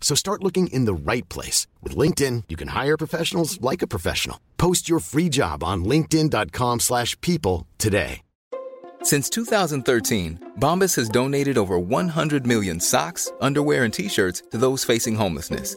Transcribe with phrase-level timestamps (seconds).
[0.00, 1.66] So start looking in the right place.
[1.82, 4.40] With LinkedIn, you can hire professionals like a professional.
[4.56, 8.22] Post your free job on linkedin.com/people slash people today.
[9.02, 14.84] Since 2013, Bombas has donated over 100 million socks, underwear, and t shirts to those
[14.84, 15.76] facing homelessness.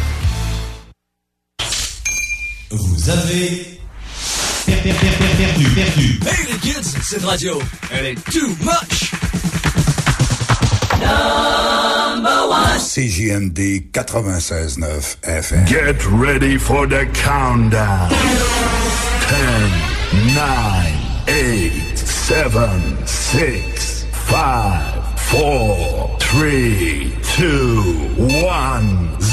[2.71, 3.79] Vous avez
[4.65, 6.19] per- per- per- per- perdu, perdu.
[6.25, 7.59] Hey les kids, cette radio,
[7.91, 9.11] elle est too much.
[12.79, 15.65] CJMD 96.9 FM.
[15.65, 18.09] Get ready for the countdown.
[18.09, 18.15] 10,
[20.35, 20.93] 9,
[21.27, 27.81] 8, 7, 6, 5, 4, 3, 2,
[28.17, 29.30] 1, 0.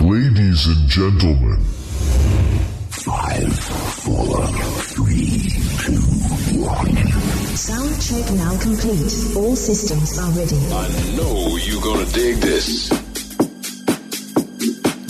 [0.00, 1.58] Ladies and gentlemen.
[2.90, 3.58] Five,
[4.02, 4.46] four,
[4.94, 6.00] three, two,
[6.60, 6.96] one.
[7.54, 9.36] Sound check now complete.
[9.36, 10.56] All systems are ready.
[10.72, 12.90] I know you're gonna dig this.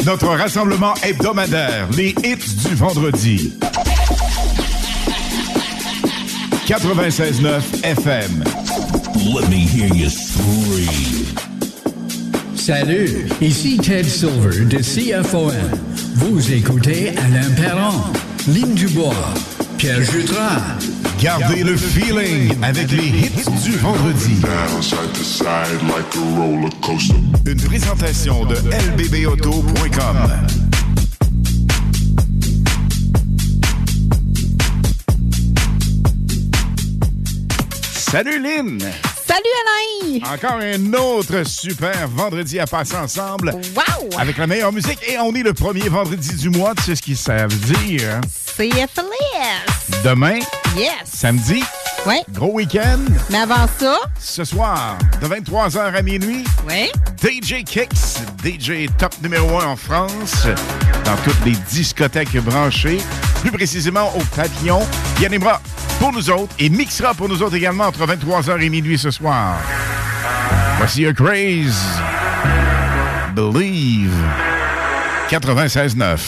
[0.04, 3.54] Notre rassemblement hebdomadaire, les hits du vendredi.
[6.66, 8.44] 96.9 FM.
[9.34, 11.13] Let me hear you scream.
[12.66, 15.52] Salut, ici Ted Silver de CFOM.
[16.14, 18.00] Vous écoutez Alain Perron,
[18.48, 19.12] Lynn Dubois,
[19.76, 20.62] Pierre Jutras.
[21.20, 24.41] Gardez le feeling avec les hits du vendredi.
[27.44, 28.56] Une présentation de
[28.97, 30.16] lbbauto.com.
[37.92, 38.80] Salut Lynn!
[39.34, 40.33] Salut Alain!
[40.33, 43.50] Encore un autre super vendredi à passer ensemble.
[43.75, 44.11] Wow!
[44.17, 45.00] Avec la meilleure musique.
[45.09, 46.72] Et on est le premier vendredi du mois.
[46.77, 48.21] Tu sais ce qu'ils savent dire?
[48.56, 50.03] CFLS!
[50.05, 50.39] Demain,
[50.77, 50.93] Yes!
[51.12, 51.65] samedi,
[52.06, 52.16] Oui.
[52.32, 52.98] gros week-end.
[53.31, 56.91] Mais avant ça, Ce soir, de 23h à minuit, oui.
[57.22, 60.47] DJ Kicks, DJ top numéro 1 en France,
[61.04, 62.98] dans toutes les discothèques branchées,
[63.41, 64.81] plus précisément au Papillon.
[65.19, 65.60] Il animera
[65.98, 69.56] pour nous autres et mixera pour nous autres également entre 23h et minuit ce soir.
[70.76, 71.80] Voici A Craze.
[73.34, 74.12] Believe.
[75.30, 76.18] 96.9.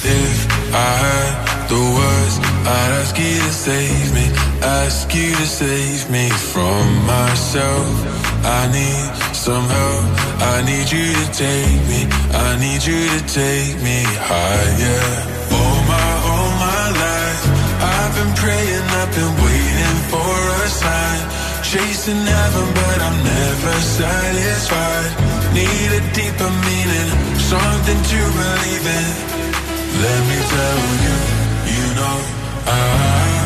[2.67, 4.27] I'd ask you to save me,
[4.61, 7.95] ask you to save me from myself.
[8.43, 10.07] I need some help,
[10.43, 15.07] I need you to take me, I need you to take me higher.
[15.55, 17.43] All my, all my life,
[17.87, 21.23] I've been praying, I've been waiting for a sign.
[21.63, 25.11] Chasing heaven, but I'm never satisfied.
[25.55, 27.11] Need a deeper meaning,
[27.47, 29.09] something to believe in.
[30.03, 31.17] Let me tell you,
[31.75, 33.46] you know, I,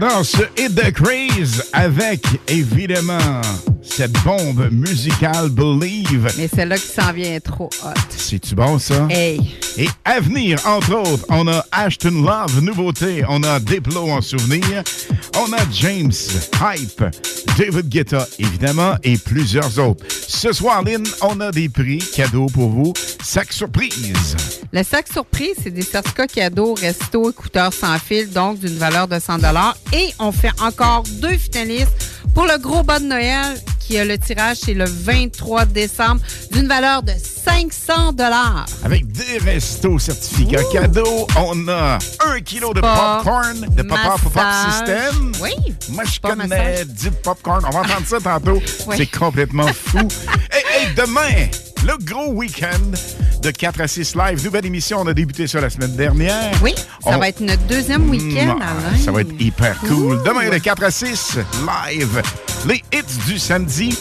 [0.00, 3.42] J'adore ce Hit the Craze avec, évidemment,
[3.82, 6.32] cette bombe musicale Believe.
[6.38, 8.00] Mais celle-là qui s'en vient trop hot.
[8.08, 9.06] C'est-tu bon, ça?
[9.10, 9.58] Hey.
[9.76, 13.24] Et à venir, entre autres, on a Ashton Love, nouveauté.
[13.28, 14.82] On a Diplo en souvenir.
[15.36, 16.12] On a James
[16.62, 17.04] Hype,
[17.58, 20.06] David Guetta, évidemment, et plusieurs autres.
[20.26, 22.94] Ce soir, Lynn, on a des prix cadeaux pour vous.
[23.22, 24.36] Sac surprise.
[24.72, 29.18] Le sac surprise, c'est des certificats cadeaux, resto, écouteurs sans fil, donc d'une valeur de
[29.18, 29.38] 100
[29.92, 31.92] Et on fait encore deux finalistes
[32.34, 36.20] pour le gros bas de Noël qui a le tirage, c'est le 23 décembre,
[36.52, 37.10] d'une valeur de
[37.44, 38.14] 500
[38.84, 44.42] Avec des restos certificats cadeaux, on a un kilo de popcorn de Papa Pop.
[44.70, 45.32] System.
[45.42, 45.50] Oui.
[45.88, 46.86] Moi, je connais massage.
[46.86, 47.64] du popcorn.
[47.66, 48.62] On va entendre ça tantôt.
[48.86, 48.94] Oui.
[48.96, 49.98] C'est complètement fou.
[49.98, 51.48] et, et demain,
[51.84, 52.92] le gros week-end
[53.42, 54.44] de 4 à 6 live.
[54.44, 54.98] Nouvelle émission.
[55.00, 56.52] On a débuté ça la semaine dernière.
[56.62, 58.98] Oui, ça On- va être notre deuxième week-end, Mm, Alain.
[59.04, 60.22] Ça va être hyper cool.
[60.24, 61.38] Demain, de 4 à 6,
[61.88, 62.22] live,
[62.66, 63.96] les hits du samedi.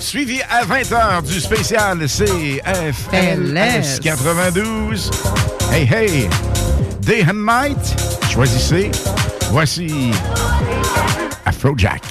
[0.00, 5.10] Suivi à 20h du spécial CFLS 92.
[5.70, 6.28] Hey, hey!
[7.02, 7.96] Day and Night,
[8.30, 8.90] choisissez.
[9.50, 10.10] Voici
[11.44, 12.02] Afrojack.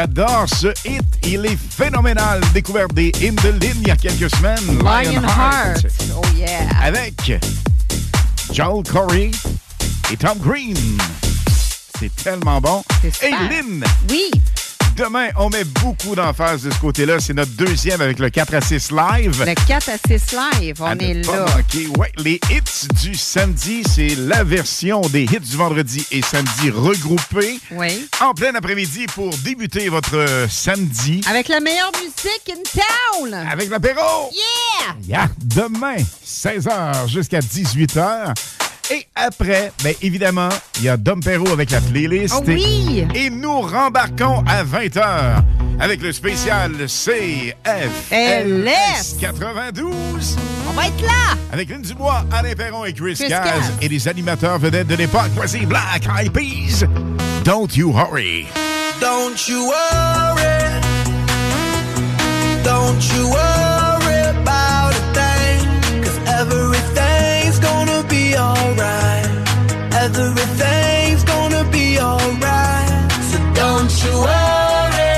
[0.00, 1.04] J'adore ce hit.
[1.24, 2.40] Il est phénoménal.
[2.54, 4.78] Découverte des In the Lin il y a quelques semaines.
[4.78, 5.84] Lionheart.
[6.16, 6.70] Oh yeah.
[6.82, 7.38] Avec
[8.50, 9.30] Joel Corey
[10.10, 10.74] et Tom Green.
[11.98, 12.82] C'est tellement bon.
[13.04, 13.84] Et Lynn.
[14.08, 14.30] Oui.
[15.00, 17.20] Demain, on met beaucoup d'emphase de ce côté-là.
[17.20, 19.42] C'est notre deuxième avec le 4 à 6 live.
[19.46, 21.46] Le 4 à 6 live, on À est pas là.
[21.56, 21.86] manquer.
[21.98, 27.58] Ouais, les hits du samedi, c'est la version des hits du vendredi et samedi regroupés.
[27.70, 28.06] Oui.
[28.20, 31.22] En plein après-midi pour débuter votre euh, samedi.
[31.30, 32.60] Avec la meilleure musique in
[33.22, 33.32] town.
[33.50, 34.30] Avec l'apéro.
[34.34, 34.96] Yeah!
[35.08, 35.28] Yeah.
[35.42, 38.34] Demain, 16h jusqu'à 18h.
[39.22, 42.34] Après, bien évidemment, il y a Dom Perrault avec la playlist.
[42.38, 43.06] Oh oui!
[43.14, 45.42] Et nous rembarquons à 20h
[45.78, 49.16] avec le spécial CFLS LS.
[49.20, 50.38] 92.
[50.68, 51.36] On va être là!
[51.52, 53.72] Avec Lynn Dubois, Alain Perron et Chris, Chris Caz.
[53.82, 55.30] et les animateurs vedettes de l'époque.
[55.34, 56.84] Voici Black Eyed Peas.
[57.44, 58.46] Don't you hurry.
[59.00, 60.80] Don't you worry.
[62.64, 66.02] Don't you worry about a thing.
[66.02, 69.09] Cause everything's gonna be alright.
[70.16, 73.12] Everything's gonna be alright.
[73.30, 75.16] So don't you worry.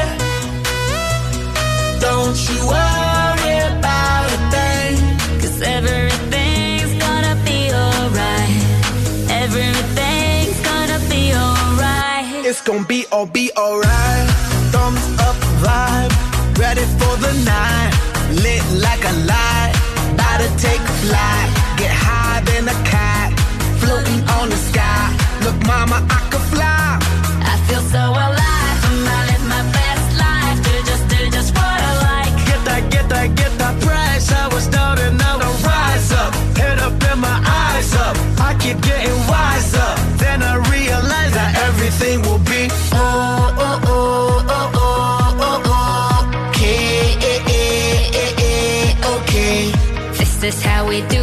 [2.01, 4.95] Don't you worry about a thing.
[5.41, 8.55] Cause everything's gonna be alright.
[9.43, 12.47] Everything's gonna be alright.
[12.47, 14.29] It's gonna be all be alright.
[14.73, 16.13] Thumbs up vibe,
[16.59, 17.93] ready for the night.
[18.45, 19.73] Lit like a light,
[20.15, 21.62] about to take flight.
[25.73, 26.99] mama, I could fly.
[27.53, 30.59] I feel so alive when I live my best life.
[30.67, 32.33] Do just, do just what I like.
[32.51, 34.27] Get that, get that, get that price.
[34.43, 36.33] I was down and now I rise up.
[36.61, 38.15] Head up and my eyes up.
[38.49, 39.91] I keep getting wiser.
[40.23, 44.53] Then I realize that everything will be oh, oh, oh,
[49.19, 49.61] okay.
[50.19, 51.22] This is how we do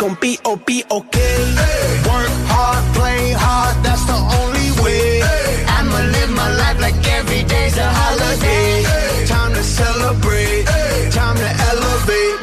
[0.00, 1.36] gon' be, oh, be okay.
[1.60, 2.00] Hey.
[2.08, 5.20] Work hard, play hard, that's the only way.
[5.20, 5.64] Hey.
[5.76, 8.80] I'ma live my life like every day's a holiday.
[8.80, 9.26] Hey.
[9.26, 10.64] Time to celebrate,
[11.12, 12.38] time to elevate.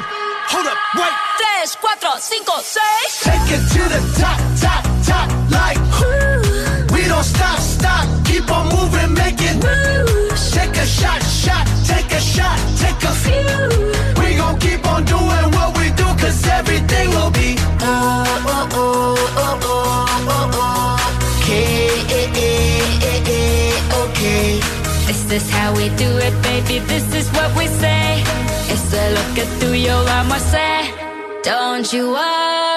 [0.53, 1.15] Hold up, wait.
[1.41, 3.11] Tres, cuatro, cinco, seis.
[3.25, 5.81] Take it to the top, top, top, like.
[6.05, 6.93] Ooh.
[6.93, 8.16] We don't stop, stop
[25.89, 28.23] do it, baby, this is what we say.
[28.69, 30.93] Es lo que tú y yo arm, I say,
[31.43, 32.76] don't you worry.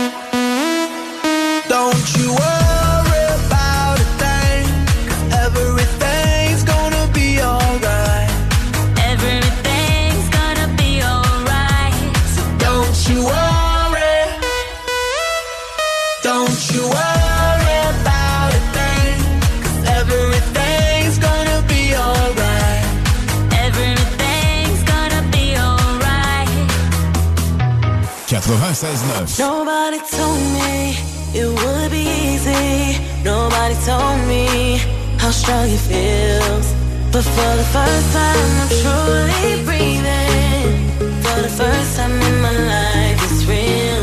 [28.81, 29.37] 96.9.
[29.37, 30.97] Nobody told me
[31.37, 32.97] it would be easy.
[33.23, 34.81] Nobody told me
[35.19, 36.73] how strong it feels.
[37.11, 40.89] But for the first time, I'm truly breathing.
[41.21, 44.01] For the first time in my life, it's real.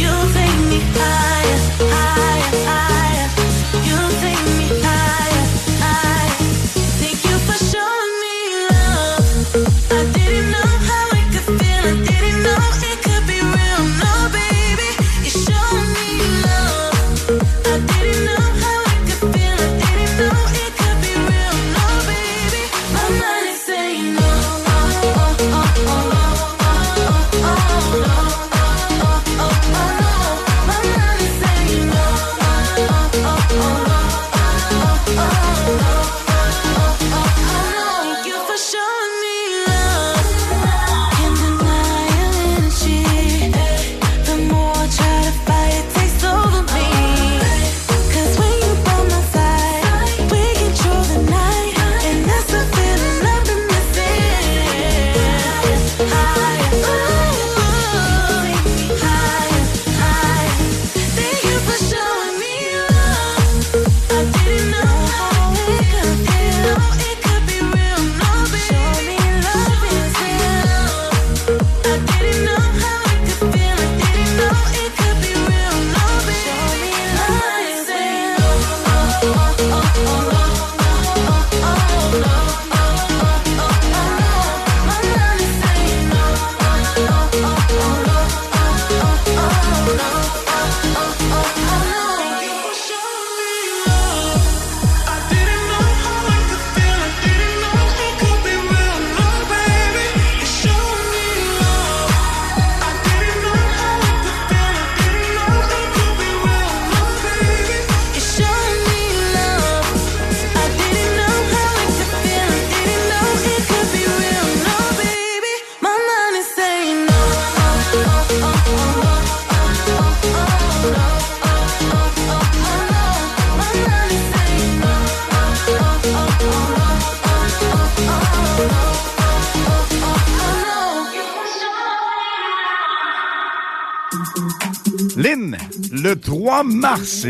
[0.00, 1.60] You take me higher,
[1.92, 2.65] higher.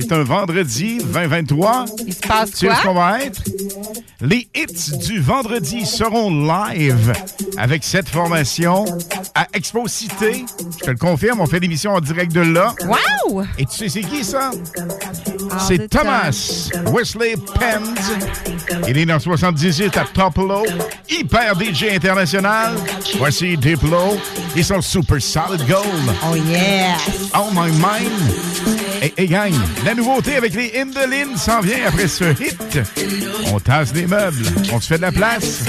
[0.02, 1.84] C'est un vendredi 2023.
[2.06, 2.76] Il se passe Tu sais où quoi?
[2.78, 3.42] est-ce qu'on va être?
[4.20, 7.12] Les hits du vendredi seront live
[7.58, 8.84] avec cette formation
[9.34, 10.44] à Expo Cité.
[10.80, 12.74] Je te le confirme, on fait l'émission en direct de là.
[12.86, 13.42] Wow!
[13.58, 14.50] Et tu sais c'est qui ça?
[15.68, 17.94] C'est Thomas Wesley Penns.
[18.88, 20.64] Il est dans 78 à Tupelo.
[21.08, 22.74] Hyper DJ international.
[23.18, 24.18] Voici Diplo
[24.56, 25.86] et son Super Solid Gold.
[26.30, 26.96] Oh yeah!
[27.34, 28.85] On My Mind.
[29.06, 29.52] Et, et gang,
[29.84, 32.80] la nouveauté avec les Indolines s'en vient après ce hit.
[33.52, 34.42] On tasse les meubles,
[34.72, 35.62] on se fait de la place.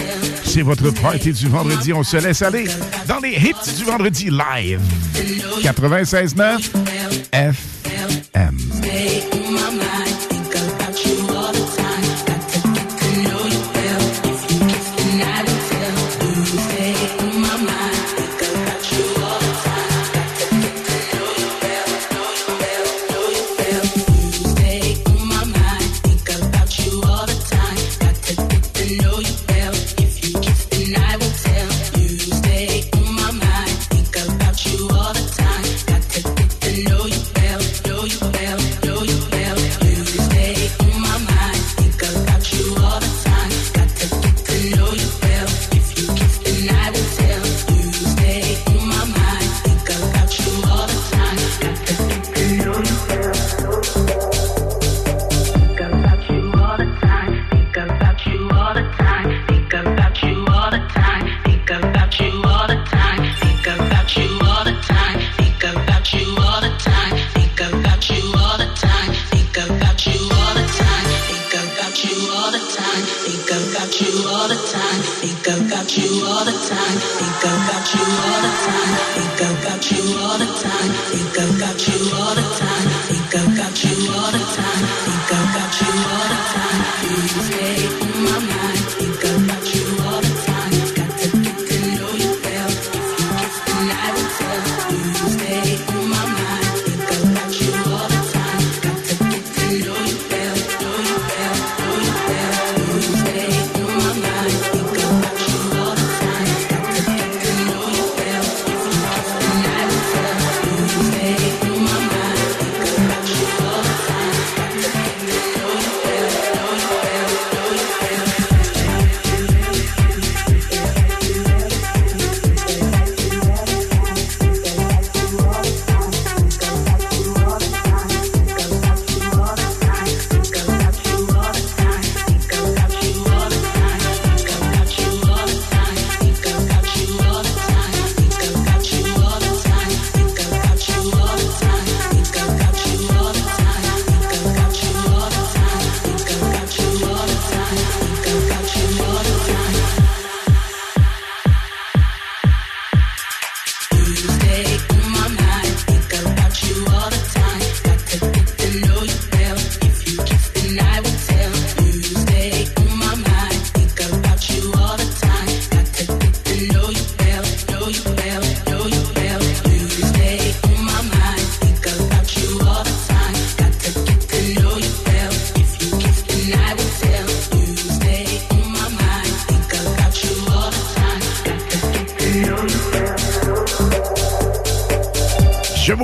[0.44, 2.66] C'est votre party du vendredi, on se laisse aller
[3.08, 4.82] dans les hits du vendredi live.
[5.62, 6.72] 96.9
[7.32, 8.67] FM.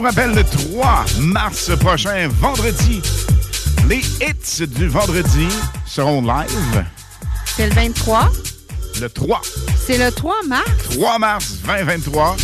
[0.03, 3.01] Rappelle le 3 mars prochain, vendredi.
[3.87, 5.47] Les hits du vendredi
[5.85, 6.85] seront live
[7.57, 8.29] C'est le 23.
[9.01, 9.41] le 3.
[9.85, 10.69] C'est le 3 mars?
[10.91, 12.35] 3 mars 2023.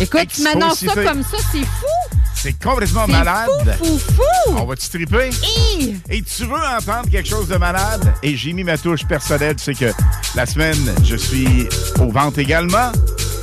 [0.00, 1.86] Écoute, tu m'annonces ça comme ça, c'est fou!
[2.34, 3.48] C'est complètement C'est malade.
[3.78, 4.56] fou, fou, fou!
[4.58, 5.30] On va-tu triper?
[5.42, 5.96] Hi!
[6.10, 8.12] Et tu veux entendre quelque chose de malade?
[8.22, 9.56] Et j'ai mis ma touche personnelle.
[9.58, 9.90] Sais que
[10.34, 11.66] la semaine, je suis
[11.98, 12.92] aux ventes également.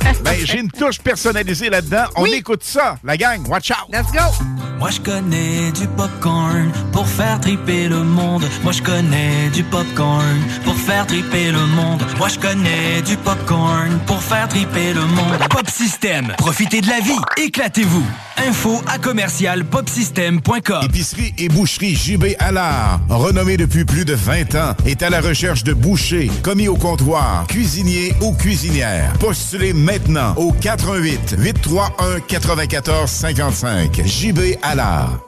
[0.24, 2.04] Ben, j'ai une touche personnalisée là-dedans.
[2.16, 3.46] On écoute ça, la gang.
[3.48, 3.88] Watch out!
[3.92, 4.44] Let's go!
[4.78, 8.44] Moi je connais du popcorn pour faire triper le monde.
[8.62, 12.02] Moi je connais du popcorn pour faire triper le monde.
[12.16, 15.38] Moi je connais du popcorn pour faire triper le monde.
[15.50, 18.06] Pop System, profitez de la vie, éclatez-vous.
[18.48, 20.84] Info à commercial popsystem.com.
[20.84, 25.64] Épicerie et boucherie JB Allard, renommée depuis plus de 20 ans, est à la recherche
[25.64, 29.12] de bouchers, commis au comptoir, cuisiniers ou cuisinières.
[29.18, 34.02] Postulez maintenant au 88 831 94 55.
[34.04, 35.18] JB Allard.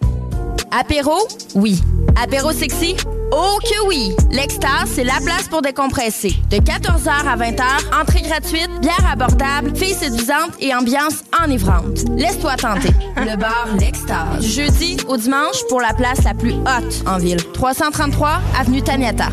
[0.70, 1.16] Apéro?
[1.54, 1.80] Oui.
[2.20, 2.96] Apéro sexy?
[3.32, 4.14] Oh que oui!
[4.30, 6.34] L'Extase, c'est la place pour décompresser.
[6.50, 12.04] De 14h à 20h, entrée gratuite, bière abordable, filles séduisantes et ambiance enivrante.
[12.16, 12.90] Laisse-toi tenter.
[13.16, 14.40] Le bar L'Extase.
[14.40, 17.42] Du jeudi au dimanche pour la place la plus haute en ville.
[17.52, 19.28] 333 Avenue Taniata.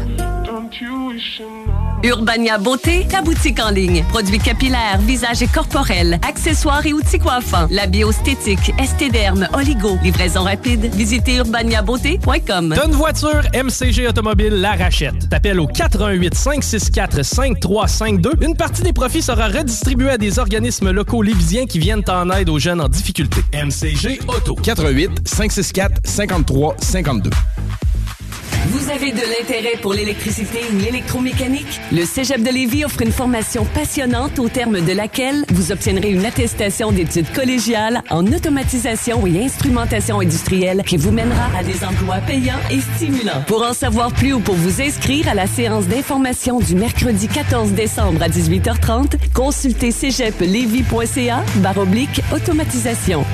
[2.03, 4.03] Urbania Beauté, ta boutique en ligne.
[4.09, 7.67] Produits capillaires, visage et corporels, accessoires et outils coiffants.
[7.71, 9.97] La biostétique, estéderme, oligo.
[10.03, 10.93] Livraison rapide.
[10.93, 12.75] Visitez urbaniabeauté.com.
[12.85, 15.29] Une voiture, MCG Automobile la rachète.
[15.29, 18.31] T'appelles au 418 564 5352.
[18.41, 22.49] Une partie des profits sera redistribuée à des organismes locaux libysiens qui viennent en aide
[22.49, 23.41] aux jeunes en difficulté.
[23.53, 24.55] MCG Auto.
[24.55, 27.29] 418 564 53 52.
[28.67, 31.81] Vous avez de l'intérêt pour l'électricité ou l'électromécanique?
[31.91, 36.25] Le Cégep de Lévis offre une formation passionnante au terme de laquelle vous obtiendrez une
[36.25, 42.59] attestation d'études collégiales en automatisation et instrumentation industrielle qui vous mènera à des emplois payants
[42.71, 43.43] et stimulants.
[43.47, 47.71] Pour en savoir plus ou pour vous inscrire à la séance d'information du mercredi 14
[47.71, 53.25] décembre à 18h30, consultez cégeplevy.ca baroblique automatisation.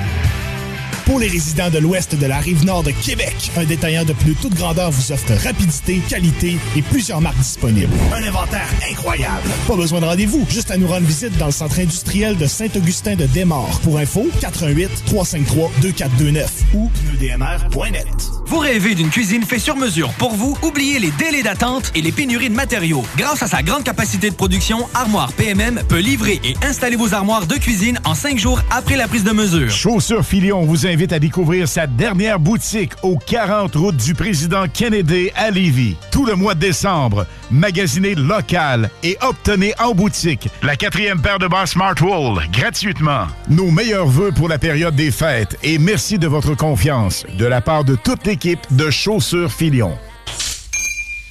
[1.10, 4.36] Pour les résidents de l'ouest de la rive nord de Québec, un détaillant de pneus
[4.40, 7.92] toute grandeur vous offre rapidité, qualité et plusieurs marques disponibles.
[8.14, 9.50] Un inventaire incroyable.
[9.66, 13.16] Pas besoin de rendez-vous, juste à nous rendre visite dans le centre industriel de Saint-Augustin
[13.16, 13.80] de Desmaures.
[13.82, 18.06] Pour info, 88 353 2429 ou pneudmr.net.
[18.46, 20.56] Vous rêvez d'une cuisine faite sur mesure pour vous?
[20.62, 23.04] Oubliez les délais d'attente et les pénuries de matériaux.
[23.16, 27.46] Grâce à sa grande capacité de production, Armoire PMM peut livrer et installer vos armoires
[27.46, 29.70] de cuisine en cinq jours après la prise de mesure.
[29.70, 35.30] Chaussures Filion vous invite à découvrir sa dernière boutique au 40 route du président Kennedy
[35.34, 35.96] à Lévis.
[36.10, 41.46] Tout le mois de décembre, magasinez local et obtenez en boutique la quatrième paire de
[41.48, 43.26] bas Smartwool gratuitement.
[43.48, 47.60] Nos meilleurs voeux pour la période des fêtes et merci de votre confiance de la
[47.62, 49.96] part de toute l'équipe de Chaussures Filion.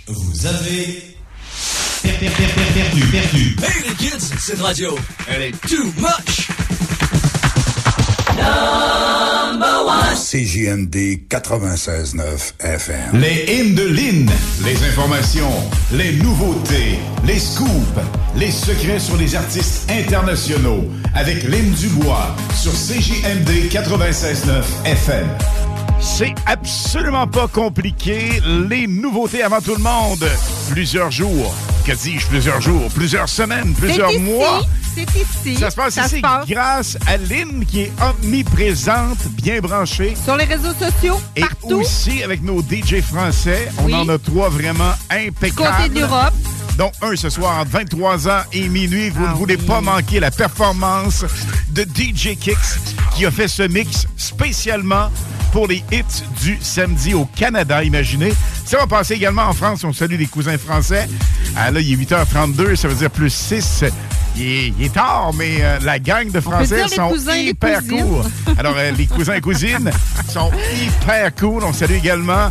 [0.08, 1.04] Vous avez
[2.02, 3.56] per- per- per- per- perdu, perdu.
[3.64, 6.48] Hey les kids, cette radio, elle est too much.
[10.30, 13.20] CJMD 96.9 FM.
[13.20, 14.30] Les hymnes de Lynn,
[14.64, 15.50] les informations,
[15.92, 17.70] les nouveautés, les scoops,
[18.36, 25.28] les secrets sur les artistes internationaux avec Lynn Dubois sur CJMD 96.9 FM.
[26.02, 28.42] C'est absolument pas compliqué.
[28.70, 30.26] Les nouveautés avant tout le monde.
[30.70, 31.54] Plusieurs jours.
[31.86, 32.90] Que dis-je plusieurs jours?
[32.94, 34.62] Plusieurs semaines, plusieurs ici, mois.
[34.96, 35.56] C'est ici.
[35.60, 40.16] Ça se passe ici grâce à Lynn qui est omniprésente, bien branchée.
[40.24, 41.76] Sur les réseaux sociaux, Et partout.
[41.82, 43.70] aussi avec nos DJ français.
[43.80, 43.94] On Oui.
[43.96, 45.78] en a trois vraiment impeccables.
[45.78, 46.34] Côté d'Europe.
[46.80, 49.10] Donc, un ce soir entre 23h et minuit.
[49.10, 51.26] Vous ne voulez pas manquer la performance
[51.72, 52.56] de DJ Kicks
[53.14, 55.12] qui a fait ce mix spécialement
[55.52, 58.34] pour les hits du samedi au Canada, imaginez.
[58.64, 59.84] Ça va passer également en France.
[59.84, 61.10] On salue les cousins français.
[61.54, 63.84] Ah, là, il est 8h32, ça veut dire plus 6.
[64.36, 68.24] Il est, il est tard, mais euh, la gang de Français sont cousins hyper cool.
[68.58, 69.92] Alors, euh, les cousins et cousines
[70.30, 70.52] sont
[70.82, 71.64] hyper cool.
[71.64, 72.50] On salue également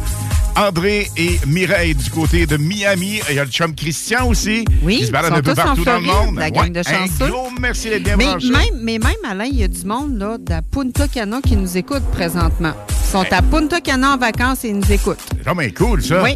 [0.56, 3.20] André et Mireille du côté de Miami.
[3.30, 4.64] Il y a le chum Christian aussi.
[4.82, 6.38] Oui, qui se balade ils un peu partout dans le Floride, monde.
[6.38, 6.80] la gang Ouais, de
[7.24, 8.50] un gros merci d'être bien Mais branchés.
[8.50, 11.56] même, mais même, Alain, il y a du monde là, de la Punta Cana qui
[11.56, 12.72] nous écoute présentement.
[12.90, 15.20] Ils sont à Punta Cana en vacances et ils nous écoutent.
[15.30, 16.22] C'est vraiment cool, ça.
[16.22, 16.34] Oui.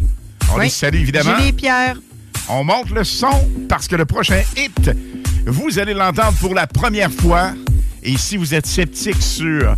[0.51, 0.63] On Oui.
[0.65, 1.35] les salue, évidemment.
[1.37, 1.97] Julie et Pierre.
[2.49, 4.89] On monte le son parce que le prochain hit,
[5.45, 7.53] vous allez l'entendre pour la première fois.
[8.01, 9.75] Et si vous êtes sceptique sur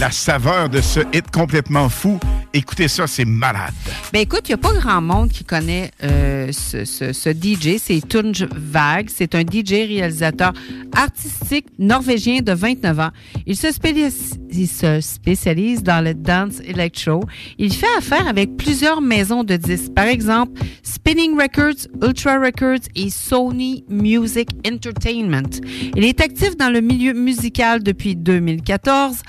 [0.00, 2.18] la saveur de ce hit complètement fou,
[2.52, 3.72] écoutez ça, c'est malade.
[4.12, 7.78] Ben écoute, il n'y a pas grand monde qui connaît euh, ce, DJ.
[7.78, 9.08] C'est Tunj Vag.
[9.14, 10.52] C'est un DJ réalisateur
[10.96, 13.10] artistique norvégien de 29 ans.
[13.46, 17.22] Il se spécialise dans le dance electro.
[17.58, 19.94] Il fait affaire avec plusieurs maisons de disques.
[19.94, 25.60] Par exemple, Spinning Records, Ultra Records et Sony Music Entertainment.
[25.96, 29.22] Il est actif dans le milieu musical depuis 2014.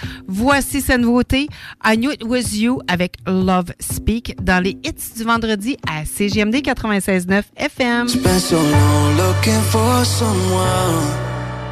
[0.55, 1.49] Voici sa nouveauté,
[1.83, 6.61] I Knew It Was You avec Love Speak dans les hits du vendredi à CGMD
[6.63, 8.07] 96.9 FM.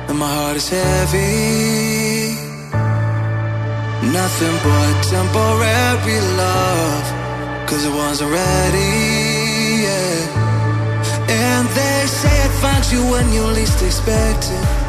[0.10, 2.36] And my heart is heavy.
[4.12, 9.84] Nothing but temporary love, cause it wasn't ready.
[9.84, 10.28] Yeah.
[11.30, 14.83] And they say it finds you when you least expect it.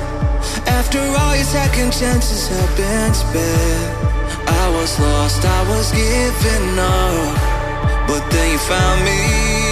[0.66, 4.14] After all your second chances have been spent,
[4.48, 9.63] I was lost, I was giving up, but then you found me.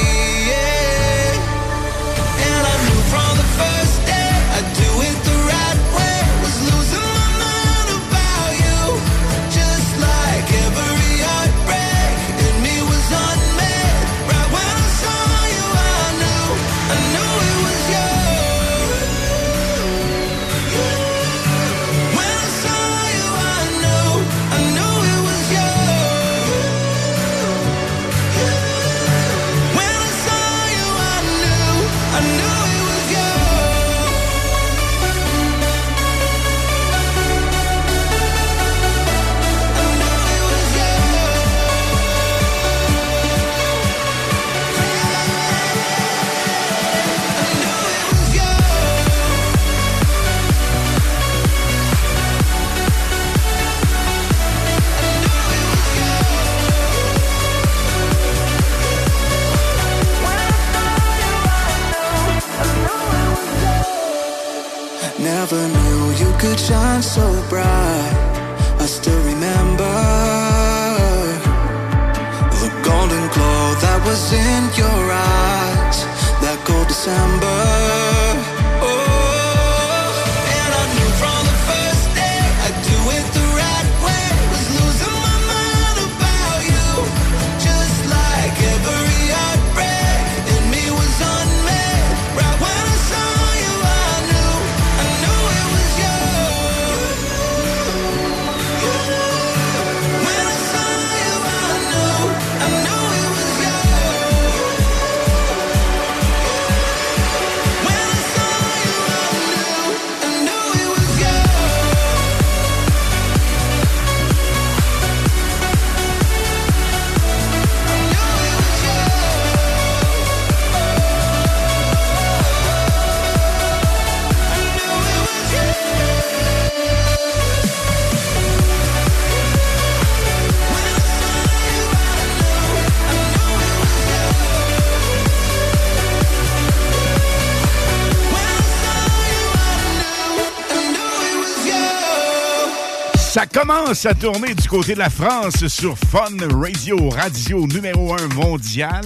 [143.72, 149.02] Commence à tourner du côté de la France sur Fun Radio, radio numéro 1 mondial.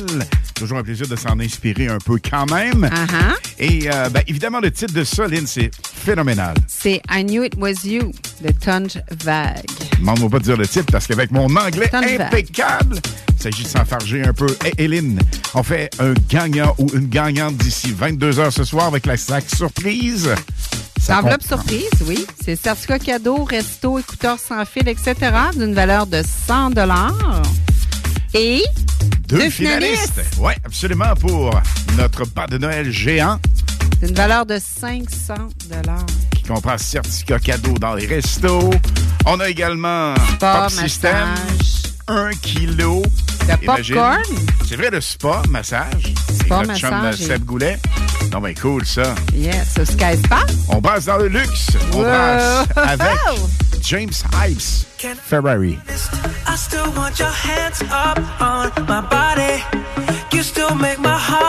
[0.55, 2.89] Toujours un plaisir de s'en inspirer un peu quand même.
[3.59, 6.55] Et euh, ben, évidemment, le titre de ça, Lynn, c'est phénoménal.
[6.67, 8.12] C'est I Knew It Was You
[8.43, 9.67] de Tunge Vague.
[9.99, 12.99] Demande-moi pas de dire le titre parce qu'avec mon anglais impeccable,
[13.39, 14.49] il s'agit de s'enfarger un peu.
[14.64, 15.21] Et Hélène,
[15.55, 19.45] on fait un gagnant ou une gagnante d'ici 22 h ce soir avec la sac
[19.49, 20.31] surprise.
[21.07, 22.27] Ça Enveloppe comprend- surprise, oui.
[22.45, 25.15] C'est certificat cadeau, resto, écouteurs sans fil, etc.
[25.55, 26.73] d'une valeur de 100
[28.35, 28.63] Et
[29.29, 30.21] Deux, finalistes.
[30.39, 31.51] Oui, absolument, pour
[31.97, 33.39] notre pas de Noël géant
[34.03, 35.35] d'une valeur de 500
[36.35, 38.71] qui comprend certificat cadeau dans les restos.
[39.27, 41.35] On a également Pop System,
[42.09, 43.03] un kilo.
[43.63, 43.95] Imagine.
[43.95, 44.23] popcorn?
[44.69, 46.13] C'est vrai, le spa, massage.
[46.33, 47.79] Spa, chum, massage et- Seb Goulet.
[48.37, 49.14] Non, mais cool, ça.
[49.34, 50.41] Yes, au Sky Spa.
[50.68, 51.68] On brasse dans le luxe.
[51.95, 52.03] On Wow.
[52.03, 53.16] brasse avec
[53.80, 54.84] James Hypes
[55.24, 55.78] Ferrari.
[56.47, 59.62] I still want your hands up on my body.
[60.34, 61.45] You still make my heart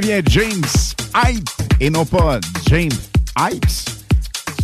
[0.00, 0.64] bel et bien James
[1.26, 1.48] Hype
[1.80, 2.38] et non pas
[2.68, 2.90] James
[3.38, 3.90] Hypes.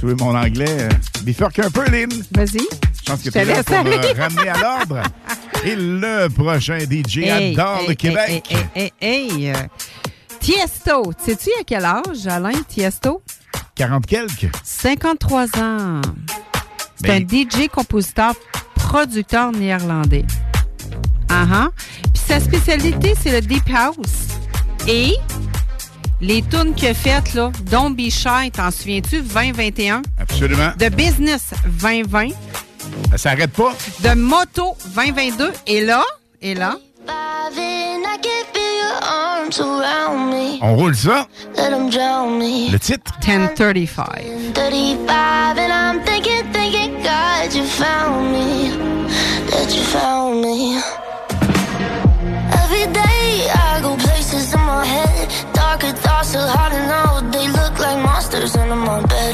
[0.02, 0.88] Veux mon anglais euh,
[1.22, 2.10] bifurque un peu, Lynn?
[2.32, 2.58] Vas-y.
[2.58, 4.12] Je pense que tu es là pour me aller.
[4.12, 5.02] ramener à l'ordre.
[5.64, 8.44] Et le prochain DJ Hey, adore hey, le Québec.
[8.50, 9.54] Hey, hey, hey, hey, euh,
[10.40, 11.10] Tiesto.
[11.24, 13.22] Sais-tu à quel âge, Alain, Tiesto?
[13.74, 14.50] 40 quelques.
[14.62, 16.00] 53 ans.
[16.96, 18.34] C'est Ben- un DJ, compositeur,
[18.74, 20.26] producteur néerlandais.
[21.30, 21.68] Ah ah.
[22.12, 23.96] Puis sa spécialité, c'est le Deep House.
[24.86, 25.16] Et
[26.20, 30.02] les tunes a faites, là, Don't Be Shy, t'en souviens-tu, 2021?
[30.20, 30.72] Absolument.
[30.78, 32.28] De Business 2020.
[33.10, 33.72] Ça s'arrête pas.
[34.00, 35.52] De Moto 2022.
[35.66, 36.02] Et là,
[36.42, 36.76] et là,
[40.60, 41.26] On roule ça.
[41.56, 43.12] Le titre.
[43.26, 44.04] 1035.
[44.54, 48.70] 35 and I'm thinking, thinking, God, you found me.
[49.50, 51.03] That you found me.
[56.34, 57.30] too hard to know.
[57.30, 59.33] They look like monsters, under my bed.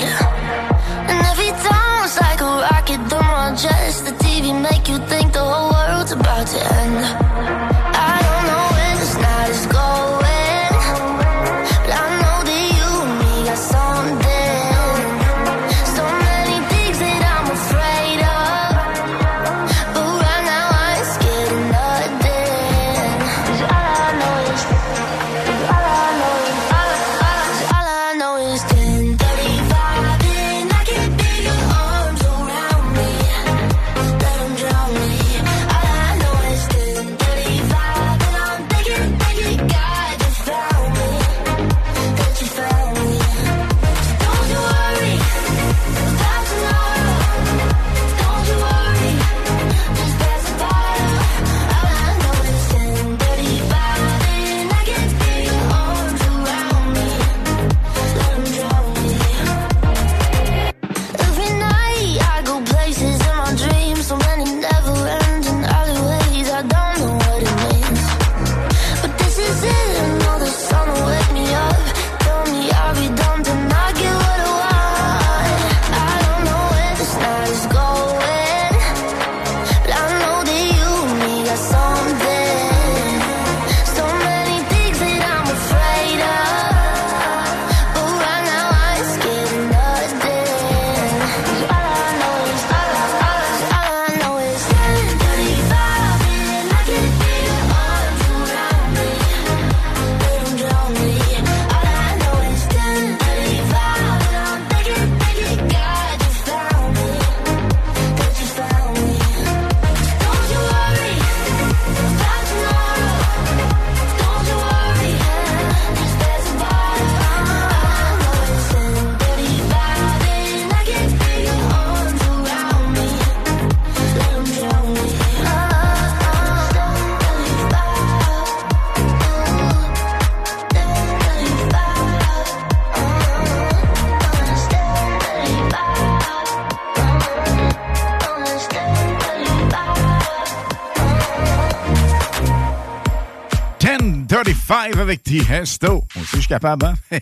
[144.71, 146.05] 1035 avec Tiesto.
[146.14, 146.95] On sait, je suis capable, hein?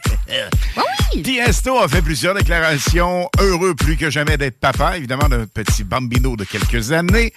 [1.25, 3.27] Tiesto a fait plusieurs déclarations.
[3.39, 7.33] Heureux plus que jamais d'être papa, évidemment, d'un petit bambino de quelques années.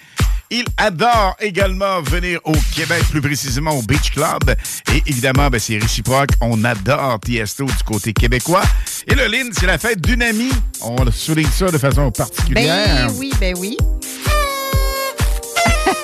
[0.50, 4.54] Il adore également venir au Québec, plus précisément au Beach Club.
[4.92, 6.30] Et évidemment, ben, c'est réciproque.
[6.42, 8.64] On adore Tiesto du côté québécois.
[9.06, 10.52] Et le Lynn, c'est la fête d'une amie.
[10.82, 13.06] On souligne ça de façon particulière.
[13.06, 13.78] Ben oui, ben oui.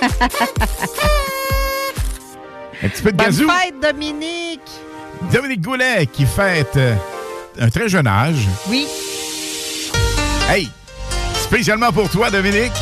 [2.83, 3.49] Un petit peu de Bonne gazou.
[3.51, 4.61] fête, Dominique!
[5.33, 6.95] Dominique Goulet qui fête euh,
[7.61, 8.47] un très jeune âge.
[8.69, 8.87] Oui.
[10.49, 10.71] Hey,
[11.35, 12.73] spécialement pour toi, Dominique.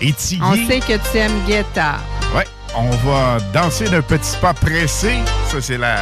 [0.00, 0.40] Et Tiggy.
[0.42, 2.00] On sait que tu aimes guitare.
[2.34, 5.12] Ouais, on va danser d'un petit pas pressé.
[5.50, 5.96] Ça, c'est la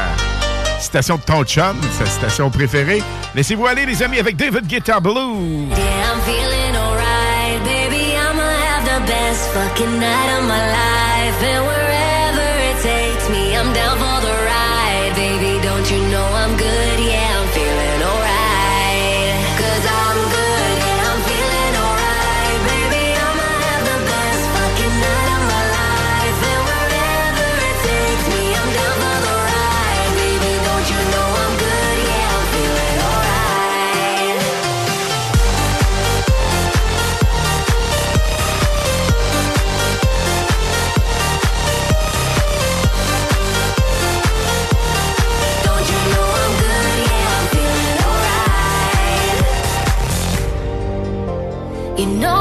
[0.78, 3.02] citation de ton chum, sa citation préférée.
[3.34, 5.12] Laissez-vous aller, les amis, avec David Guitar Blue.
[5.12, 8.14] Yeah, I'm feeling alright, baby.
[8.14, 11.42] I'ma have the best fucking night of my life.
[11.42, 11.97] And wherever
[51.98, 52.37] You know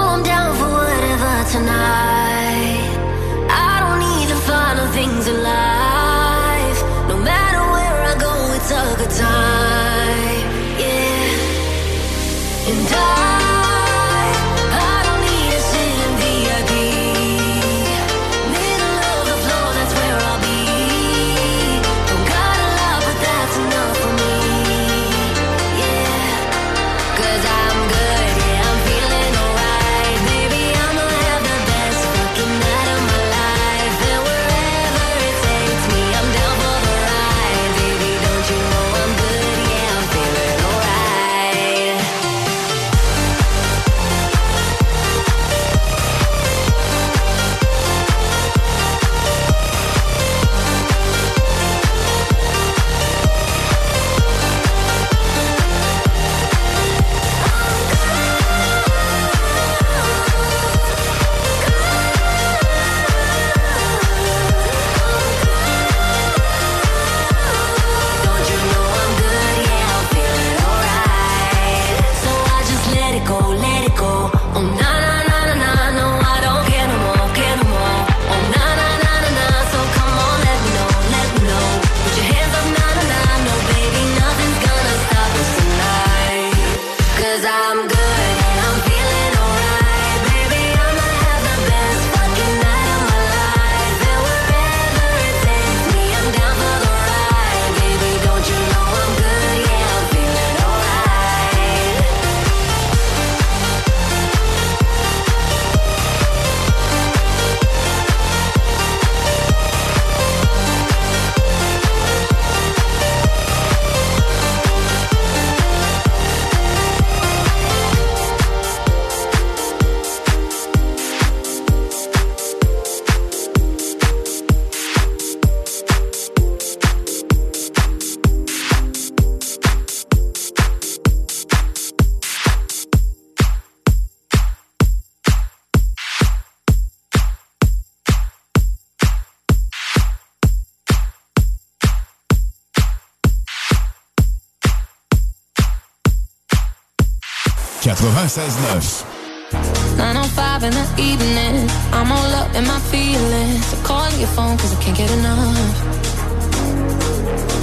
[148.38, 149.98] 96.9.
[149.98, 153.66] 905 in the evening, I'm all up in my feelings.
[153.66, 155.58] So call your phone cause I can't get enough.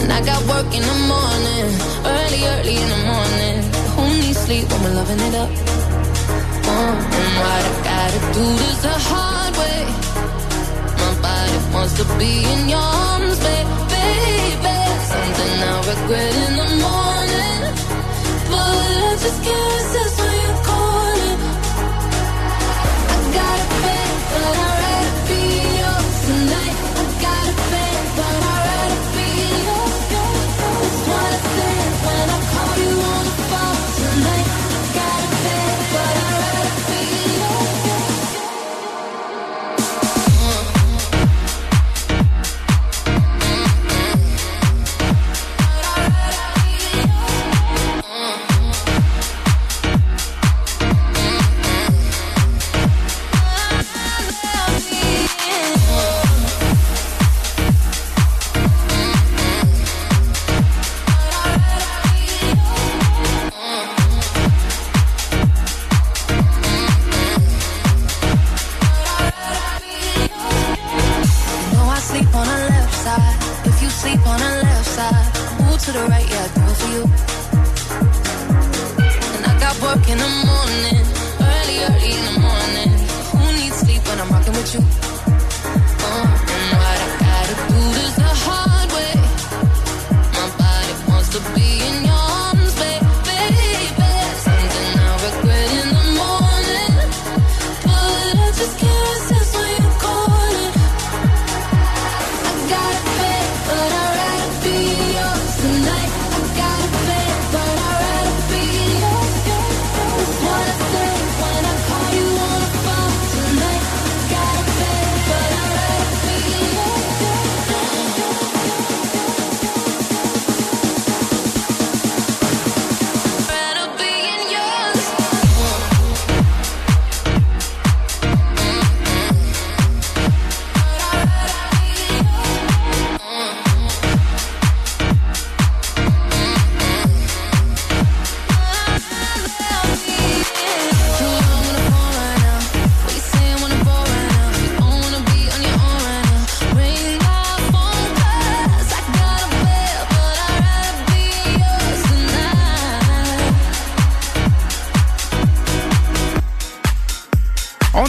[0.02, 1.70] And I got work in the morning,
[2.02, 3.56] early, early in the morning.
[3.94, 5.50] Who needs sleep when we're loving it up?
[6.66, 6.90] Oh,
[7.22, 9.86] and what I gotta do this the hard way.
[10.98, 14.10] My body wants to be in your arms, baby.
[15.06, 17.62] Something I regret in the morning,
[18.50, 18.74] but
[19.06, 20.33] I just can't resist.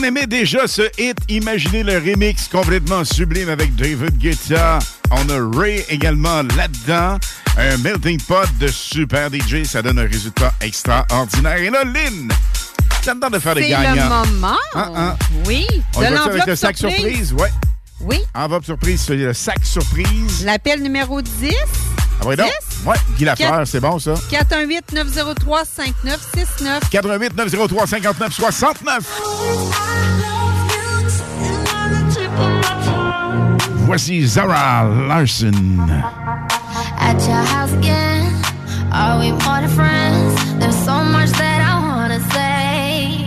[0.06, 1.18] Aimait déjà ce hit.
[1.30, 4.80] Imaginez le remix complètement sublime avec David Guetta.
[5.12, 7.18] On a Ray également là-dedans.
[7.58, 9.64] Un melting pot de super DJ.
[9.64, 11.58] Ça donne un résultat extraordinaire.
[11.58, 12.30] Et là, Lynn,
[13.02, 14.04] ça me tente de faire des C'est gagnants.
[14.26, 14.58] le moment.
[14.76, 15.16] Hein, hein?
[15.46, 17.34] Oui, On de va-tu avec l'enveloppe le sac surprise?
[17.34, 17.52] Ouais.
[18.02, 18.20] Oui.
[18.36, 20.44] Enveloppe surprise, c'est le sac surprise.
[20.46, 21.52] L'appel numéro 10.
[22.22, 22.48] Ah oui, donc?
[22.48, 22.54] 10?
[22.86, 24.14] Ouais, Guy Lafleur, c'est bon, ça.
[24.14, 26.82] 418-903-5969.
[26.92, 30.16] 88 903 59 69.
[33.88, 35.52] Voici Zara Larson.
[37.00, 38.32] At your house again.
[38.92, 40.36] Are we more than friends?
[40.60, 43.26] There's so much that I wanna say,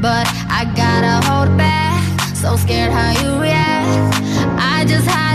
[0.00, 2.02] but I gotta hold back.
[2.34, 4.14] So scared how you react.
[4.58, 5.25] I just hide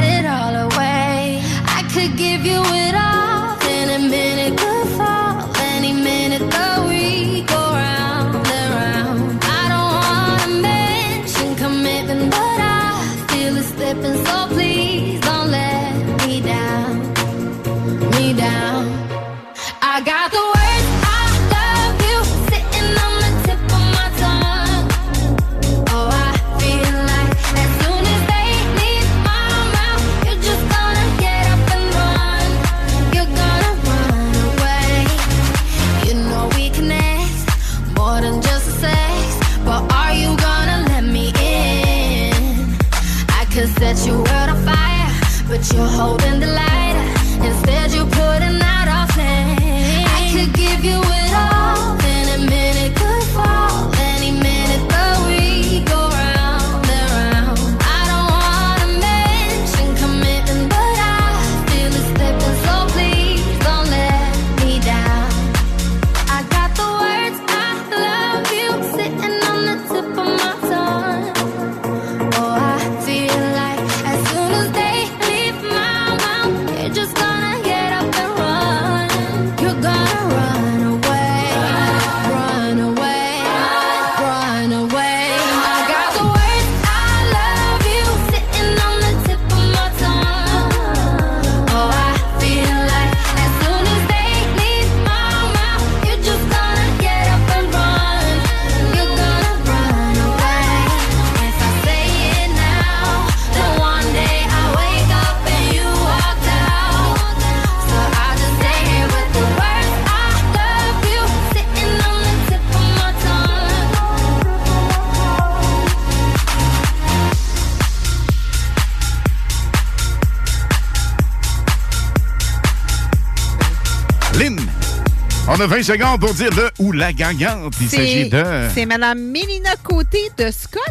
[125.62, 127.74] a 20 secondes pour dire le ou la gagnante.
[127.82, 128.44] Il s'agit de
[128.74, 130.82] C'est Madame Mélina Côté de Scott.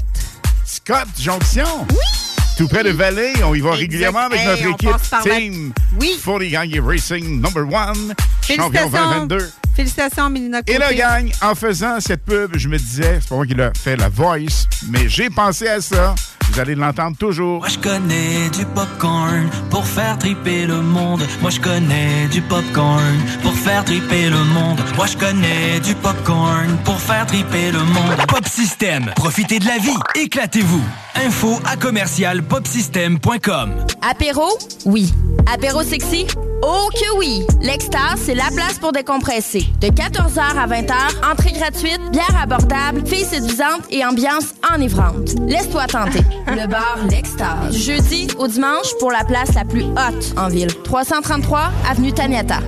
[0.64, 1.86] Scott Jonction.
[1.90, 1.96] Oui.
[2.56, 3.32] Tout près de Valley.
[3.44, 6.20] On y va régulièrement avec Hey, notre équipe par la- Team oui.
[6.50, 8.14] Gang Racing Number One.
[8.46, 9.26] Champion Félicitations.
[9.26, 9.50] 2022.
[9.74, 10.72] Félicitations, Mélina Côté.
[10.74, 13.72] Et le gang, en faisant cette pub, je me disais, c'est pas moi qui l'a
[13.74, 16.14] fait la voice, mais j'ai pensé à ça.
[16.52, 17.60] Vous allez l'entendre toujours.
[17.60, 21.22] Moi je connais du popcorn pour faire triper le monde.
[21.40, 24.80] Moi je connais du popcorn pour faire triper le monde.
[24.96, 28.16] Moi je connais du popcorn pour faire triper le monde.
[28.26, 30.82] Pop System, profitez de la vie, éclatez-vous.
[31.26, 33.74] Info à commercial popsystem.com.
[34.08, 34.46] Apéro?
[34.86, 35.12] Oui.
[35.52, 36.26] Apéro sexy?
[36.62, 37.42] Oh que oui!
[37.60, 39.66] L'Extase, c'est la place pour décompresser.
[39.80, 45.34] De 14h à 20h, entrée gratuite, bière abordable, filles séduisantes et ambiance enivrante.
[45.46, 46.20] Laisse-toi tenter.
[46.46, 47.72] Le bar L'Extase.
[47.72, 50.72] Du jeudi au dimanche pour la place la plus haute en ville.
[50.84, 52.60] 333 Avenue Taniata.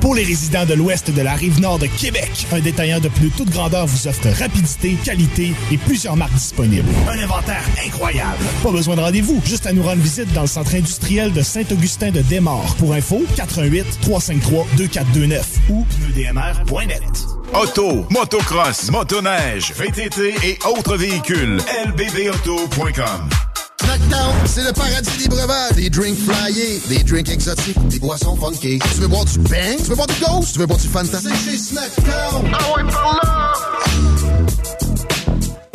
[0.00, 3.30] Pour les résidents de l'ouest de la rive nord de Québec, un détaillant de plus
[3.30, 6.88] toute grandeur vous offre rapidité, qualité et plusieurs marques disponibles.
[7.08, 8.44] Un inventaire incroyable.
[8.62, 12.10] Pas besoin de rendez-vous, juste à nous rendre visite dans le centre industriel de Saint-Augustin
[12.10, 12.74] de Desmaures.
[12.78, 17.26] Pour info, 88 353 2429 ou pneudmr.net.
[17.54, 21.58] Auto, motocross, motoneige, VTT et autres véhicules.
[21.86, 23.51] lbbauto.com
[23.84, 25.72] Snackdown, c'est le paradis des breuvages.
[25.72, 28.78] Des drinks flyés, des drinks exotiques, des boissons funky.
[28.78, 29.76] Tu veux boire du bang?
[29.78, 30.52] Tu veux boire du ghost?
[30.52, 31.18] Tu veux boire du Fanta?
[31.20, 32.50] C'est chez Snackdown.
[32.52, 33.52] Ah ouais, par là!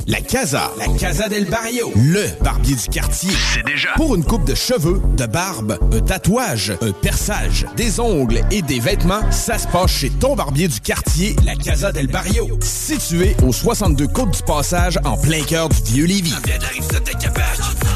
[0.09, 0.71] La Casa.
[0.77, 1.91] La Casa del Barrio.
[1.93, 3.29] Le barbier du quartier.
[3.53, 3.89] C'est déjà.
[3.97, 8.79] Pour une coupe de cheveux, de barbe, un tatouage, un perçage, des ongles et des
[8.79, 12.47] vêtements, ça se passe chez ton barbier du quartier, la Casa del Barrio.
[12.61, 16.35] Situé au 62 Côte du Passage, en plein cœur du vieux Lévis.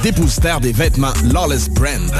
[0.03, 2.11] Dépositaire des vêtements Lawless Brand.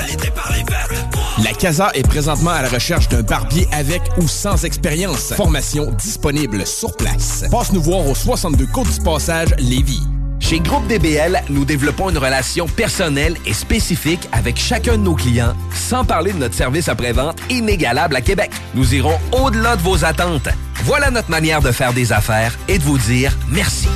[1.37, 5.33] La CASA est présentement à la recherche d'un barbier avec ou sans expérience.
[5.33, 7.45] Formation disponible sur place.
[7.49, 10.01] Passe nous voir au 62 Côte du Passage, Lévis.
[10.39, 15.53] Chez Groupe DBL, nous développons une relation personnelle et spécifique avec chacun de nos clients,
[15.73, 18.51] sans parler de notre service après-vente inégalable à Québec.
[18.73, 20.49] Nous irons au-delà de vos attentes.
[20.83, 23.87] Voilà notre manière de faire des affaires et de vous dire merci.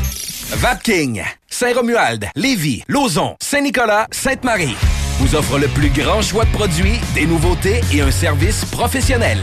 [0.51, 4.75] Vapking, Saint-Romuald, Lévis, Lauson, Saint-Nicolas, Sainte-Marie
[5.20, 9.39] vous offre le plus grand choix de produits, des nouveautés et un service professionnel.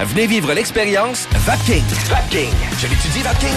[0.00, 1.84] Venez vivre l'expérience Vapking.
[2.08, 2.50] Vapking.
[2.78, 3.54] Je l'étudie, Vapking.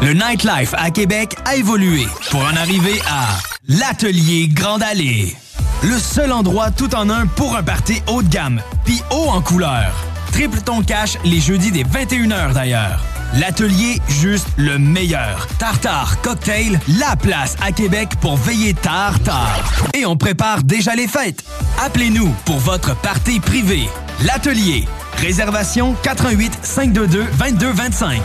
[0.00, 3.38] Le nightlife à Québec a évolué pour en arriver à
[3.68, 5.36] l'Atelier Grande Allée.
[5.82, 9.40] Le seul endroit tout en un pour un party haut de gamme, puis haut en
[9.40, 9.92] couleur.
[10.32, 13.00] Triple ton cash les jeudis des 21h d'ailleurs.
[13.34, 15.46] L'atelier, juste le meilleur.
[15.58, 19.62] Tartare, cocktail, la place à Québec pour veiller tard, tard.
[19.94, 21.44] Et on prépare déjà les fêtes.
[21.84, 23.88] Appelez-nous pour votre party privé.
[24.24, 24.86] L'atelier.
[25.18, 28.22] Réservation 88 522 2225.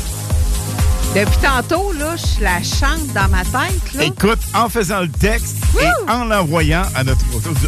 [1.16, 4.04] Depuis tantôt, là, je la chante dans ma tête, là.
[4.04, 7.24] Écoute, en faisant le texte et en l'envoyant à notre,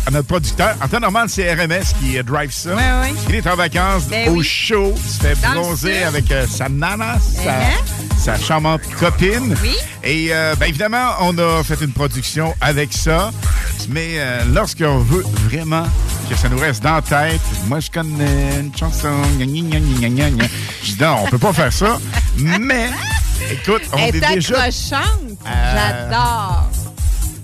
[0.07, 2.75] à notre producteur, en temps normal, c'est RMS qui euh, drive ça.
[2.75, 3.15] Ouais, ouais.
[3.31, 4.45] Il est en vacances Ben au oui.
[4.45, 8.19] show, il se fait Dans bronzer avec euh, sa nana, sa, Uh-huh.
[8.19, 9.57] sa charmante copine.
[9.63, 9.75] Oui.
[10.05, 13.31] Et euh, ben, évidemment, on a fait une production avec ça.
[13.89, 15.87] Mais euh, lorsqu'on veut vraiment
[16.29, 21.17] que ça nous reste dans la tête, moi je connais une chanson, je dis non,
[21.25, 21.99] on peut pas faire ça.
[22.37, 22.91] Mais
[23.51, 25.39] écoute, on est est accrochante.
[25.47, 26.69] Euh, J'adore.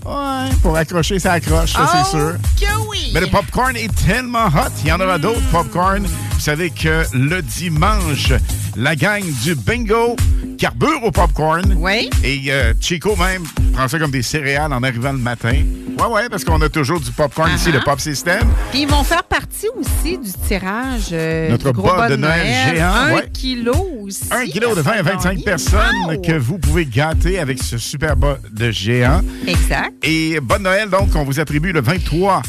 [0.07, 2.35] Ouais, pour accrocher, ça accroche, ça, c'est Oh, sûr.
[2.61, 3.11] que oui.
[3.15, 4.71] Mais le popcorn est tellement hot.
[4.83, 6.05] Il y en aura d'autres popcorn.
[6.05, 8.33] Vous savez que le dimanche,
[8.77, 10.15] la gang du bingo
[10.59, 11.75] carbure au popcorn.
[11.79, 12.11] Oui.
[12.23, 13.43] Et euh, Chico même
[13.73, 15.55] prend ça comme des céréales en arrivant le matin.
[15.99, 17.75] Ouais, ouais, parce qu'on a toujours du popcorn ici, Uh-huh.
[17.75, 18.41] le Pop System.
[18.71, 22.75] Puis ils vont faire partie aussi du tirage euh, Notre du gros bas de Noël
[22.75, 23.29] géant, Un ouais.
[23.33, 24.25] kilo aussi.
[24.31, 25.45] Un kilo de 20 à 25 gagner.
[25.45, 26.21] personnes Wow!
[26.21, 29.21] que vous pouvez gâter avec ce super bas de géant.
[29.47, 29.93] Exact.
[30.03, 32.43] Et bonne Noël, donc, on vous attribue le 23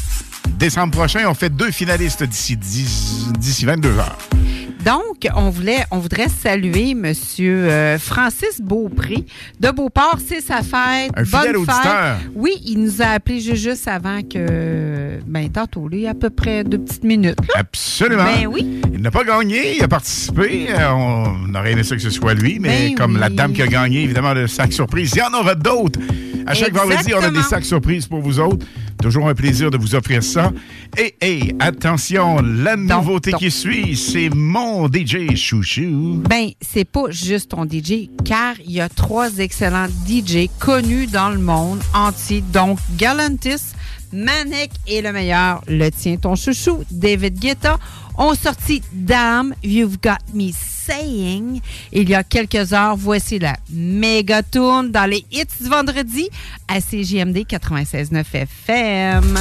[0.58, 1.24] décembre prochain.
[1.28, 4.18] On fait deux finalistes d'ici 10 d'ici 22 heures.
[4.86, 9.24] Donc, on voulait, on voudrait saluer Monsieur euh, Francis Beaupré
[9.58, 10.18] de Beauport.
[10.24, 11.10] C'est sa fête.
[11.16, 11.82] Un fidèle Bonne auditeur.
[11.82, 12.30] fête.
[12.36, 16.62] Oui, il nous a appelé ju- juste avant que, ben tantôt, a à peu près
[16.62, 17.36] deux petites minutes.
[17.48, 17.54] là.
[17.62, 18.22] Absolument.
[18.24, 18.80] Ben oui.
[18.94, 20.68] Il n'a pas gagné, il a participé.
[20.70, 23.20] Euh, On aurait aimé ça que ce soit lui, mais Ben comme oui.
[23.20, 25.98] la dame qui a gagné, évidemment, le sac surprise, il y en aura d'autres.
[26.46, 28.64] À chaque vendredi, on a des sacs surprises pour vous autres.
[29.06, 30.50] Toujours un plaisir de vous offrir ça.
[31.20, 36.24] Et, attention, la nouveauté qui suit, c'est mon DJ chouchou.
[36.28, 41.30] Ben, c'est pas juste ton DJ, car il y a trois excellents DJ connus dans
[41.30, 42.42] le monde entier.
[42.52, 43.74] Donc, Galantis,
[44.12, 47.78] Manek et le meilleur, le tien, ton chouchou, David Guetta,
[48.18, 51.60] ont sorti Damn, You've Got Me Saying.
[51.92, 56.28] Il y a quelques heures, voici la méga tourne dans les hits du vendredi
[56.68, 59.38] à CJMD 96.9 FM.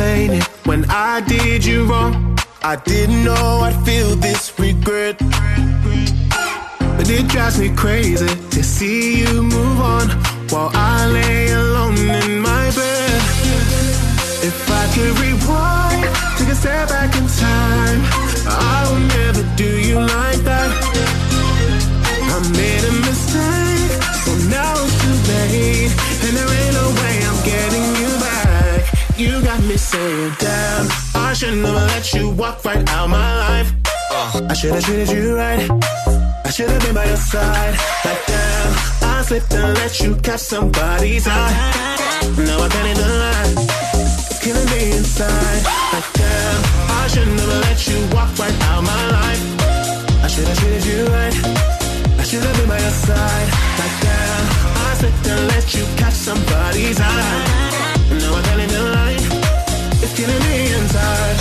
[0.00, 0.44] Explain it.
[0.66, 5.18] When I did you wrong, I didn't know I'd feel this regret.
[6.96, 10.08] But it drives me crazy to see you move on
[10.50, 13.20] while I lay alone in my bed.
[14.42, 16.04] If I could rewind,
[16.38, 17.79] take a step back in time,
[29.70, 33.72] me saying, damn, I should never let you walk right out my life.
[34.50, 35.62] I should have treated you right.
[36.44, 37.74] I should have been by your side.
[38.04, 38.70] Like damn,
[39.12, 41.54] I slipped and let you catch somebody's eye.
[42.46, 43.50] Now I can't even lie.
[44.30, 45.62] It's killing me inside.
[45.94, 46.60] Like damn,
[47.02, 49.42] I should never let you walk right out my life.
[50.24, 51.36] I should have treated you right.
[52.18, 53.48] I should have been by your side.
[53.80, 54.44] Like damn,
[54.86, 57.80] I slipped and let you catch somebody's eye.
[58.18, 59.09] Now I can't even lie.
[60.02, 61.36] It's killing me inside.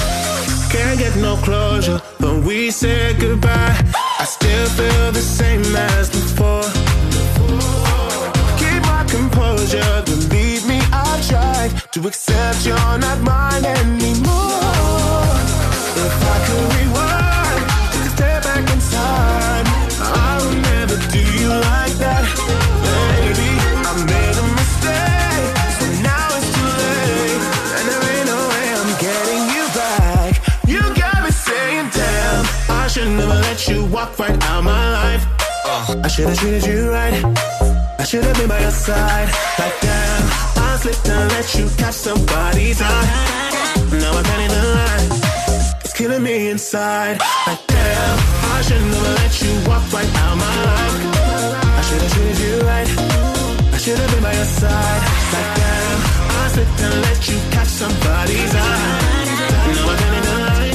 [0.71, 3.75] Can't get no closure when we say goodbye.
[4.19, 6.67] I still feel the same as before.
[8.59, 14.59] Keep my composure, believe me, I'll try to accept you're not mine anymore.
[16.05, 16.78] If I could
[33.19, 35.23] never let you walk right out my life.
[35.65, 36.01] Uh.
[36.03, 37.15] I should have treated you right.
[37.99, 39.29] I should have been by your side.
[39.59, 40.23] Like damn,
[40.63, 43.07] I slipped and let you catch somebody's eye.
[44.01, 45.05] Now I can't even lie.
[45.83, 47.19] It's killing me inside.
[47.47, 48.17] Like damn,
[48.55, 50.95] I should've never let you walk right out my life.
[51.79, 52.89] I should have treated you right.
[53.75, 55.01] I should have been by your side.
[55.33, 55.99] Like damn,
[56.39, 59.19] I slipped and let you catch somebody's eye.
[59.75, 60.73] Now I can't even lie.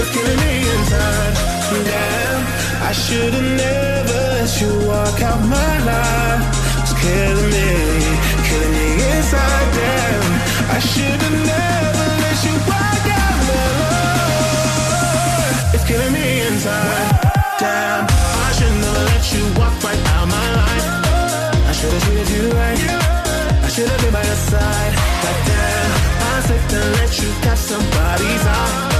[0.00, 1.51] It's killing me inside.
[1.72, 2.40] Damn,
[2.84, 6.44] I should have never let you walk out my life.
[6.84, 7.70] It's killing me,
[8.48, 9.68] killing me inside.
[9.72, 10.26] Damn,
[10.68, 15.74] I should have never let you walk out my life.
[15.74, 17.08] It's killing me inside.
[17.58, 20.86] Damn, I should never let you walk right out my life.
[21.70, 22.80] I should have treated you right.
[23.64, 24.92] I should have been by your side.
[25.24, 28.91] Like damn, I slipped and let you catch somebody's eye.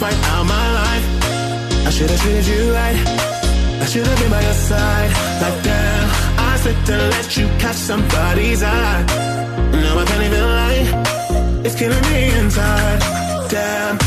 [0.00, 1.06] Right out my life.
[1.86, 2.98] I should have treated you right.
[3.82, 5.10] I should have been by your side.
[5.42, 9.04] Like damn, I slipped and let you catch somebody's eye.
[9.72, 11.62] Now I can't even lie.
[11.64, 13.00] It's killing me inside.
[13.50, 14.05] Damn.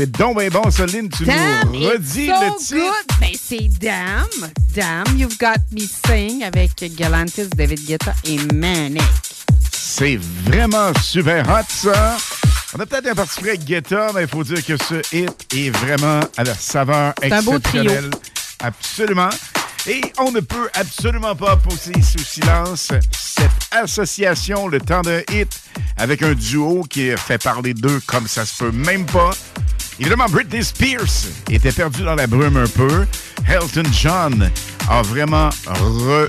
[0.00, 1.10] C'est donc bien bon, Soline.
[1.10, 2.74] Tu Damn, nous redis so le titre.
[2.74, 3.18] good.
[3.20, 4.50] Ben, c'est Damn.
[4.74, 9.02] Damn, You've Got Me Sing avec Galantis, David Guetta et Manic.
[9.70, 12.16] C'est vraiment super hot, ça.
[12.74, 15.68] On a peut-être un parti avec Guetta, mais il faut dire que ce hit est
[15.68, 17.82] vraiment à la saveur C'est un beau trio.
[17.82, 18.10] exceptionnelle.
[18.60, 19.30] Absolument.
[19.86, 22.90] Et on ne peut absolument pas poser sous silence
[23.20, 25.60] cette association, le temps d'un hit,
[25.98, 29.32] avec un duo qui fait parler d'eux comme ça se peut même pas.
[30.00, 33.06] Évidemment, Britney Spears était perdue dans la brume un peu.
[33.46, 34.50] Elton John
[34.88, 36.28] a vraiment re-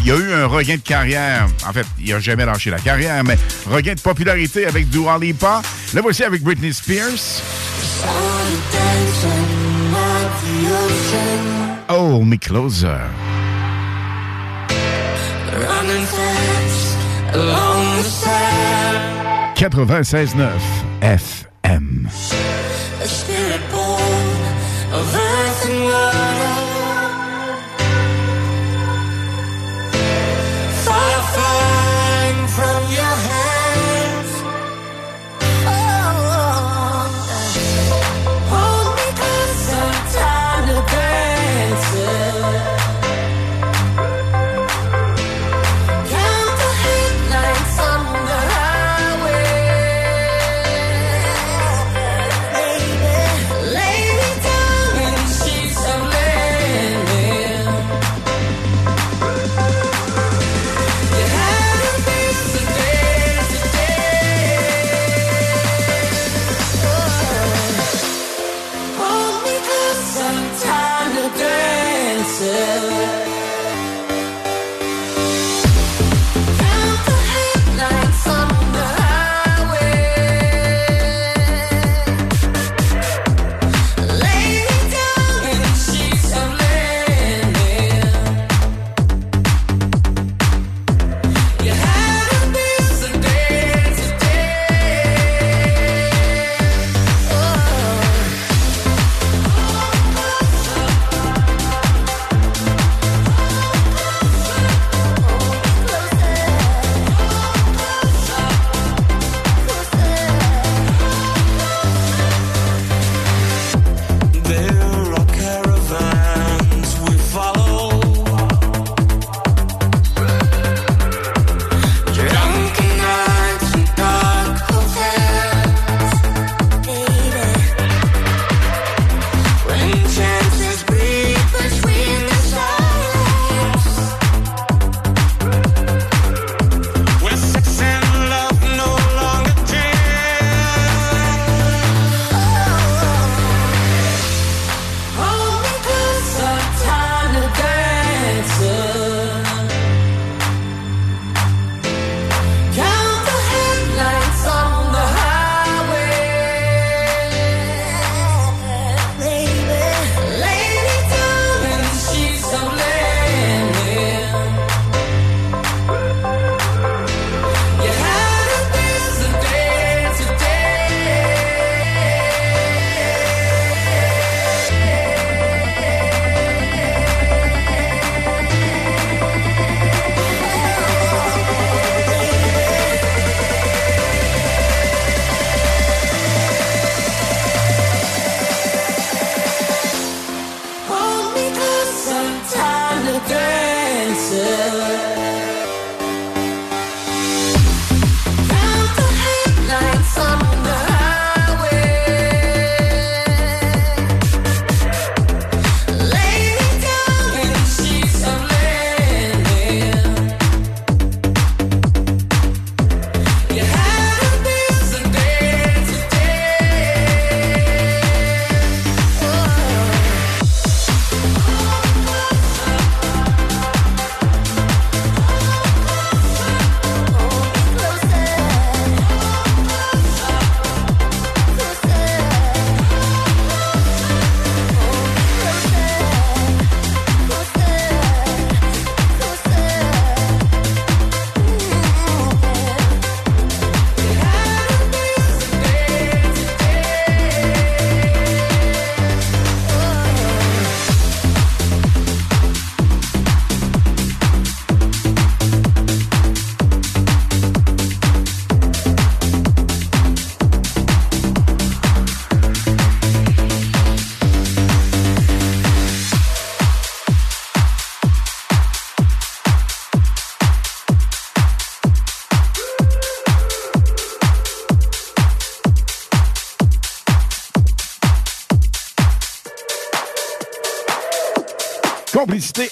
[0.00, 1.46] Il y a eu un regain de carrière.
[1.66, 3.38] En fait, il n'a jamais lâché la carrière, mais
[3.70, 5.62] regain de popularité avec Dua Lipa.
[5.94, 7.42] Le voici avec Britney Spears.
[11.88, 12.98] Hold me closer.
[15.54, 16.96] Running fast
[17.34, 19.56] along the sand.
[19.56, 20.50] 96.9
[21.02, 22.08] FM.
[23.02, 23.60] A spirit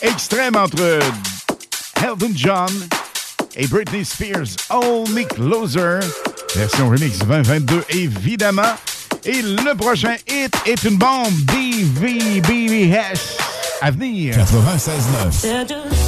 [0.03, 0.99] extrême entre
[2.03, 2.89] Elton John
[3.57, 4.57] et Britney Spears.
[4.69, 6.01] All Me Closer,
[6.57, 8.75] version remix 2022, évidemment.
[9.25, 11.35] Et le prochain hit est une bombe.
[11.45, 13.37] BVBVS.
[13.81, 14.35] À venir.
[14.37, 16.00] 96.9.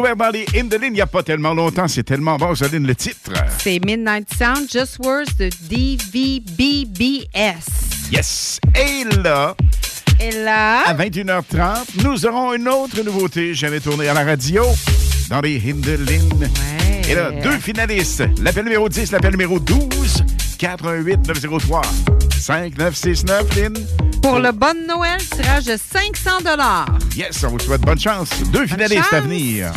[0.00, 0.32] découvert
[0.82, 1.88] il n'y a pas tellement longtemps.
[1.88, 3.32] C'est tellement bon, le titre.
[3.58, 7.28] C'est Midnight Sound, Just Words de DVBBS.
[8.12, 8.60] Yes.
[8.74, 9.54] Et là,
[10.20, 14.64] et là, à 21h30, nous aurons une autre nouveauté jamais tournée à la radio
[15.28, 16.28] dans les Hindelin.
[16.38, 17.02] Ouais.
[17.08, 18.24] Et là, deux finalistes.
[18.42, 20.24] L'appel numéro 10, l'appel numéro 12,
[20.58, 21.82] 418-903.
[22.38, 23.74] 5969, Lynn.
[24.22, 26.40] Pour le Bon Noël, tirage de 500
[27.20, 28.30] Yes, on vous souhaite bonne chance.
[28.50, 29.74] Deux finalistes à venir.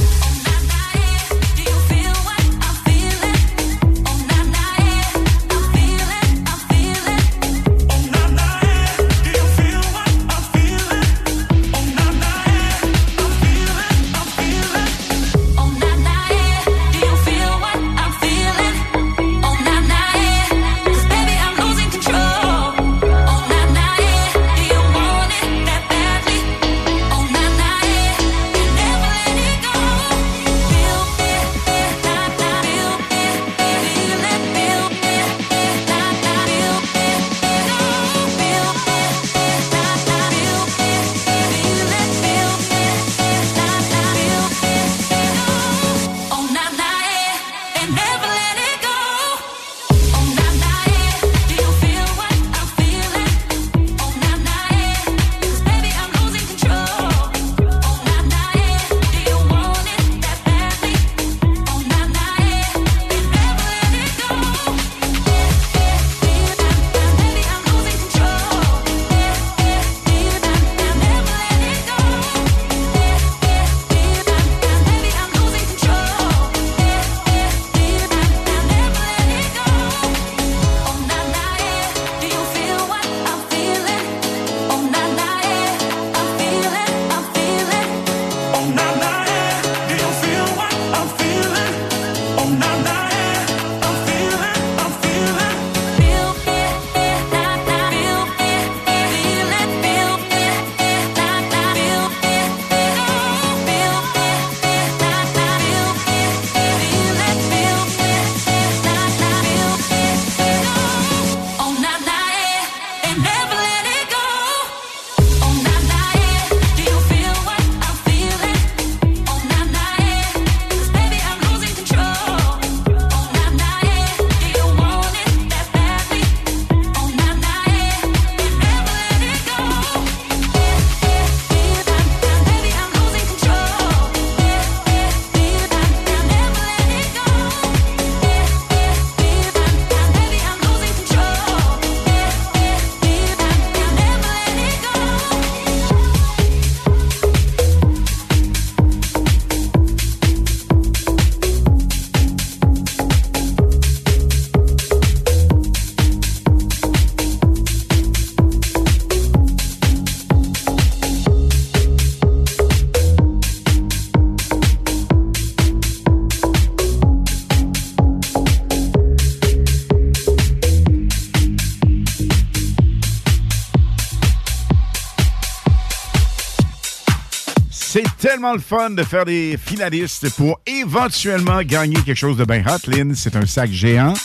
[178.44, 182.92] Tellement le fun de faire des finalistes pour éventuellement gagner quelque chose de bien hot.
[182.92, 184.16] Lynn, c'est un sac géant.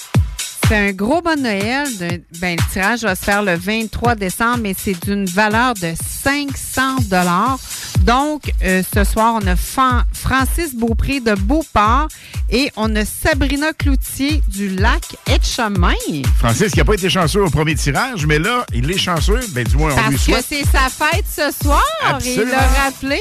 [0.66, 1.86] C'est un gros bon Noël.
[2.40, 6.96] Ben, le tirage va se faire le 23 décembre, mais c'est d'une valeur de 500
[8.00, 12.08] Donc, euh, ce soir, on a Francis Beaupré de Beauport
[12.50, 15.92] et on a Sabrina Cloutier du lac Etchemin.
[16.38, 19.40] Francis, qui n'a pas été chanceux au premier tirage, mais là, il est chanceux.
[19.52, 21.82] Ben, du moins, on Parce lui que c'est sa fête ce soir.
[22.04, 22.52] Il Absolument.
[22.52, 23.20] l'a rappelé.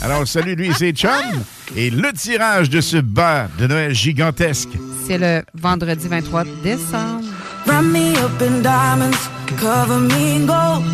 [0.00, 1.42] Alors, salut lui et ses chums.
[1.76, 4.70] Et le tirage de ce bas de Noël gigantesque.
[5.06, 7.24] C'est le vendredi 23 décembre.
[7.66, 9.28] Wrap me up in diamonds,
[9.60, 10.84] cover me in gold.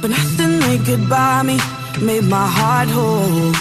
[0.00, 1.58] But nothing they could buy me
[2.00, 3.52] made my heart whole.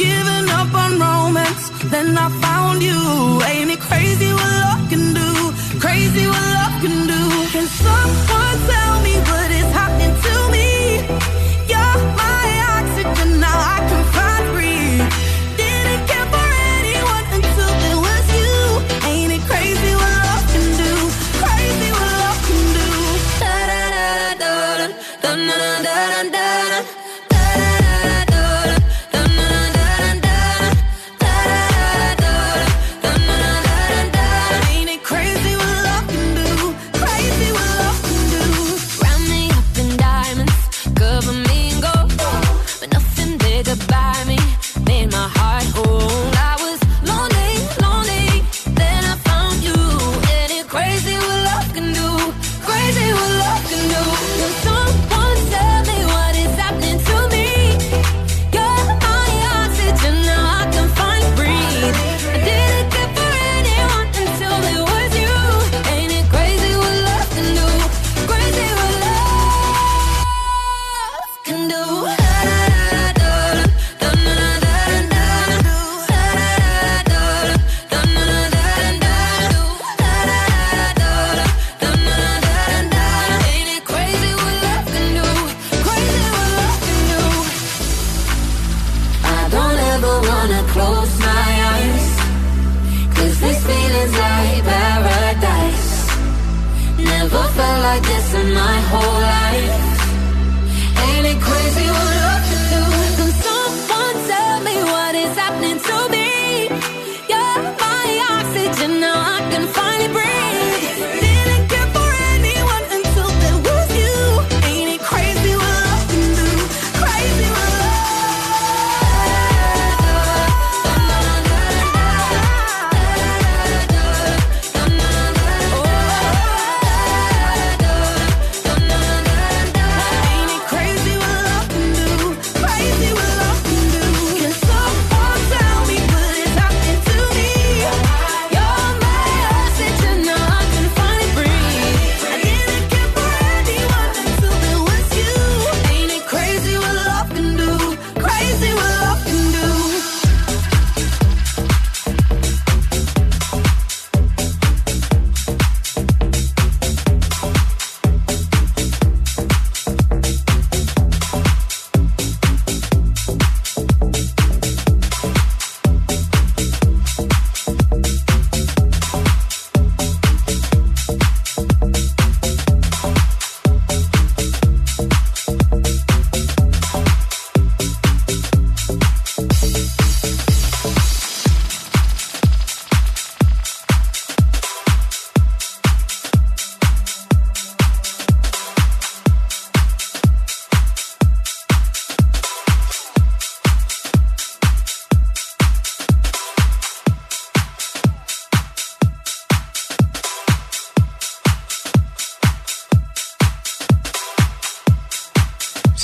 [0.00, 3.00] Given up on romance, then I found you.
[3.50, 5.30] Ain't it crazy what love can do?
[5.78, 7.22] Crazy what love can do.
[7.52, 8.79] Can someone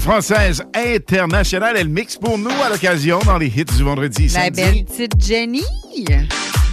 [0.00, 1.76] Française internationale.
[1.76, 4.28] Elle mixe pour nous à l'occasion dans les hits du vendredi.
[4.28, 4.62] La samedi.
[4.62, 5.64] belle petite Jenny.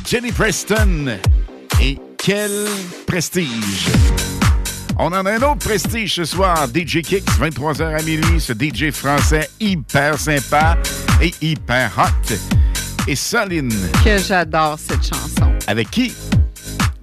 [0.07, 1.17] Jenny Preston.
[1.81, 2.51] Et quel
[3.07, 3.87] prestige!
[4.97, 6.67] On en a un autre prestige ce soir.
[6.67, 8.39] DJ Kicks, 23h à minuit.
[8.39, 10.77] Ce DJ français hyper sympa
[11.21, 12.35] et hyper hot.
[13.07, 13.73] Et Soline.
[14.03, 15.51] Que j'adore cette chanson.
[15.67, 16.13] Avec qui?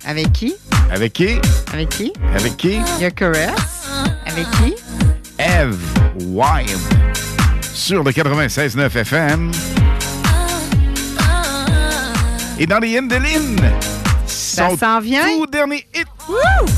[0.05, 0.55] Avec qui?
[0.91, 1.41] Avec qui?
[1.73, 2.13] Avec qui?
[2.35, 2.81] Avec qui?
[3.01, 3.51] Your Caress.
[4.27, 4.75] Avec qui?
[5.39, 5.90] Eve
[6.31, 6.79] Wild.
[7.75, 9.51] Sur le 96.9 FM.
[12.59, 13.61] Et dans les Indelines.
[14.27, 15.27] Ça s'en vient?
[15.27, 16.07] Tout dernier hit.
[16.29, 16.70] Just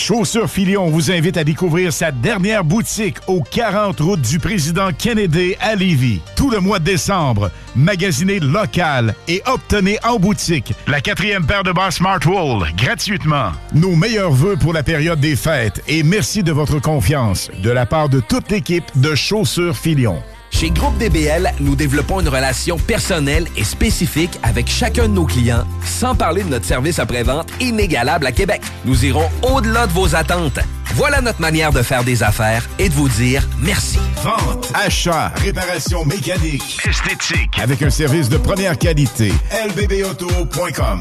[0.00, 5.54] Chaussures Filion vous invite à découvrir sa dernière boutique au 40 route du président Kennedy
[5.60, 6.22] à Lévis.
[6.36, 11.72] Tout le mois de décembre, magasinez local et obtenez en boutique la quatrième paire de
[11.72, 13.52] bas Smartwool gratuitement.
[13.74, 17.84] Nos meilleurs voeux pour la période des fêtes et merci de votre confiance de la
[17.84, 20.22] part de toute l'équipe de Chaussures Filion.
[20.60, 25.64] Chez Groupe DBL, nous développons une relation personnelle et spécifique avec chacun de nos clients,
[25.86, 28.60] sans parler de notre service après-vente inégalable à Québec.
[28.84, 30.58] Nous irons au-delà de vos attentes.
[30.96, 33.98] Voilà notre manière de faire des affaires et de vous dire merci.
[34.22, 39.32] Vente, achat, réparation mécanique, esthétique, avec un service de première qualité.
[39.66, 41.00] lbbauto.com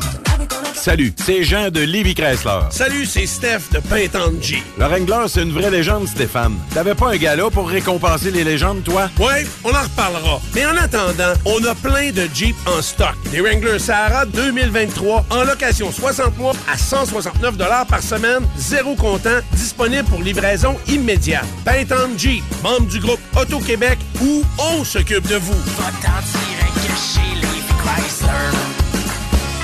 [0.79, 2.61] Salut, c'est Jean de Livy Chrysler.
[2.69, 4.63] Salut, c'est Steph de Pintanji.
[4.77, 6.55] Le Wrangler, c'est une vraie légende, Stéphane.
[6.73, 9.09] T'avais pas un gala pour récompenser les légendes, toi?
[9.19, 10.39] Ouais, on en reparlera.
[10.55, 13.15] Mais en attendant, on a plein de Jeep en stock.
[13.29, 17.57] Des Wrangler Sahara 2023 en location 60 mois à 169
[17.89, 21.45] par semaine, zéro comptant, disponible pour livraison immédiate.
[21.65, 25.61] Pintan Jeep, membre du groupe Auto-Québec, où on s'occupe de vous.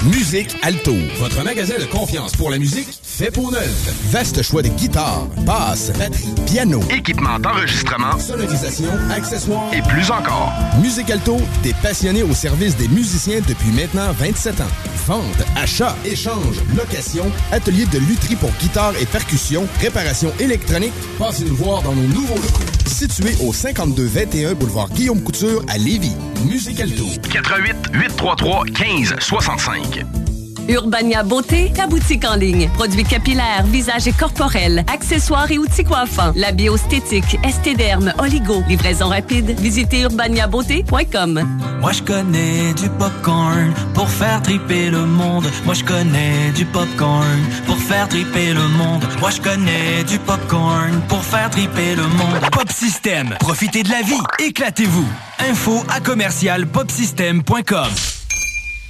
[0.06, 3.90] Musique Alto, votre magasin de confiance pour la musique fait pour neuf.
[4.11, 10.53] Vaste choix de guitares, basses, batterie, piano, Équipement d'enregistrement sonorisation, accessoires et plus encore.
[10.80, 14.72] Musique Alto, des passionnés au service des musiciens depuis maintenant 27 ans.
[15.07, 15.23] Vente,
[15.56, 20.94] achat, échange, location, atelier de lutherie pour guitare et percussion, réparation électronique.
[21.18, 22.74] Passez nous voir dans nos nouveaux locaux.
[22.86, 26.16] Situé au 5221 boulevard Guillaume Couture à Lévis.
[26.45, 27.06] Musique Alto.
[27.32, 30.24] 88 833 15 65.
[30.68, 32.70] Urbania Beauté, ta boutique en ligne.
[32.74, 36.34] Produits capillaires, visage et corporels, accessoires et outils coiffants.
[36.36, 38.64] La biostétique, estéderme, oligo.
[38.68, 39.60] Livraison rapide.
[39.60, 41.42] Visitez urbaniabeauté.com.
[41.82, 45.46] Moi je connais du popcorn pour faire triper le monde.
[45.66, 49.04] Moi je connais du popcorn pour faire triper le monde.
[49.20, 52.40] Moi je connais du popcorn pour faire triper le monde.
[52.52, 55.08] Pop System, profitez de la vie, éclatez-vous.
[55.50, 57.88] Info à commercial popsystem.com.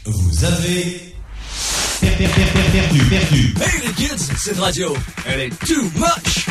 [0.05, 1.14] Vous avez
[3.61, 4.95] Hey les kids, cette radio,
[5.27, 6.45] elle est too much.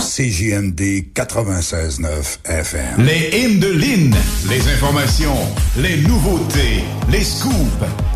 [0.00, 3.04] CJMD 96.9 FM.
[3.06, 4.14] Les hymnes de Lynn,
[4.50, 5.36] les informations,
[5.78, 7.54] les nouveautés, les scoops,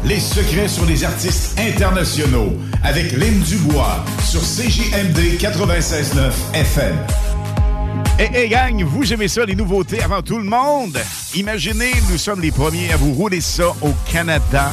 [0.04, 2.52] les secrets sur les artistes internationaux
[2.84, 6.96] avec Lynn Dubois sur CJMD 96.9 FM.
[8.18, 10.98] Hey, hey gang, vous aimez ça, les nouveautés avant tout le monde?
[11.34, 14.72] Imaginez, nous sommes les premiers à vous rouler ça au Canada.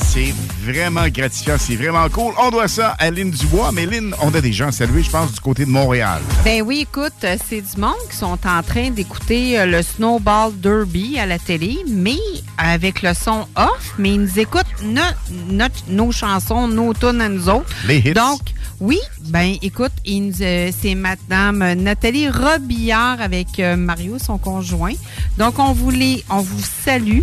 [0.00, 2.32] C'est vraiment gratifiant, c'est vraiment cool.
[2.38, 5.10] On doit ça à Lynn Dubois, mais Lynn, on a des gens à saluer, je
[5.10, 6.20] pense, du côté de Montréal.
[6.44, 7.12] Ben oui, écoute,
[7.48, 11.78] c'est du monde qui sont en train d'écouter euh, le Snowball Derby à la télé,
[11.88, 12.16] mais
[12.58, 15.02] avec le son off, mais ils nous écoutent no-
[15.50, 17.66] notre- nos chansons, nos tunes à nous autres.
[17.86, 18.14] Les hits.
[18.14, 18.40] Donc,
[18.80, 18.98] oui,
[19.28, 24.92] ben écoute, euh, c'est Madame Nathalie Robillard avec euh, Mario, son conjoint.
[25.38, 27.20] Donc, on vous, les, on vous salue.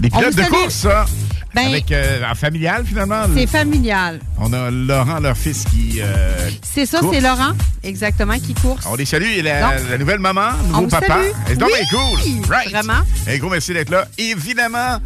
[0.00, 0.52] Des On pilotes de salue.
[0.52, 1.04] course, ça.
[1.54, 3.22] Ben, Avec euh, en familial, finalement.
[3.36, 4.20] C'est familial.
[4.38, 6.00] On a Laurent, leur fils, qui.
[6.00, 7.52] euh, C'est ça, c'est Laurent,
[7.82, 8.84] exactement, qui course.
[8.90, 9.24] On les salue.
[9.36, 11.18] Et la, Donc, la nouvelle maman, nouveau papa.
[11.46, 12.50] C'est donc Oui, cool.
[12.50, 12.70] Right.
[12.70, 13.00] vraiment.
[13.28, 14.06] Un gros merci d'être là.
[14.18, 14.98] Évidemment,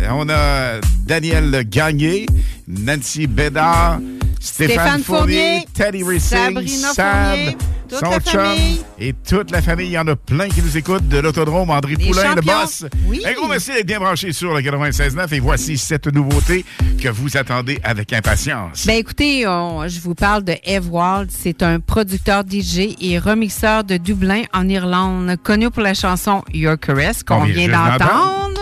[0.00, 2.26] euh, on a Daniel Gagné,
[2.68, 3.98] Nancy Bédard,
[4.44, 6.94] Stéphane, Stéphane Fournier, Fournier, Teddy Racing, Sam,
[7.34, 7.56] Fournier,
[7.88, 8.44] son chum
[8.98, 9.86] et toute la famille.
[9.86, 11.70] Il y en a plein qui nous écoutent de l'Autodrome.
[11.70, 12.84] André Les Poulain, le boss.
[13.06, 13.22] Oui.
[13.26, 16.64] Un gros merci d'être bien branché sur le 96.9 et voici cette nouveauté
[17.02, 18.86] que vous attendez avec impatience.
[18.86, 21.30] Ben écoutez, on- je vous parle de Eve Wald.
[21.32, 26.78] C'est un producteur DJ et remixeur de Dublin en Irlande, connu pour la chanson Your
[26.78, 28.60] Caress qu'on On vient d'entendre.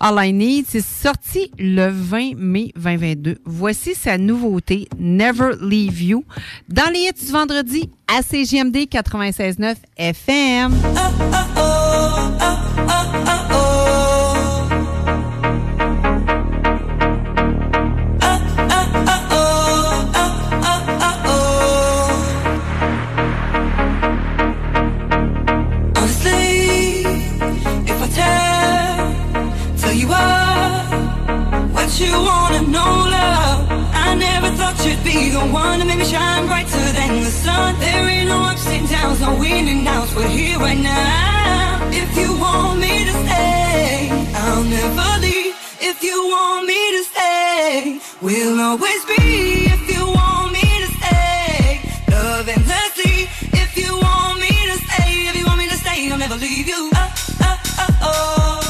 [0.00, 3.38] All I Need, c'est sorti le 20 mai 2022.
[3.44, 6.24] Voici sa nouveauté, Never Leave You,
[6.68, 10.72] dans les hits du vendredi à CGMD 96.9 FM.
[32.06, 33.58] You wanna know, love.
[34.06, 37.78] I never thought you'd be the one to make me shine brighter than the sun.
[37.80, 40.14] There ain't no ups and downs, no in and outs.
[40.14, 41.88] We're here right now.
[41.92, 44.10] If you want me to stay,
[44.42, 45.54] I'll never leave.
[45.80, 49.22] If you want me to stay, we'll always be.
[49.76, 53.16] If you want me to stay, love endlessly.
[53.62, 56.68] If you want me to stay, if you want me to stay, I'll never leave
[56.68, 56.90] you.
[56.94, 58.63] Uh, uh, uh, oh, oh, oh, oh, oh, oh,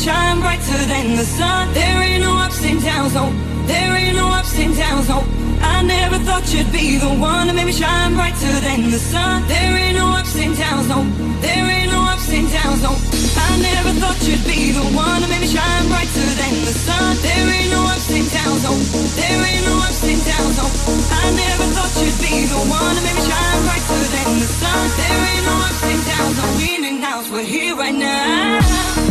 [0.00, 1.68] shine brighter than the sun.
[1.74, 3.28] There ain't no ups and downs, no.
[3.68, 5.20] There ain't no ups and downs, no.
[5.60, 9.46] I never thought you'd be the one to make me shine brighter than the sun.
[9.46, 11.04] There ain't no ups and downs, no.
[11.44, 12.96] There ain't no ups and downs, no.
[13.44, 17.16] I never thought you'd be the one to make me shine brighter than the sun.
[17.20, 18.72] There ain't no ups and downs, no.
[19.20, 20.66] There ain't no ups and downs, no.
[21.12, 24.84] I never thought you'd be the one to make me shine brighter than the sun.
[24.96, 26.46] There ain't no ups and downs, no.
[26.56, 29.09] Winning house, we're here right now.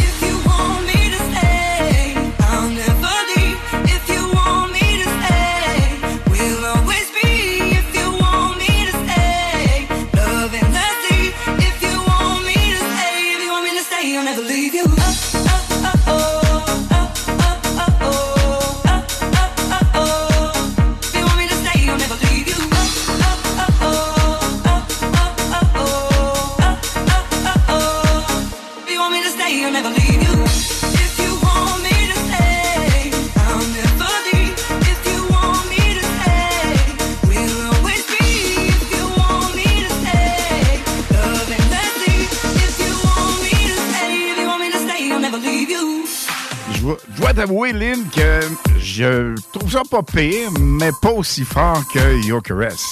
[47.60, 48.40] T'avouer, Lynn, que
[48.80, 52.92] je trouve ça pas pire, mais pas aussi fort que Your Caress.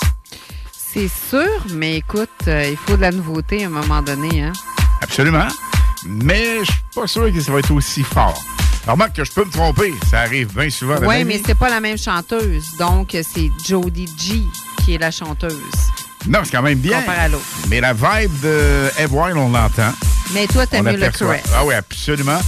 [0.71, 4.43] C'est sûr, mais écoute, euh, il faut de la nouveauté à un moment donné.
[4.43, 4.53] Hein?
[5.01, 5.47] Absolument.
[6.05, 8.41] Mais je suis pas sûr que ça va être aussi fort.
[8.83, 9.93] Alors, remarque que je peux me tromper.
[10.09, 10.95] Ça arrive bien souvent.
[11.05, 12.65] Oui, mais c'est pas la même chanteuse.
[12.79, 14.41] Donc, c'est Jodie G
[14.83, 15.53] qui est la chanteuse.
[16.27, 16.99] Non, c'est quand même bien.
[16.99, 17.43] Comparé à l'autre.
[17.69, 19.93] Mais la vibe de Eve Wild, on l'entend.
[20.33, 21.43] Mais toi, t'aimes mieux le caress.
[21.55, 22.39] Ah oui, absolument.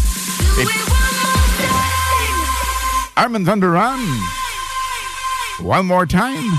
[0.60, 0.99] Et-
[3.20, 4.00] Armin Van Run.
[5.60, 6.58] One More Time.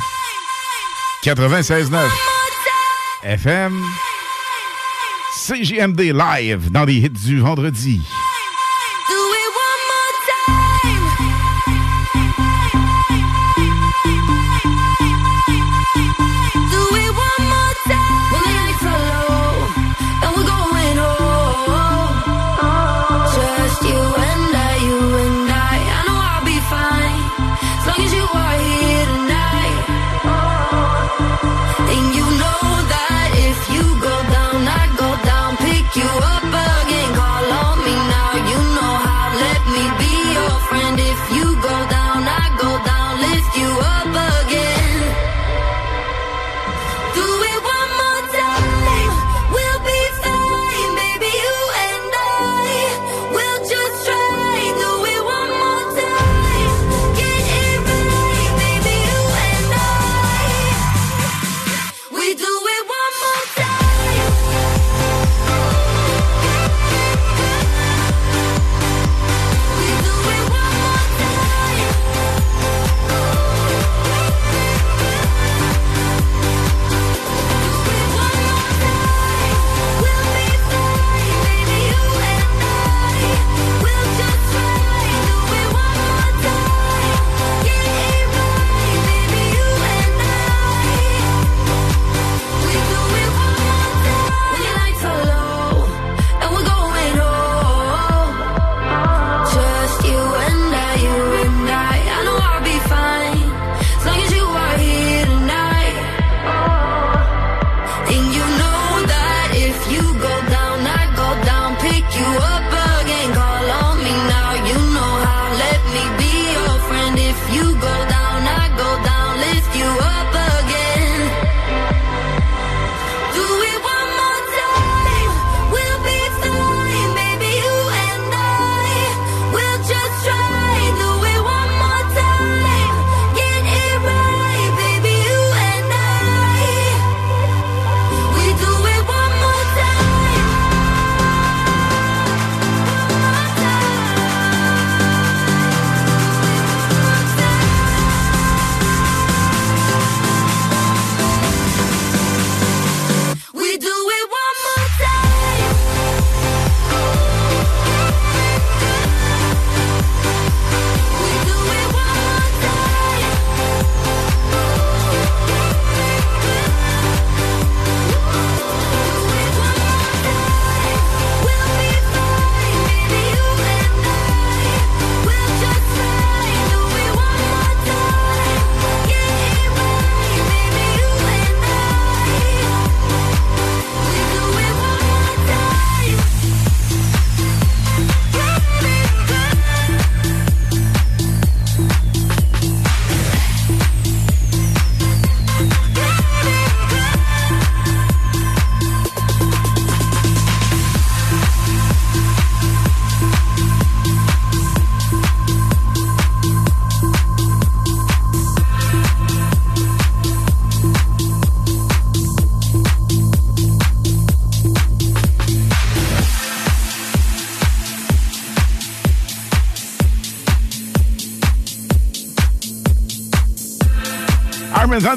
[1.23, 2.07] 96.9.
[3.23, 3.83] FM.
[5.33, 8.03] CJMD live dans les hits du vendredi.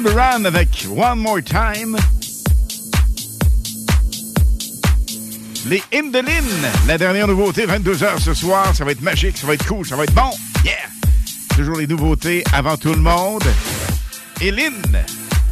[0.00, 1.96] Duran avec One More Time.
[5.66, 6.44] Les hymnes de Lynn,
[6.88, 8.74] la dernière nouveauté, 22h ce soir.
[8.74, 10.30] Ça va être magique, ça va être cool, ça va être bon.
[10.64, 10.74] Yeah!
[11.54, 13.44] Toujours les nouveautés avant tout le monde.
[14.40, 14.82] Et Lynn.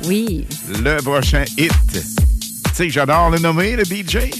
[0.05, 0.47] Oui.
[0.69, 1.73] Le prochain hit.
[1.93, 2.01] Tu
[2.75, 4.31] sais que j'adore le nommer, le DJ.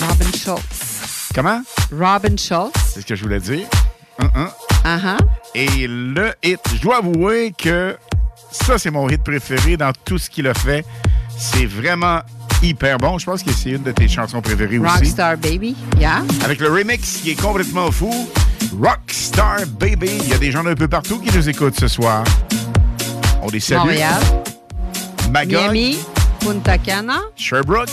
[0.00, 1.30] Robin Schultz.
[1.34, 1.62] Comment?
[1.90, 2.92] Robin Schultz.
[2.92, 3.66] C'est ce que je voulais dire.
[4.20, 4.48] Uh -uh.
[4.84, 5.18] Uh -huh.
[5.54, 7.96] Et le hit, je dois avouer que
[8.50, 10.84] ça, c'est mon hit préféré dans tout ce qu'il a fait.
[11.36, 12.20] C'est vraiment
[12.62, 13.18] hyper bon.
[13.18, 15.10] Je pense que c'est une de tes chansons préférées Rockstar aussi.
[15.10, 16.22] Rockstar Baby, yeah.
[16.44, 18.28] Avec le remix qui est complètement fou.
[18.82, 20.10] Rockstar Baby.
[20.24, 22.24] Il y a des gens d'un peu partout qui nous écoutent ce soir.
[23.42, 23.80] On les salue.
[23.80, 24.22] Montréal.
[25.30, 25.72] Magog.
[25.72, 25.98] Miami.
[26.40, 27.20] Punta Cana.
[27.36, 27.88] Sherbrooke.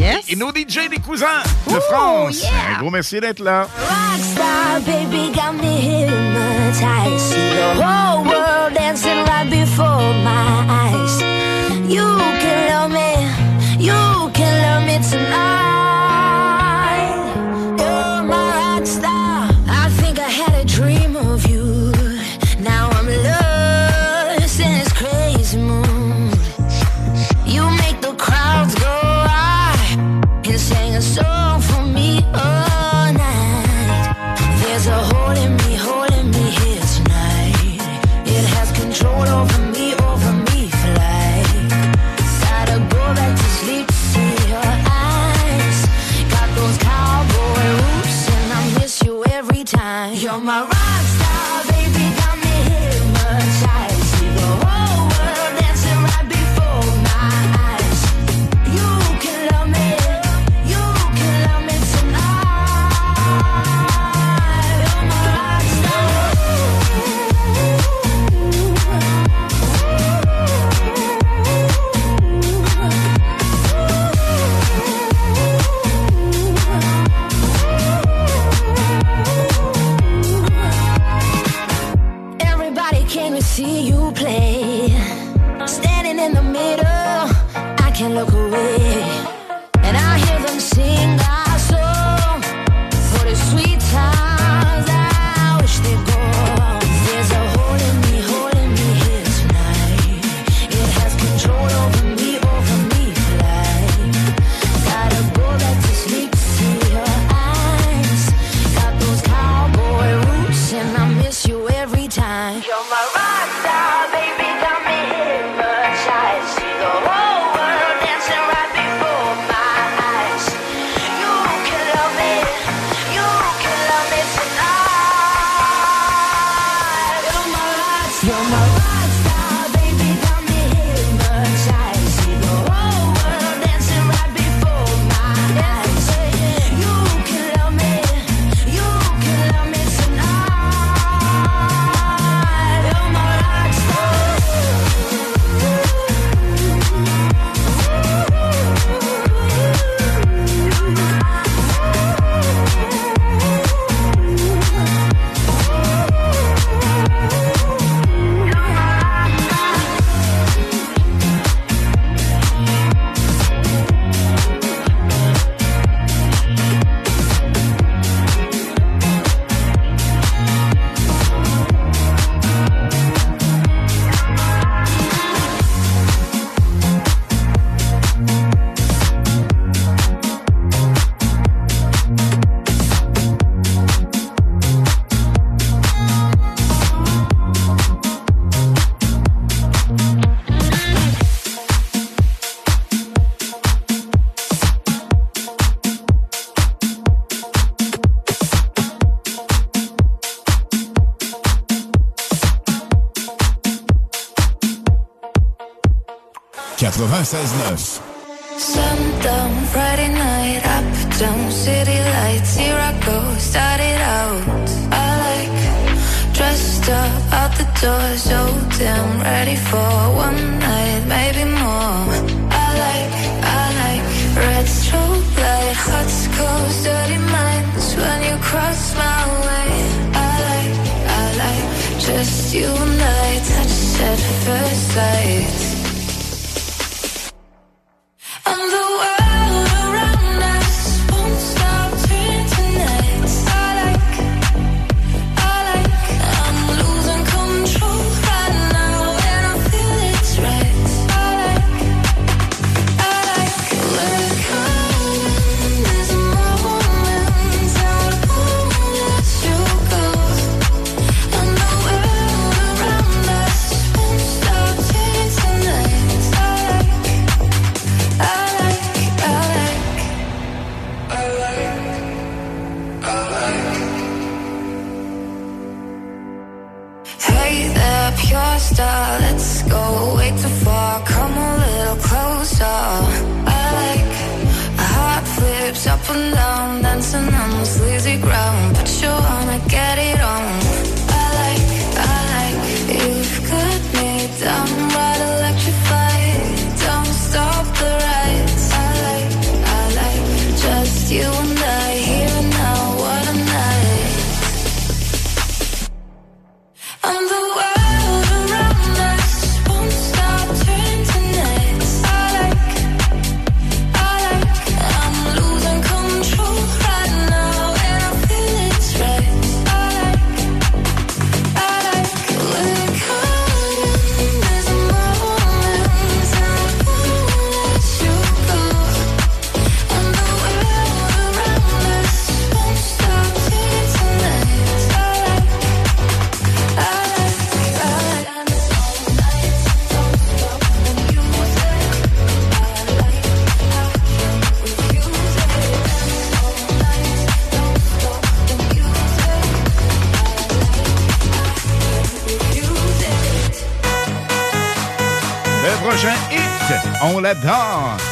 [0.00, 0.24] Yes.
[0.28, 2.44] Et nos DJ des cousins de France.
[2.76, 3.66] Un gros merci d'être là.
[3.78, 6.06] Rockstar Baby got me.
[11.88, 12.35] 又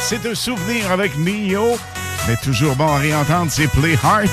[0.07, 1.79] C'est un souvenir avec Neo,
[2.27, 4.29] mais toujours bon à réentendre, c'est Play Heart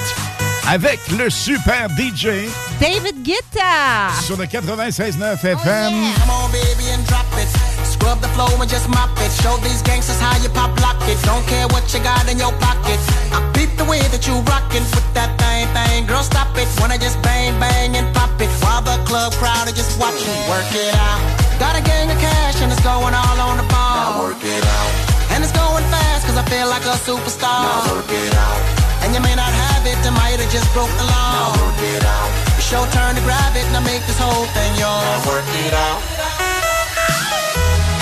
[0.69, 2.45] avec le super DJ
[2.79, 4.13] David Guetta.
[4.23, 5.57] sur le 96.9 FM.
[5.57, 7.49] Come on, baby, and drop it.
[7.89, 9.33] Scrub the flow and just mop it.
[9.43, 11.17] Show these gangsters how you pop lock it.
[11.25, 13.01] Don't care what you got in your pocket.
[13.33, 16.05] I beat the way that you rockin' with that thing, thing.
[16.05, 16.69] Girl, stop it.
[16.81, 18.51] Wanna just bang, bang and pop it.
[18.61, 20.37] While the club crowd are just watching.
[20.53, 21.21] Work it out.
[21.59, 24.21] Got a gang of cash and it's going all on the ball.
[24.21, 25.12] Now work it out.
[25.33, 27.65] And it's going fast cause I feel like a superstar.
[27.65, 28.61] Now work it out.
[29.03, 31.33] And you may not have it, I might have just broke the law.
[31.33, 32.29] Now work it out.
[32.61, 35.09] It's your turn to grab it, now make this whole thing yours.
[35.09, 36.01] Now work it out.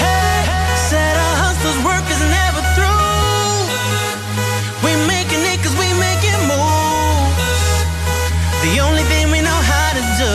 [0.03, 0.43] Hey,
[0.91, 2.91] said our hustlers' work is never through.
[4.83, 7.63] We making it cause we making moves.
[8.67, 10.35] The only thing we know how to do.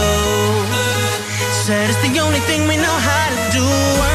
[1.67, 4.14] Said it's the only thing we know how to do.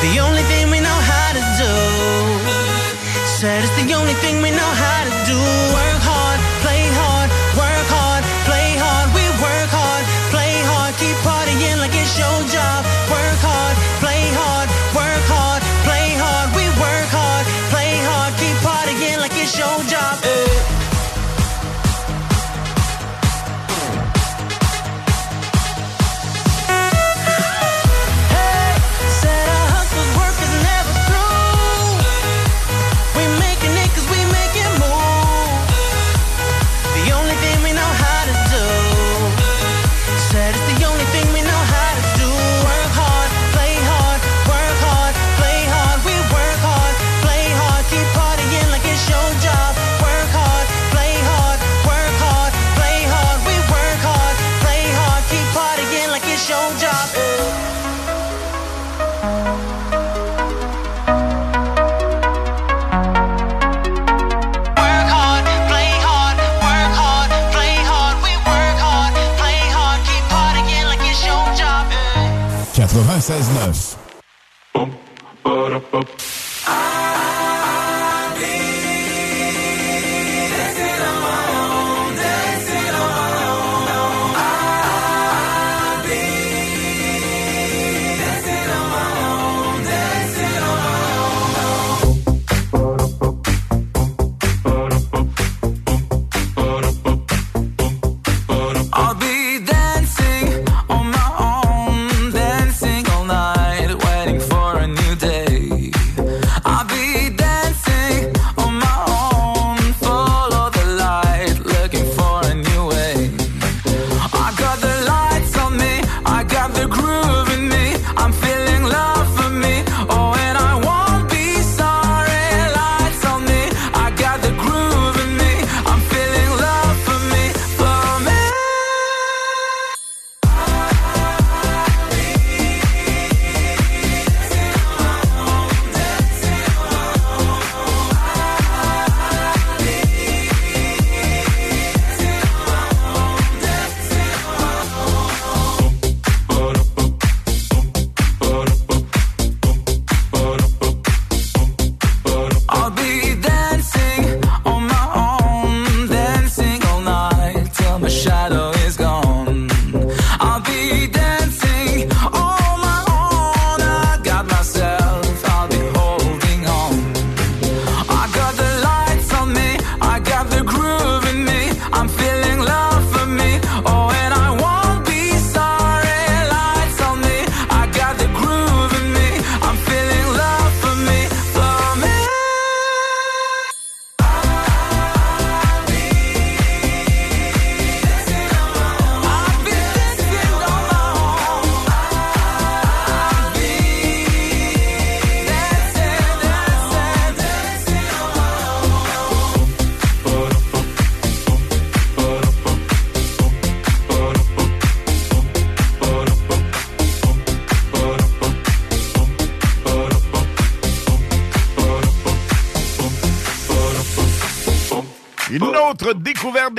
[0.00, 1.72] The only thing we know how to do.
[3.26, 5.36] Said it's the only thing we know how to do.
[5.76, 6.19] Work hard,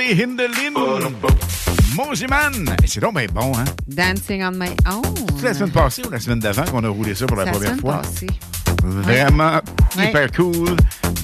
[0.08, 1.10] des Hindelin.
[1.94, 2.74] Moziman.
[2.86, 3.64] C'est donc bien bon, hein?
[3.86, 5.02] Dancing on my own.
[5.38, 7.50] C'est la semaine passée ou la semaine d'avant qu'on a roulé ça pour la C'est
[7.50, 8.02] la première semaine fois?
[8.02, 8.26] passée.
[8.82, 9.60] Vraiment
[9.96, 10.08] Ouais.
[10.08, 10.76] hyper cool.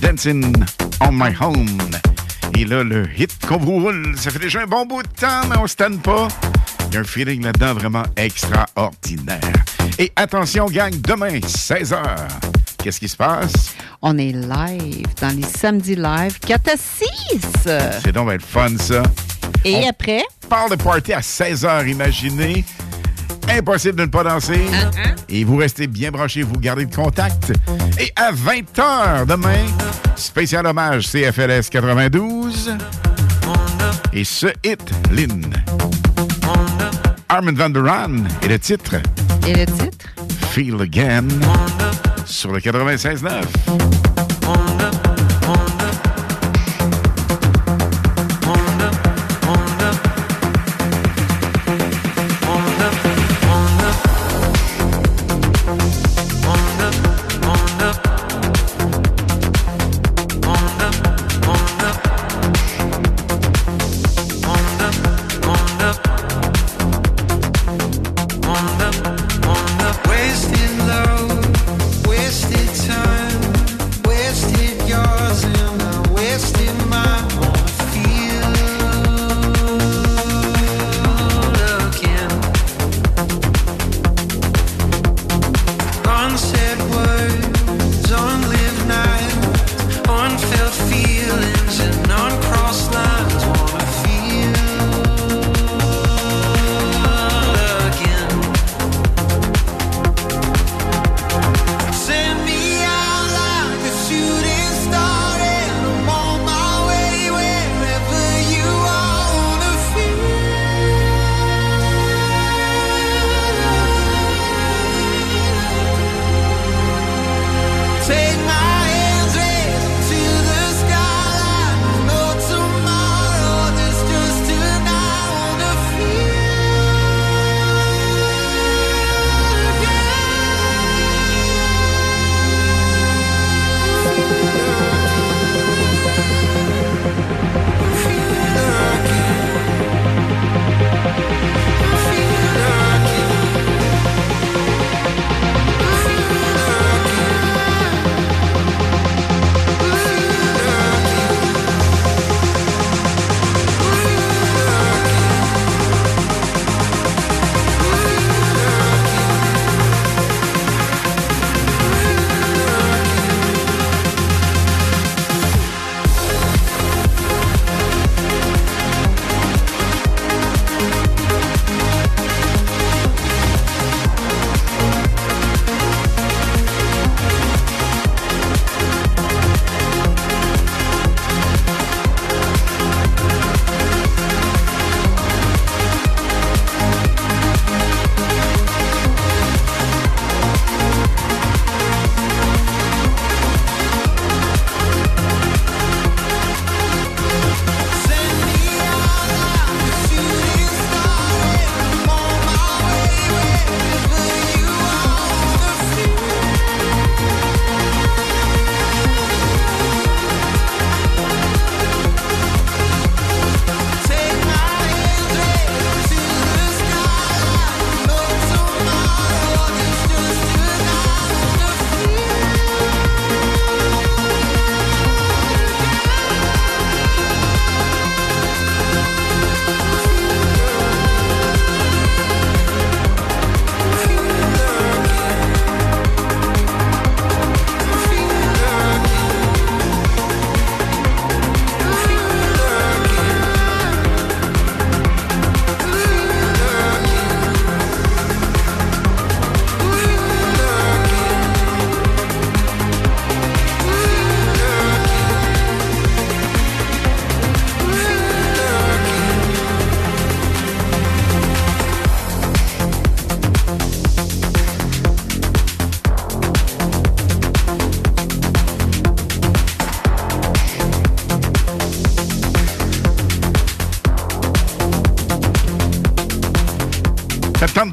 [0.02, 0.52] Dancing
[1.00, 1.78] on my home.
[2.56, 5.46] Et là, le hit qu'on vous roule, ça fait déjà un bon bout de temps,
[5.48, 6.28] mais on se tanne pas.
[6.88, 9.40] Il y a un feeling là-dedans vraiment extraordinaire.
[9.98, 11.96] Et attention, gang, demain, 16h.
[12.82, 13.74] Qu'est-ce qui se passe?
[14.02, 16.97] On est live dans les samedis live 4 à 6.
[18.02, 19.02] C'est donc le fun, ça.
[19.64, 20.22] Et On après?
[20.48, 22.64] Parle de party à 16h, imaginez.
[23.50, 24.60] Impossible de ne pas danser.
[25.28, 27.52] Et vous restez bien branchés, vous gardez le contact.
[27.98, 29.66] Et à 20h demain,
[30.16, 32.76] spécial hommage CFLS 92.
[34.12, 34.80] Et ce hit,
[35.10, 35.52] Lynn.
[37.28, 37.82] Armin Van Der
[38.42, 38.96] et le titre
[39.46, 40.06] Et le titre?
[40.50, 41.26] Feel Again
[42.24, 44.17] sur le 96.9.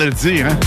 [0.05, 0.59] de le dire, hein?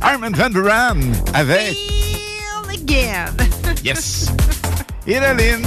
[0.00, 1.00] Armin Van Laan
[1.32, 1.76] avec...
[1.76, 3.26] Feel again.
[3.84, 4.26] Yes!
[5.06, 5.62] Et la Lynn?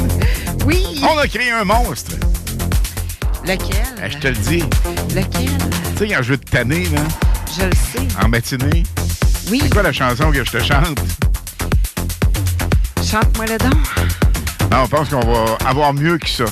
[0.66, 1.02] Oui.
[1.04, 2.14] On a créé un monstre.
[3.44, 3.86] Lequel?
[4.04, 4.64] Eh, je te le dis.
[5.14, 5.52] Lequel?
[5.98, 7.02] Tu sais, quand je veux te tanner, là,
[7.58, 8.08] Je le sais.
[8.24, 8.84] en matinée.
[9.50, 9.60] Oui.
[9.64, 11.00] C'est quoi la chanson que je te chante?
[13.04, 13.78] Chante-moi le don.
[14.72, 16.46] Non, on pense qu'on va avoir mieux que ça.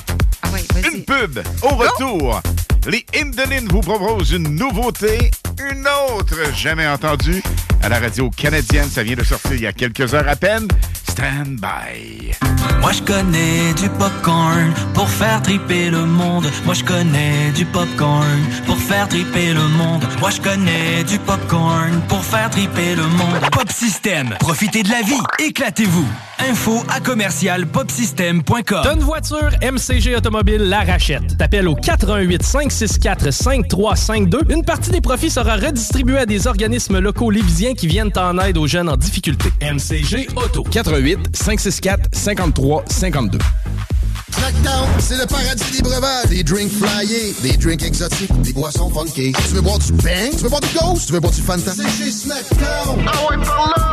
[0.44, 0.94] Ah oui, vas-y.
[0.94, 1.40] Une pub.
[1.62, 2.42] Au retour,
[2.88, 5.32] les Indolines vous proposent une nouveauté,
[5.72, 7.42] une autre jamais entendue.
[7.82, 10.68] À la radio canadienne, ça vient de sortir il y a quelques heures à peine.
[11.10, 12.32] Stand by.
[12.82, 16.50] Moi je connais du popcorn pour faire triper le monde.
[16.66, 20.04] Moi je connais du popcorn pour faire triper le monde.
[20.20, 23.40] Moi je connais du popcorn pour faire triper le monde.
[23.52, 26.08] Pop System, profitez de la vie, éclatez-vous.
[26.50, 28.86] Info à commercial popsystem.com.
[28.94, 31.38] Une voiture, MCG Automobile la rachète.
[31.38, 34.42] T'appelles au 418 564 5352.
[34.50, 38.58] Une partie des profits sera redistribuée à des organismes locaux libyens qui viennent en aide
[38.58, 39.50] aux jeunes en difficulté.
[39.62, 40.64] MCG Auto.
[40.64, 43.38] 88 564 53 52.
[44.32, 46.26] Snackdown, c'est le paradis des breuvages.
[46.26, 49.32] Des drinks flyés, des drinks exotiques, des boissons funky.
[49.32, 50.32] Tu veux boire du bang?
[50.32, 51.08] Tu veux boire du ghost?
[51.08, 51.72] Tu veux boire du Fanta?
[51.74, 53.06] C'est chez Snackdown.
[53.08, 53.93] Ah ouais, par là!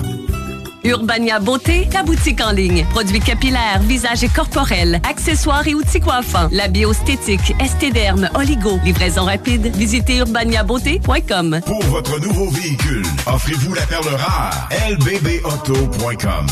[0.83, 2.85] Urbania Beauté, ta boutique en ligne.
[2.89, 6.49] Produits capillaires, visage et corporels, accessoires et outils coiffants.
[6.51, 8.79] La biostétique, estéderme, oligo.
[8.83, 9.75] Livraison rapide.
[9.75, 11.61] Visitez urbaniabeauté.com.
[11.65, 14.69] Pour votre nouveau véhicule, offrez-vous la perle rare.
[14.89, 16.47] lbbauto.com.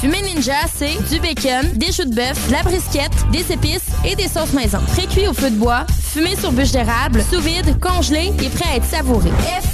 [0.00, 4.14] Fumée Ninja, c'est du bacon, des choux de bœuf, de la brisquette, des épices et
[4.14, 4.78] des sauces maison.
[4.92, 8.76] Pré-cuit au feu de bois, fumé sur bûche d'érable, sous vide, congelé et prêt à
[8.76, 9.30] être savouré.
[9.30, 9.73] F-U-M-E-E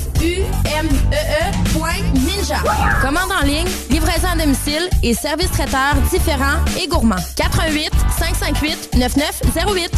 [1.72, 2.58] point Ninja.
[3.00, 7.16] Commande en ligne, livraison à domicile et service traiteur différents et gourmands.
[7.36, 9.90] 88 558 9908.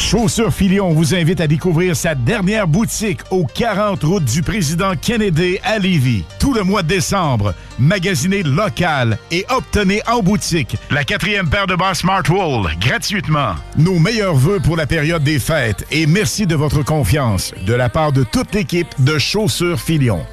[0.00, 5.58] Chaussures Filion vous invite à découvrir sa dernière boutique au 40 route du président Kennedy
[5.62, 6.24] à Lévis.
[6.40, 11.76] Tout le mois de décembre, magasinez local et obtenez en boutique la quatrième paire de
[11.76, 13.54] bas Smartwool gratuitement.
[13.76, 17.88] Nos meilleurs voeux pour la période des fêtes et merci de votre confiance de la
[17.88, 20.24] part de toute l'équipe de Chaussures Filion.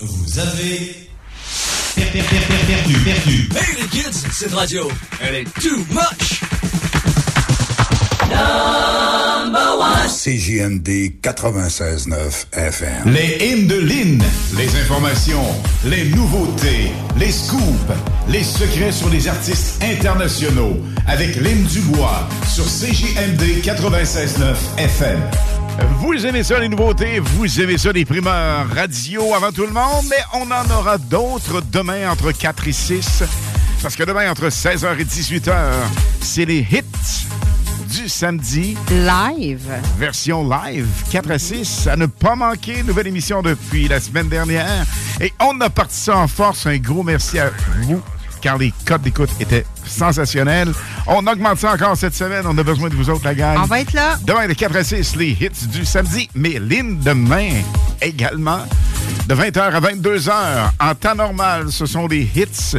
[0.00, 1.08] Vous avez
[1.94, 3.48] per- per- per- per- perdu, perdu.
[3.56, 4.90] Hey les kids, cette radio,
[5.22, 6.40] elle est too much.
[10.24, 13.12] CJMD 96.9 FM.
[13.12, 14.22] Les hymnes de Lynn,
[14.56, 15.44] les informations,
[15.84, 17.92] les nouveautés, les scoops,
[18.28, 25.20] les secrets sur les artistes internationaux avec Lynn Dubois sur CJMD 96.9 FM.
[25.98, 30.06] Vous aimez ça les nouveautés, vous aimez ça les primeurs radio avant tout le monde,
[30.08, 33.24] mais on en aura d'autres demain entre 4 et 6.
[33.82, 35.52] Parce que demain entre 16h et 18h,
[36.22, 37.26] c'est les hits
[37.84, 38.76] du samedi.
[38.90, 39.70] Live.
[39.98, 41.86] Version live, 4 à 6.
[41.86, 44.84] À ne pas manquer, nouvelle émission depuis la semaine dernière.
[45.20, 46.66] Et on a parti ça en force.
[46.66, 47.50] Un gros merci à
[47.82, 48.02] vous,
[48.40, 50.72] car les codes d'écoute étaient sensationnels.
[51.06, 52.44] On augmente ça encore cette semaine.
[52.46, 53.58] On a besoin de vous autres, la gang.
[53.62, 54.16] On va être là.
[54.26, 56.28] Demain, de 4 à 6, les hits du samedi.
[56.34, 57.50] Mais Lynn, demain
[58.00, 58.60] également,
[59.28, 60.32] de 20h à 22h.
[60.80, 62.78] En temps normal, ce sont les hits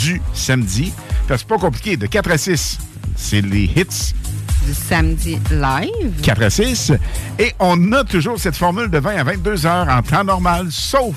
[0.00, 0.92] du samedi.
[1.28, 1.96] C'est pas compliqué.
[1.96, 2.78] De 4 à 6,
[3.16, 4.12] c'est les hits
[4.66, 6.20] Du samedi live.
[6.22, 6.92] 4 à 6.
[7.38, 11.14] Et on a toujours cette formule de 20 à 22 heures en temps normal, sauf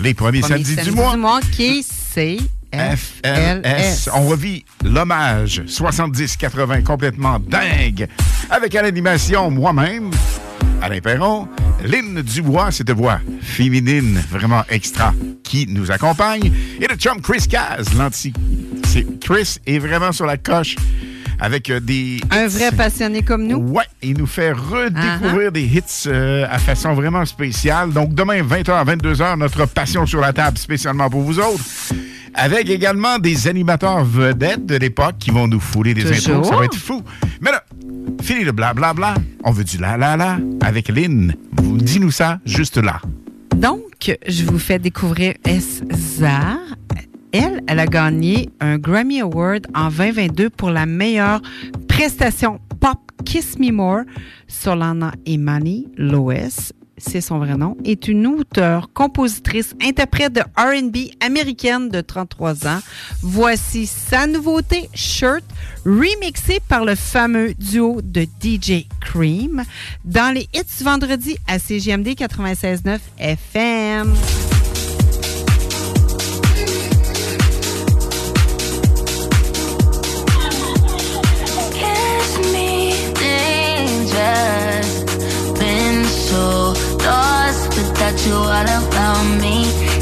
[0.00, 1.12] les premiers Premier samedis samedi du mois.
[1.12, 2.38] du mois qui c'est
[2.72, 4.08] FLS.
[4.14, 8.08] On revit l'hommage 70-80 complètement dingue
[8.50, 10.10] avec à l'animation moi-même,
[10.82, 11.48] Alain Perron,
[11.84, 17.94] Lynn Dubois, cette voix féminine vraiment extra qui nous accompagne, et le chum Chris Caz,
[17.96, 18.32] l'anti.
[18.86, 20.76] C'est Chris est vraiment sur la coche
[21.40, 23.58] avec euh, des Un vrai passionné comme nous.
[23.58, 27.90] Ouais, il nous fait redécouvrir des hits euh, à façon vraiment spéciale.
[27.92, 31.62] Donc, demain, 20h à 22h, notre passion sur la table, spécialement pour vous autres.
[32.34, 36.36] Avec également des animateurs vedettes de l'époque qui vont nous fouler des Toujours.
[36.38, 36.48] intros.
[36.48, 37.02] Ça va être fou.
[37.40, 37.62] Mais là,
[38.22, 39.14] fini le blablabla.
[39.44, 41.34] On veut du la la la avec Lynn.
[41.62, 43.00] Dis-nous ça juste là.
[43.56, 46.58] Donc, je vous fais découvrir Esza.
[47.36, 51.42] Elle, elle a gagné un Grammy Award en 2022 pour la meilleure
[51.88, 54.02] prestation pop Kiss Me More.
[54.46, 61.88] Solana Imani, Lois, c'est son vrai nom, est une auteure, compositrice, interprète de R&B américaine
[61.88, 62.78] de 33 ans.
[63.20, 65.42] Voici sa nouveauté, Shirt,
[65.84, 69.64] remixée par le fameux duo de DJ Cream
[70.04, 74.14] dans les hits vendredi à CGMD 96.9 FM.
[88.14, 89.93] Lost without you all around me.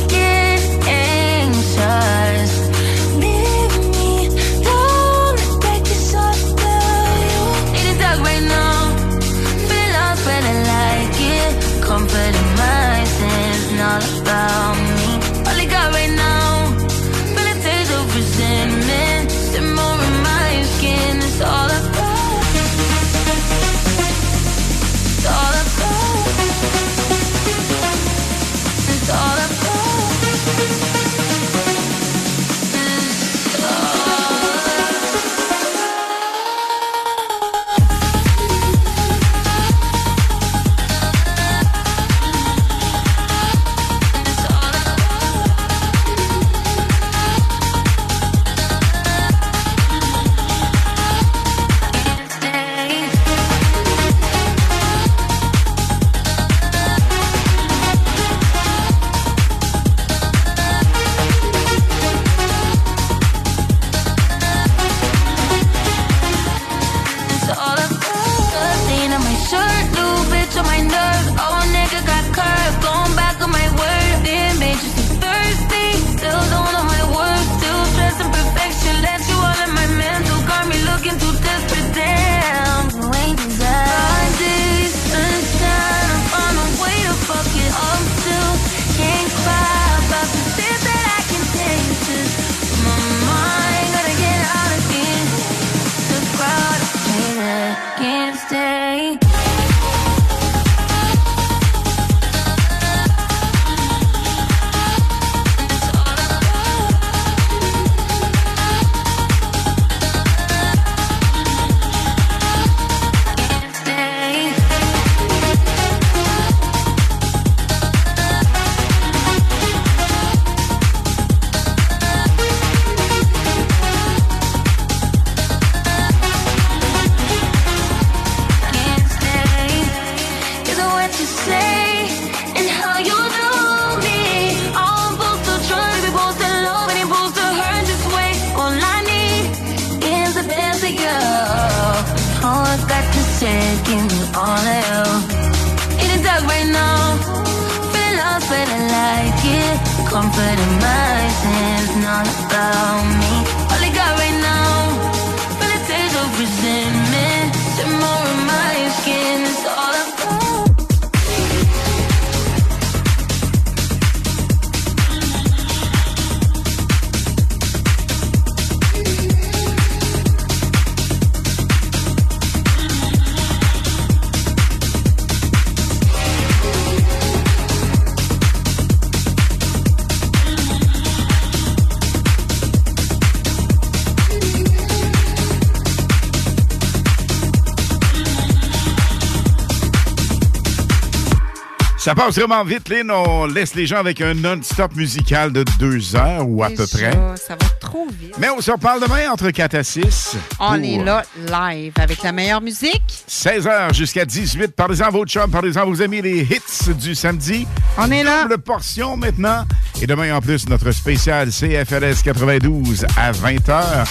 [192.02, 193.12] Ça passe vraiment vite, Lynn.
[193.12, 197.12] On laisse les gens avec un non-stop musical de deux heures ou à peu près.
[197.36, 198.34] Ça va trop vite.
[198.38, 200.36] Mais on se reparle demain entre 4 à 6.
[200.58, 203.24] On pour est là live avec la meilleure musique.
[203.30, 204.74] 16h jusqu'à 18.
[204.74, 207.68] Parlez-en à vos chums, parlez-en à vos amis, les hits du samedi.
[207.96, 208.42] On est là.
[208.42, 209.64] Double portion maintenant.
[210.00, 214.08] Et demain, en plus, notre spécial CFLS 92 à 20h.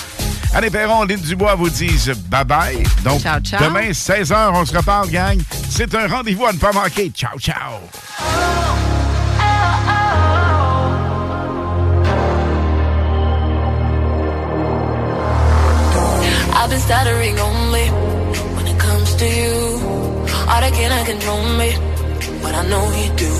[0.53, 2.85] Anne Perron, Lynn Dubois vous disent bye-bye.
[3.03, 3.61] Donc, Ciao, ciao.
[3.65, 5.37] demain, 16h, on se reparle, gang.
[5.73, 7.09] C'est un rendez-vous à ne pas manquer.
[7.15, 7.79] Ciao, ciao.
[16.53, 19.55] I've been stuttering only when it comes to you.
[20.51, 21.71] All that cannot control me,
[22.43, 23.31] but I know you do.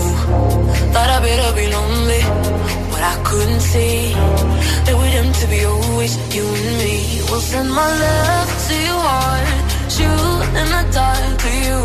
[0.93, 2.21] Thought I better be lonely,
[2.91, 4.13] but I couldn't see
[4.85, 7.21] that we're them to be always you and me.
[7.29, 11.79] We'll send my love to your heart, shoot in the dark to you.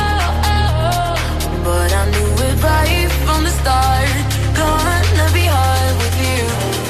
[0.00, 1.14] Oh, oh.
[1.64, 4.08] But I knew it right from the start.
[4.60, 6.87] Gonna be hard with you.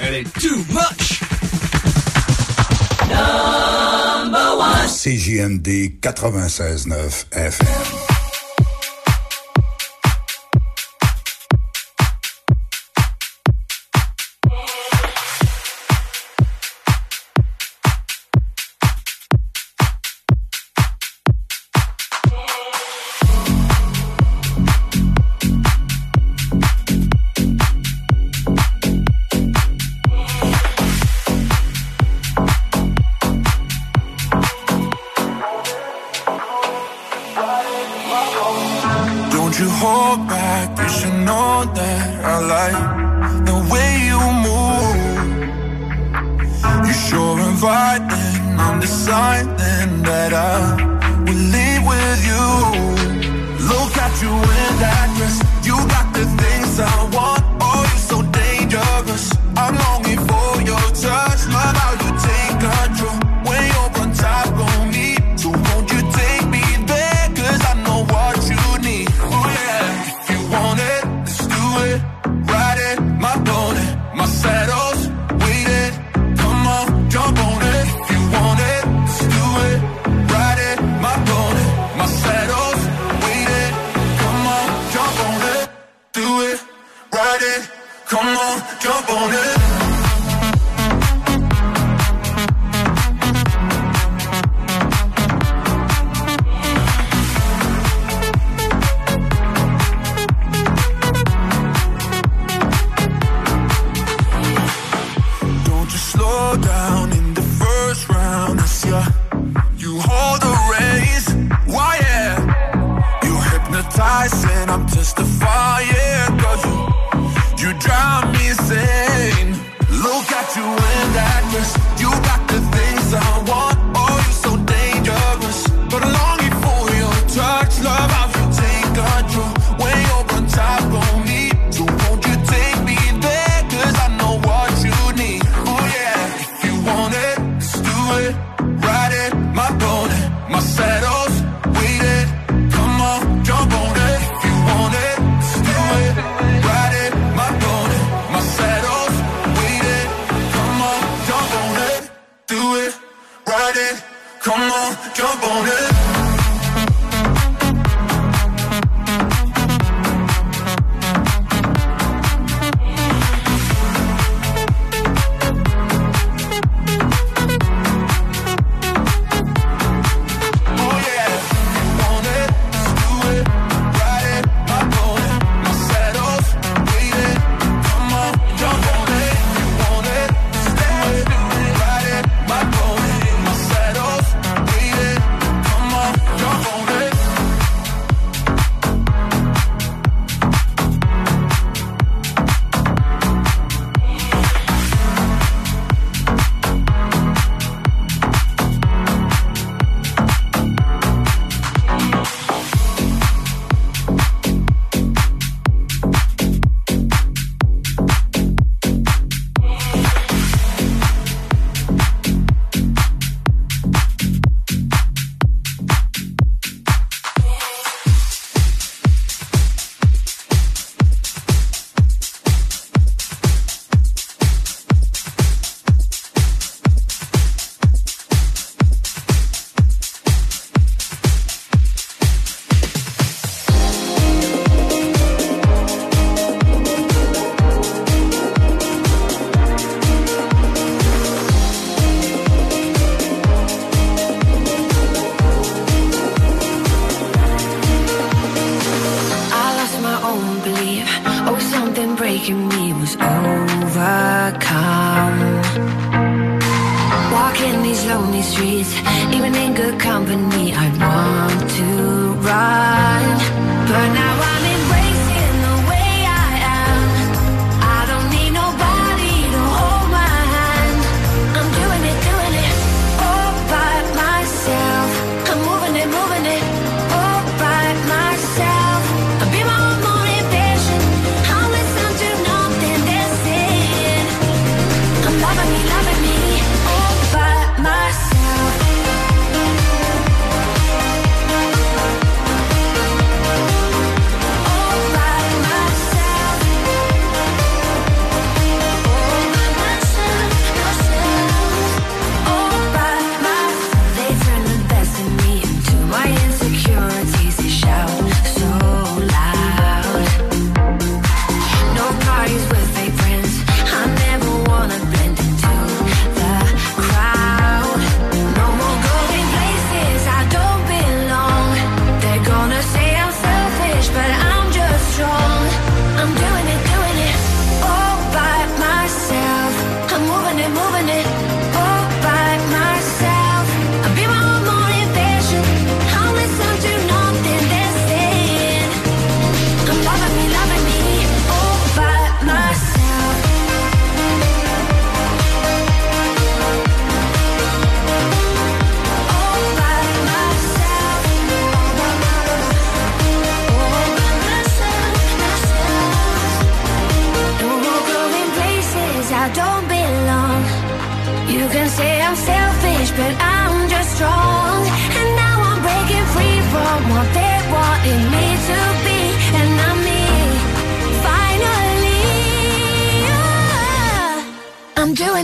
[0.00, 1.20] elle est too much.
[3.08, 4.86] Number.
[4.86, 7.99] CJMD 96.9 FM.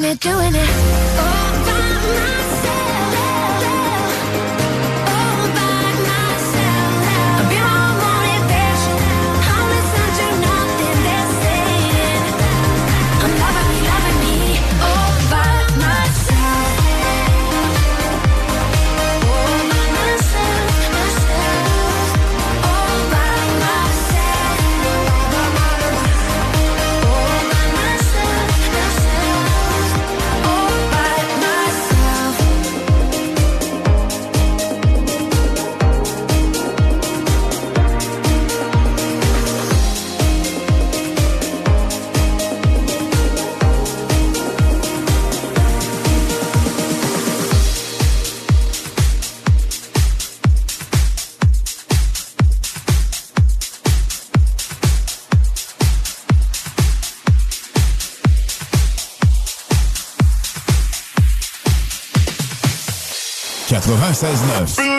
[0.07, 0.86] Doing it, doing it.
[64.17, 64.96] 96.9.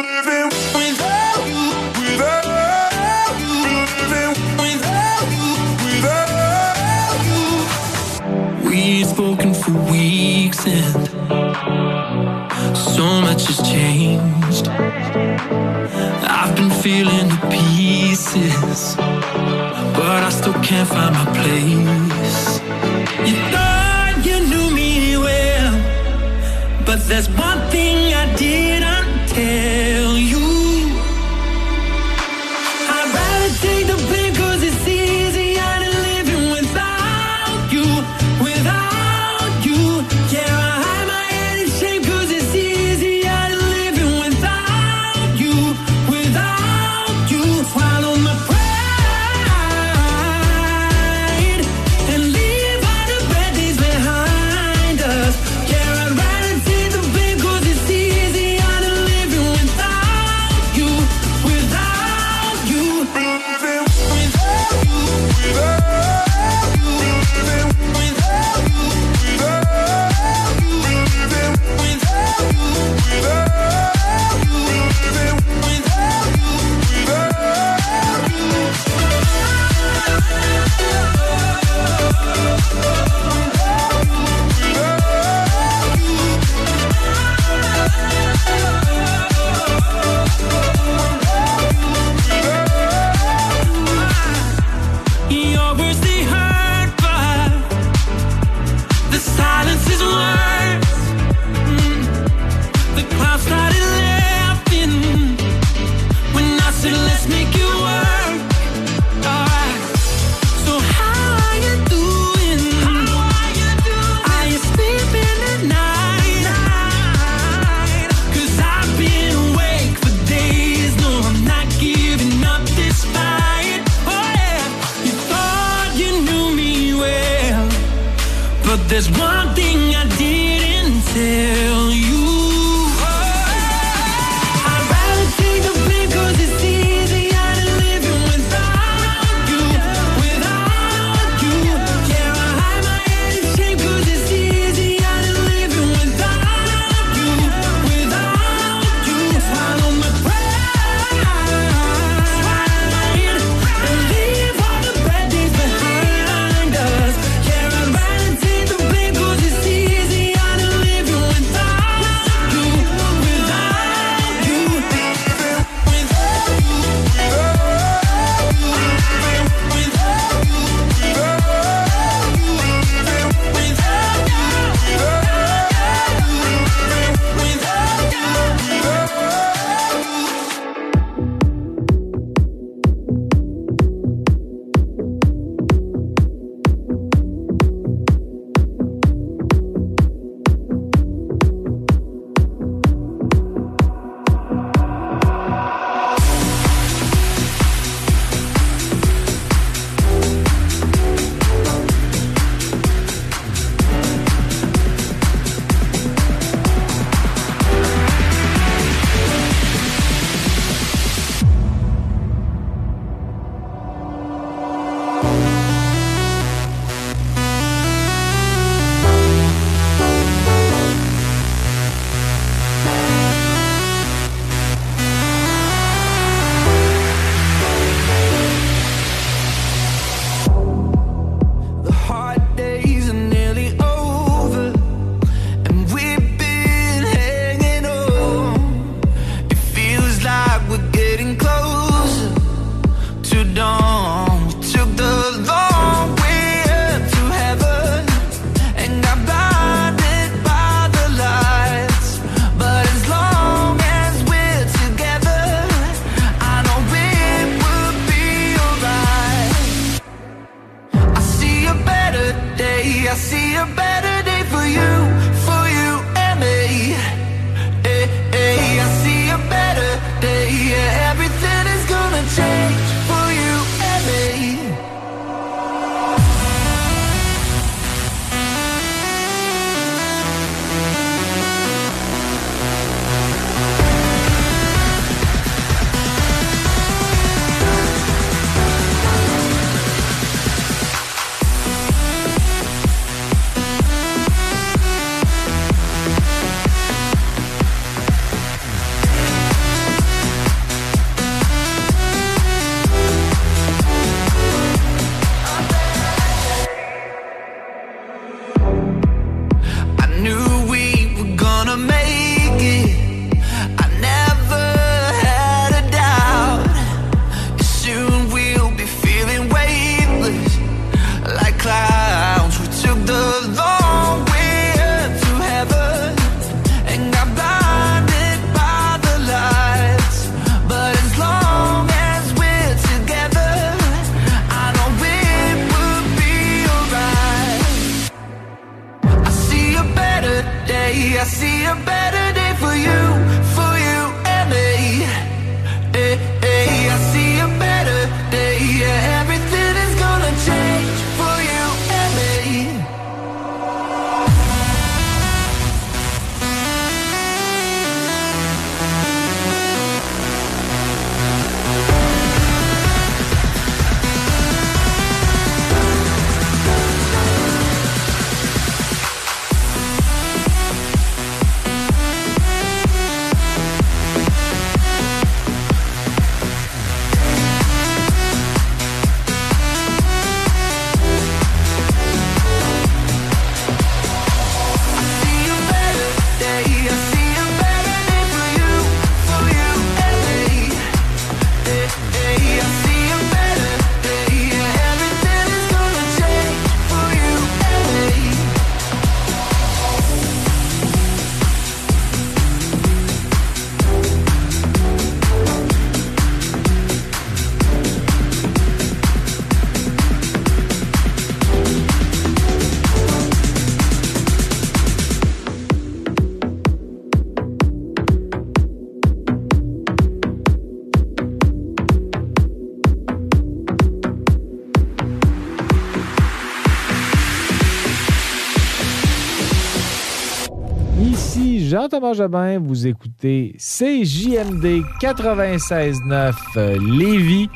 [431.90, 437.48] Jean-Thomas Jobin, vous écoutez CJMD 96.9 euh, Lévis.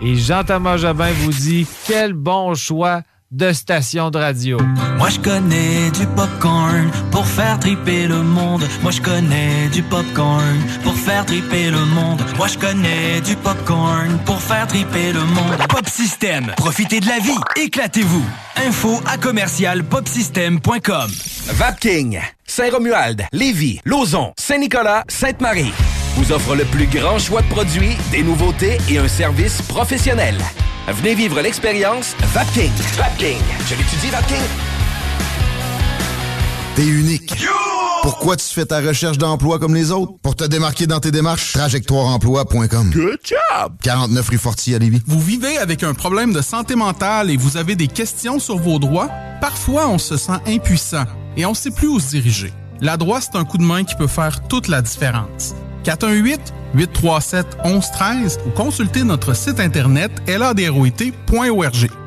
[0.00, 3.02] Et Jean-Thomas Jobin vous dit quel bon choix
[3.32, 4.58] de station de radio.
[4.98, 8.62] Moi je connais du popcorn pour faire triper le monde.
[8.82, 12.22] Moi je connais du popcorn pour faire triper le monde.
[12.36, 15.56] Moi je connais du popcorn pour faire triper le monde.
[15.68, 18.24] Pop System, profitez de la vie, éclatez-vous.
[18.66, 21.10] Info à commercial popsystem.com.
[21.54, 25.72] Vapking, Saint-Romuald, Lévis, Lauson, Saint-Nicolas, Sainte-Marie
[26.16, 30.36] vous offre le plus grand choix de produits, des nouveautés et un service professionnel.
[30.88, 32.72] Venez vivre l'expérience Vapking.
[32.96, 33.38] Vapking.
[33.66, 34.42] Je l'étudie, Vapking.
[36.74, 37.34] T'es unique.
[38.02, 40.14] Pourquoi tu fais ta recherche d'emploi comme les autres?
[40.22, 42.90] Pour te démarquer dans tes démarches, trajectoireemploi.com.
[42.90, 43.74] Good job!
[43.82, 45.02] 49 rue Forti à Lévis.
[45.06, 48.80] Vous vivez avec un problème de santé mentale et vous avez des questions sur vos
[48.80, 49.08] droits?
[49.40, 51.04] Parfois, on se sent impuissant
[51.36, 52.52] et on ne sait plus où se diriger.
[52.80, 55.54] La droite, c'est un coup de main qui peut faire toute la différence.
[55.84, 62.01] 418-837-1113 ou consultez notre site internet ladroit.org.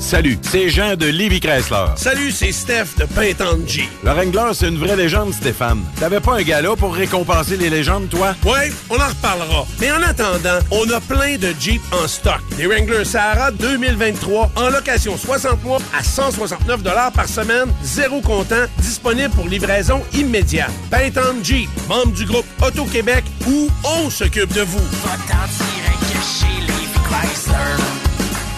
[0.00, 1.84] Salut, c'est Jean de Livy Chrysler.
[1.94, 3.86] Salut, c'est Steph de Pintanji.
[4.02, 5.82] Le Wrangler, c'est une vraie légende, Stéphane.
[6.00, 8.34] T'avais pas un gala pour récompenser les légendes, toi?
[8.44, 9.66] Ouais, on en reparlera.
[9.78, 12.40] Mais en attendant, on a plein de Jeep en stock.
[12.56, 16.82] Des Wrangler Sahara 2023 en location 60 mois à 169
[17.14, 20.72] par semaine, zéro comptant, disponible pour livraison immédiate.
[20.90, 24.80] Pintan Jeep, membre du groupe Auto-Québec, où on s'occupe de vous.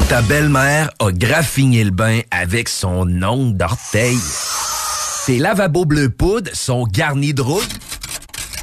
[0.09, 4.19] Ta belle-mère a graffiné le bain avec son ongle d'orteil.
[5.27, 7.65] Tes lavabos bleu poudre sont garnis de rouille.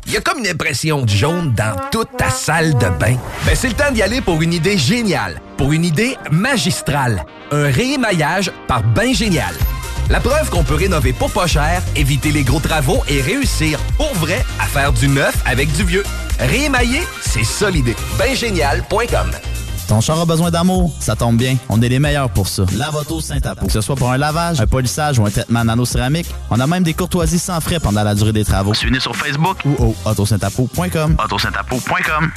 [0.06, 3.16] Il y a comme une impression de jaune dans toute ta salle de bain.
[3.46, 7.26] Ben, c'est le temps d'y aller pour une idée géniale, pour une idée magistrale.
[7.52, 9.54] Un réémaillage par Bain Génial.
[10.10, 14.14] La preuve qu'on peut rénover pour pas cher, éviter les gros travaux et réussir pour
[14.16, 16.04] vrai à faire du neuf avec du vieux.
[16.40, 17.96] Réémailler, c'est ça l'idée.
[19.90, 20.94] Ton char a besoin d'amour?
[21.00, 21.58] Ça tombe bien.
[21.68, 22.64] On est les meilleurs pour ça.
[22.78, 23.66] Lavoto Saint-Apo.
[23.66, 26.84] Que ce soit pour un lavage, un polissage ou un traitement nano-céramique, on a même
[26.84, 28.76] des courtoisies sans frais pendant la durée des travaux.
[28.76, 31.16] Suivez-nous sur Facebook ou au autosaintapo.com.
[31.18, 32.32] autosaintapo.com.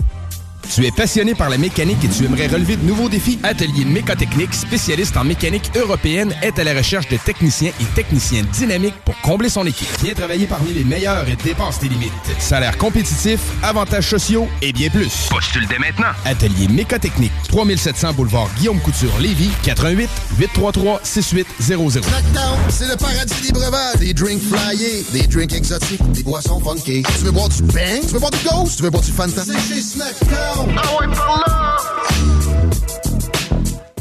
[0.71, 3.39] Tu es passionné par la mécanique et tu aimerais relever de nouveaux défis?
[3.43, 8.95] Atelier Mécotechnique, spécialiste en mécanique européenne, est à la recherche de techniciens et techniciennes dynamiques
[9.05, 9.89] pour combler son équipe.
[10.03, 12.13] Viens travailler parmi les meilleurs et dépasse tes limites.
[12.39, 15.29] Salaire compétitif, avantages sociaux et bien plus.
[15.29, 16.13] Postule dès maintenant.
[16.25, 20.09] Atelier Mécotechnique, 3700 boulevard Guillaume Couture, Lévis, 88
[20.39, 22.01] 833 6800.
[22.03, 23.97] Snackdown, c'est le paradis des breuvages.
[23.99, 27.03] Des drinks flyés, des drinks exotiques, des boissons funky.
[27.19, 28.01] Tu veux boire du bang?
[28.01, 28.77] Tu veux boire du ghost?
[28.77, 29.43] Tu veux boire du Fanta?
[29.45, 30.52] C'est chez Snackdown.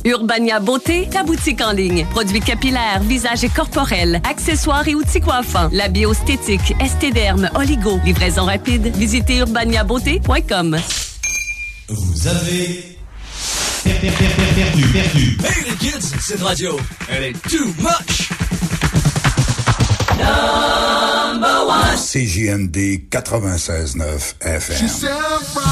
[0.03, 2.05] Urbania Beauté, ta boutique en ligne.
[2.09, 5.69] Produits capillaires, visage et corporels, accessoires et outils coiffants.
[5.71, 7.99] La biostétique, estéderme, oligo.
[8.03, 8.87] Livraison rapide.
[8.95, 10.77] Visitez urbaniabeauté.com.
[11.89, 12.97] Vous avez
[13.83, 14.11] perdu,
[14.55, 15.37] perdu, perdu.
[15.43, 18.29] Hey les kids, cette radio, elle est too much.
[22.11, 25.71] CJMD 96.9 FM.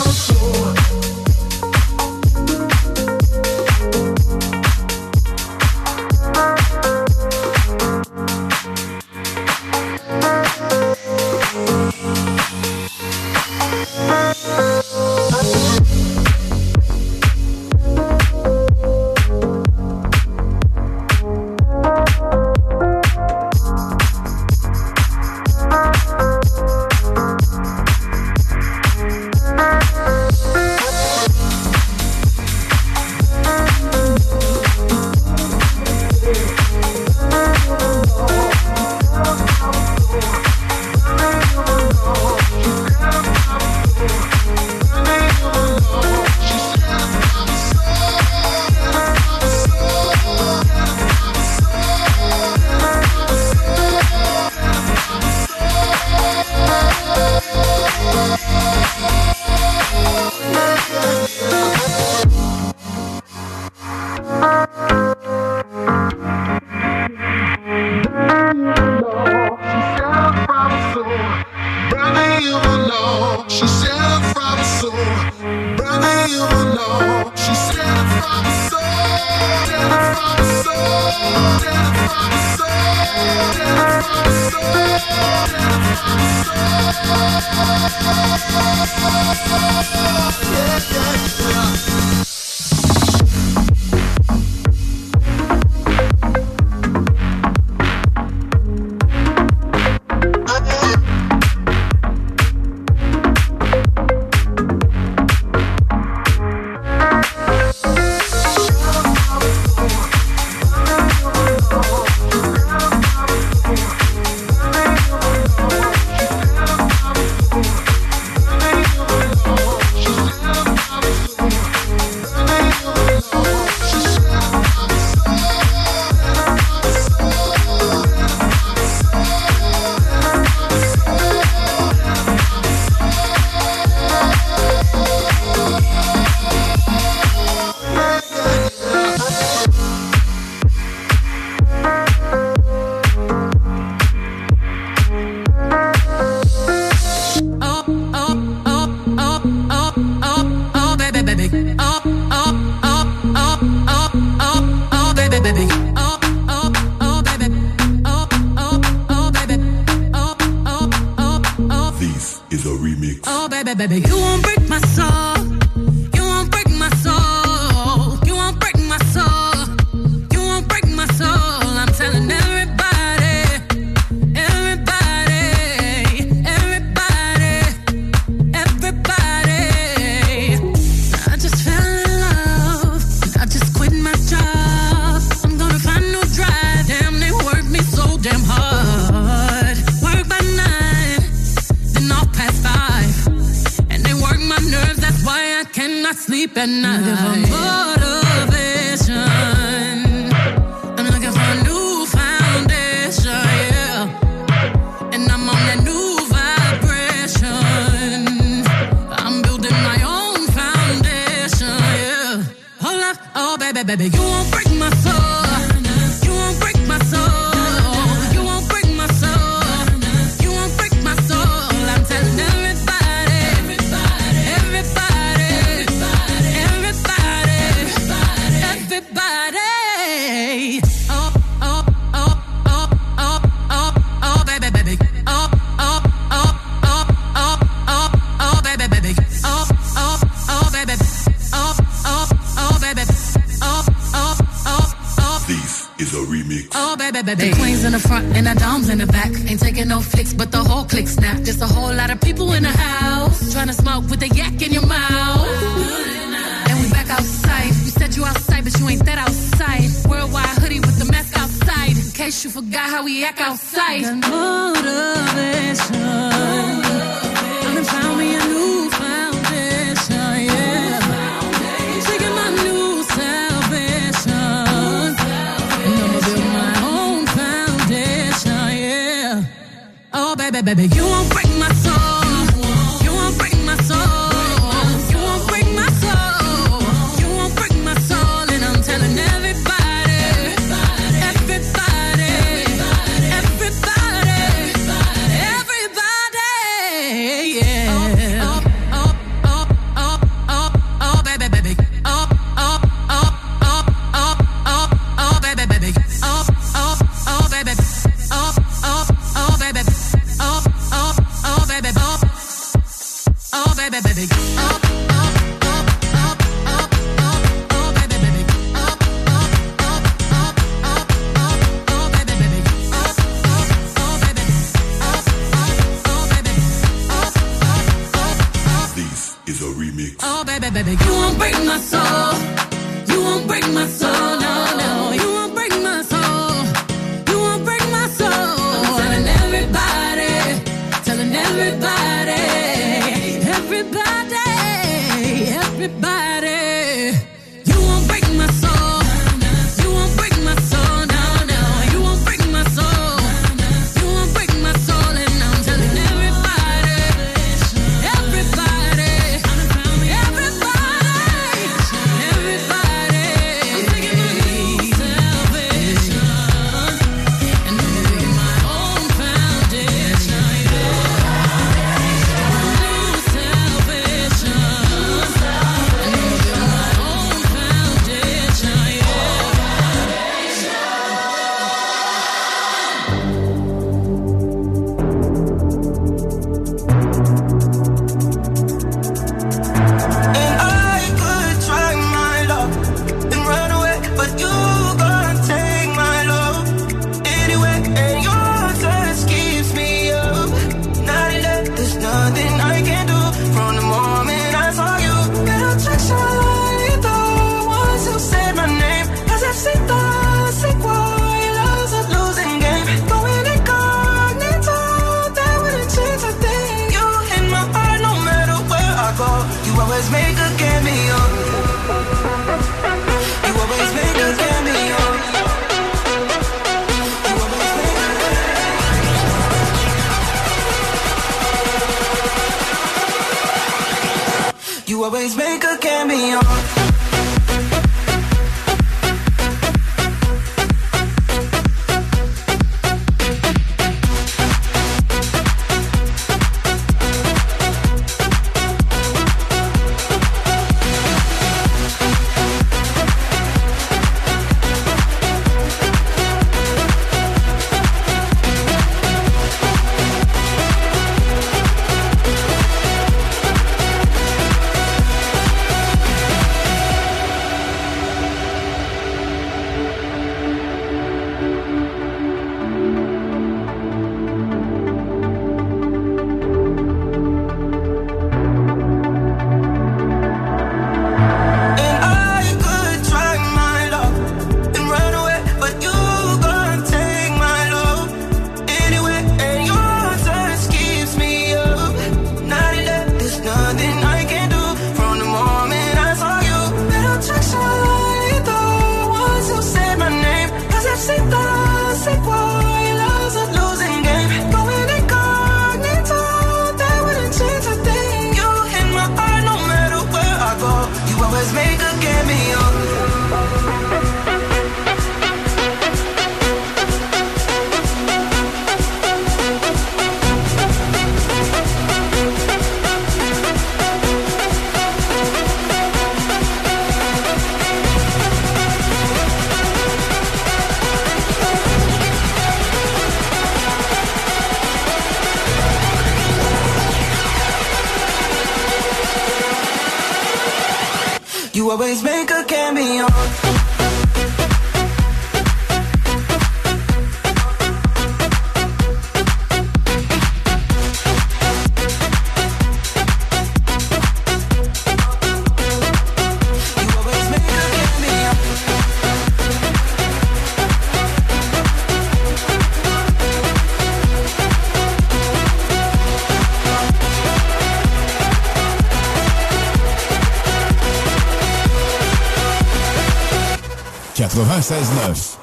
[574.70, 575.39] 96.9.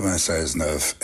[0.00, 1.03] 96.9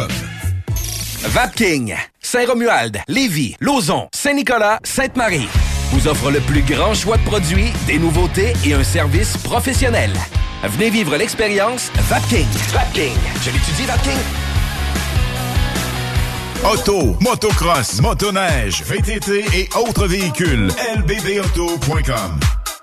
[1.23, 5.47] Vapking, Saint-Romuald, Lévis, Lauson, Saint-Nicolas, Sainte-Marie
[5.91, 10.11] vous offre le plus grand choix de produits, des nouveautés et un service professionnel.
[10.63, 12.47] Venez vivre l'expérience Vapking.
[12.71, 13.17] Vapking.
[13.43, 14.17] Je l'étudie, Vapking.
[16.63, 20.69] Auto, motocross, motoneige, VTT et autres véhicules.
[20.95, 22.60] lbbauto.com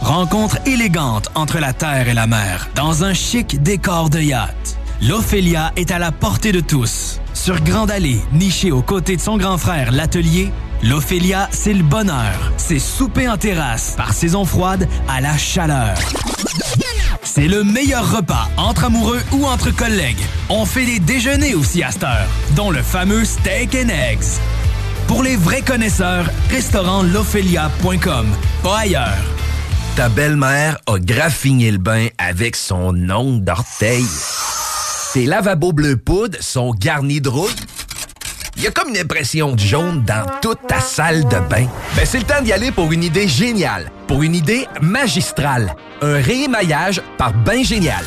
[0.00, 4.78] Rencontre élégante entre la terre et la mer, dans un chic décor de yacht.
[5.00, 7.20] L'Ophélia est à la portée de tous.
[7.34, 10.50] Sur Grande Allée, nichée aux côtés de son grand frère, l'Atelier,
[10.82, 12.52] l'Ophélia, c'est le bonheur.
[12.56, 15.96] C'est souper en terrasse, par saison froide à la chaleur.
[17.22, 20.22] C'est le meilleur repas entre amoureux ou entre collègues.
[20.48, 24.40] On fait des déjeuners aussi à cette heure, dont le fameux steak and eggs.
[25.12, 28.26] Pour les vrais connaisseurs, restaurantLophelia.com,
[28.62, 29.18] pas ailleurs.
[29.94, 34.06] Ta belle-mère a graffiné le bain avec son ongle d'orteil.
[35.12, 37.52] Tes lavabos bleu poudre sont garnis de rouille.
[38.56, 41.66] Il y a comme une impression de jaune dans toute ta salle de bain.
[41.94, 45.76] Ben, c'est le temps d'y aller pour une idée géniale, pour une idée magistrale.
[46.00, 48.06] Un réémaillage par Bain Génial.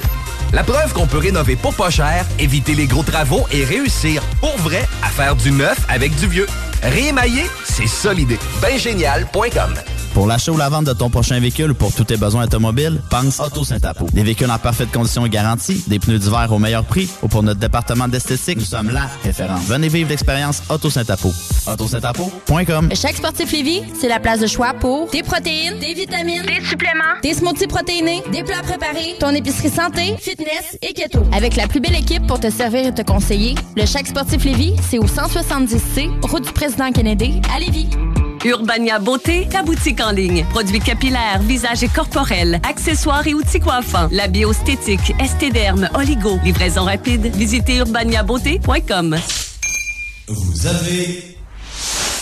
[0.53, 4.58] La preuve qu'on peut rénover pour pas cher, éviter les gros travaux et réussir pour
[4.58, 6.48] vrai à faire du neuf avec du vieux.
[6.89, 8.39] Réémailler, c'est ça l'idée.
[8.61, 12.45] Baingénial.com Pour l'achat ou la vente de ton prochain véhicule ou pour tous tes besoins
[12.45, 14.08] automobiles, pense Auto Saint-Apo.
[14.14, 17.60] Des véhicules en parfaite condition et des pneus d'hiver au meilleur prix ou pour notre
[17.60, 19.66] département d'esthétique, nous sommes la référence.
[19.66, 21.34] Venez vivre l'expérience Auto Saint-Apo.
[21.68, 26.66] AutoSaint-Apo.com Chaque sportif Lévis, c'est la place de choix pour des protéines, des vitamines, des
[26.66, 31.24] suppléments, des smoothies protéinés, des plats préparés, ton épicerie santé, fitness et keto.
[31.34, 34.76] Avec la plus belle équipe pour te servir et te conseiller, le Chaque sportif Lévis,
[34.90, 37.90] c'est au 170C, route du président Kennedy, à Lévis.
[38.45, 40.45] Urbania Beauté, ta boutique en ligne.
[40.51, 44.07] Produits capillaires, visage et corporels, accessoires et outils coiffants.
[44.11, 46.40] La biostétique, estéderme, oligo.
[46.43, 47.35] Livraison rapide.
[47.35, 49.17] Visitez urbaniabeauté.com.
[50.27, 51.35] Vous avez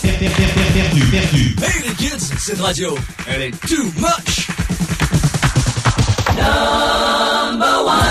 [0.02, 1.56] per- per- per- per- perdu, perdu.
[1.62, 2.96] Hey les kids, cette radio,
[3.28, 4.46] elle est too much.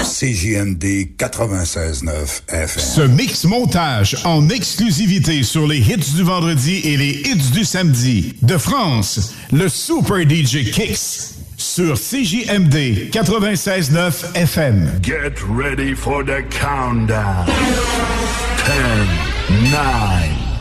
[0.04, 2.84] CJMD 96.9 FM.
[2.84, 8.36] Ce mix montage en exclusivité sur les hits du vendredi et les hits du samedi.
[8.42, 15.00] De France, le Super DJ Kicks sur CJMD 96.9 FM.
[15.02, 17.46] Get ready for the countdown.
[18.66, 19.82] 10, 9,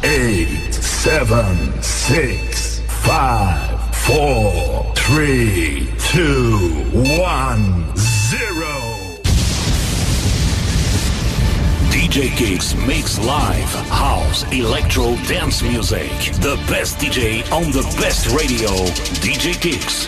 [0.03, 1.23] 8, 7,
[1.81, 3.13] 6, 5,
[4.07, 6.21] 4, 3, 2,
[6.93, 8.67] 1, 0.
[11.89, 16.11] DJ Gigs makes live house, electro, dance music.
[16.43, 18.69] The best DJ on the best radio.
[19.23, 20.07] DJ Gigs.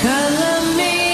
[0.00, 1.11] Color me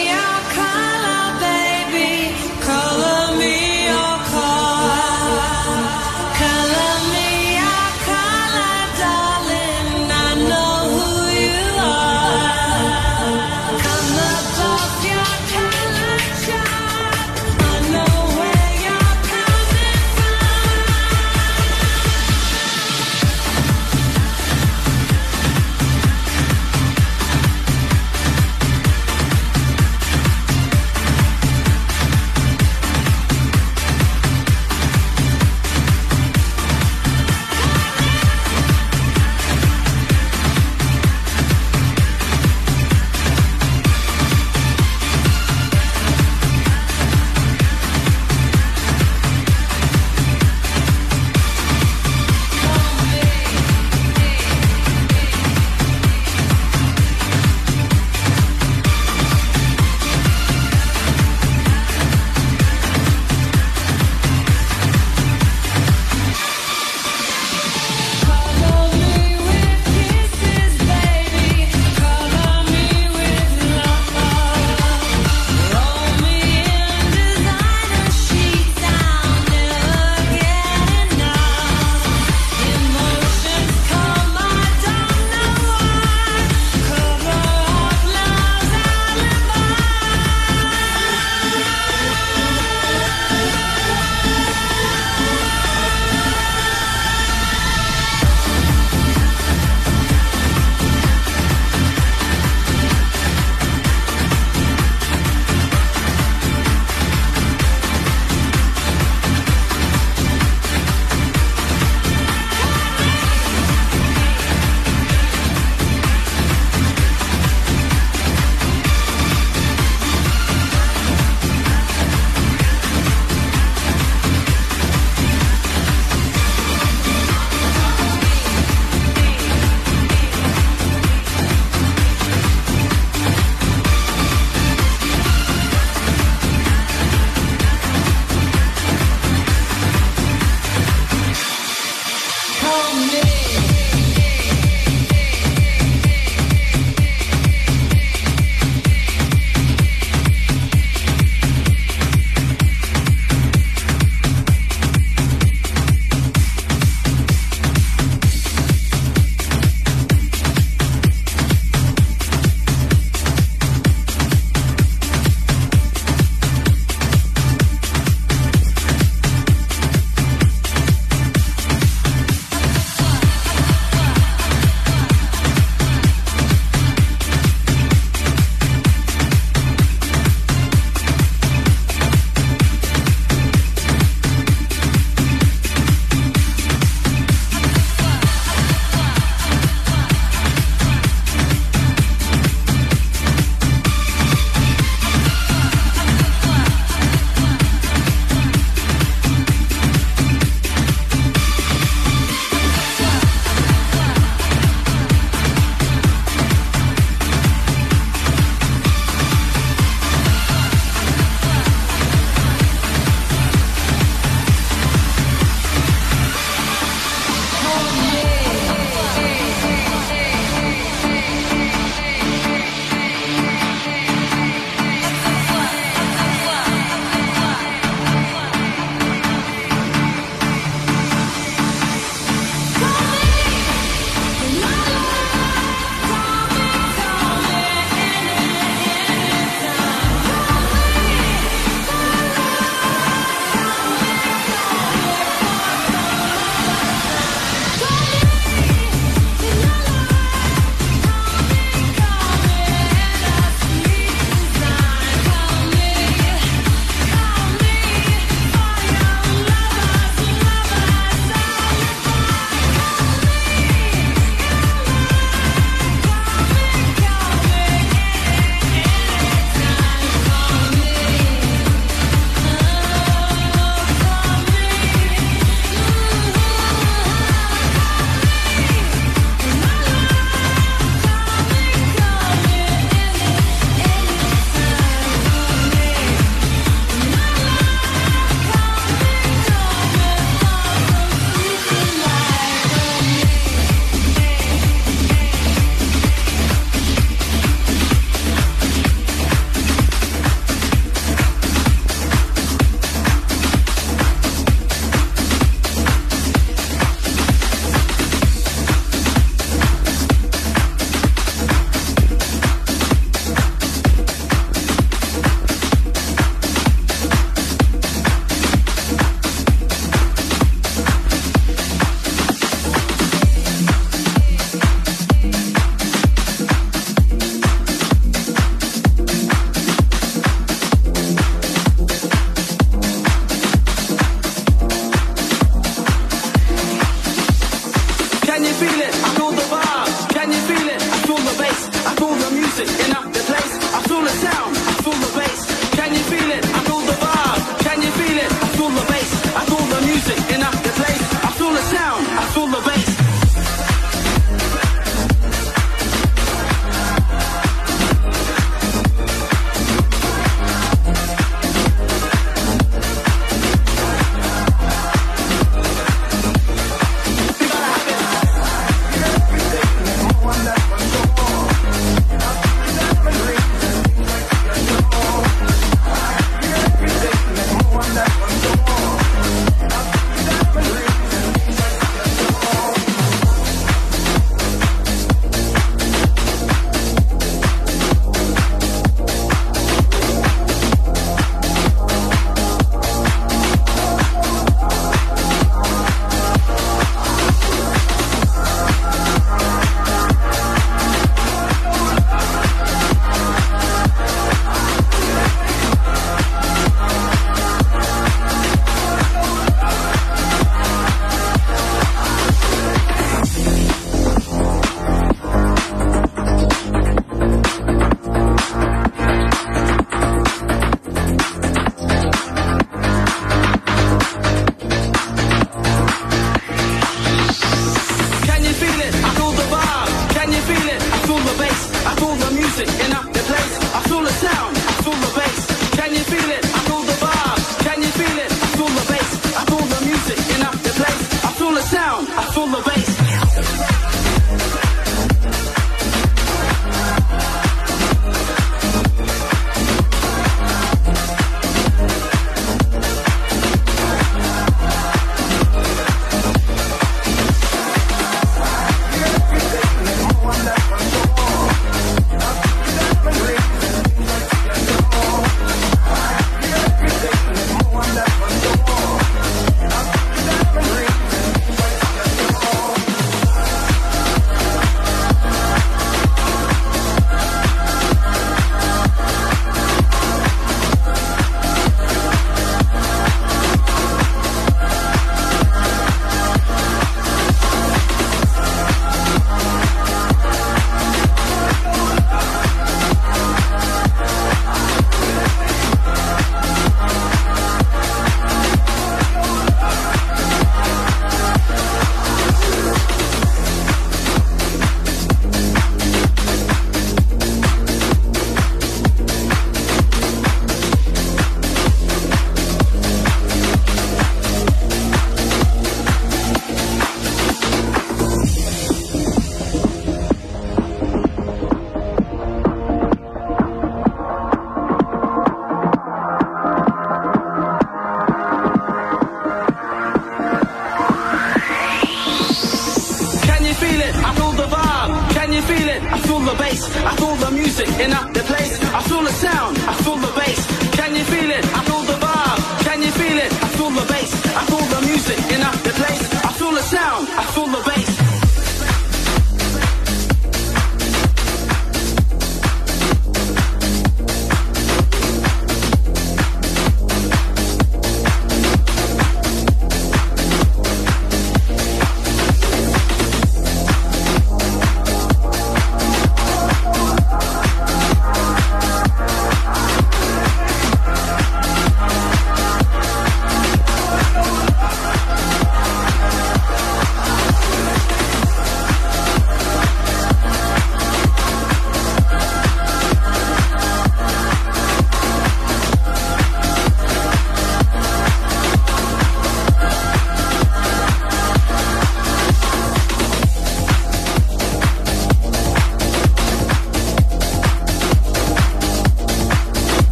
[537.59, 538.08] music in the place.
[538.08, 538.08] I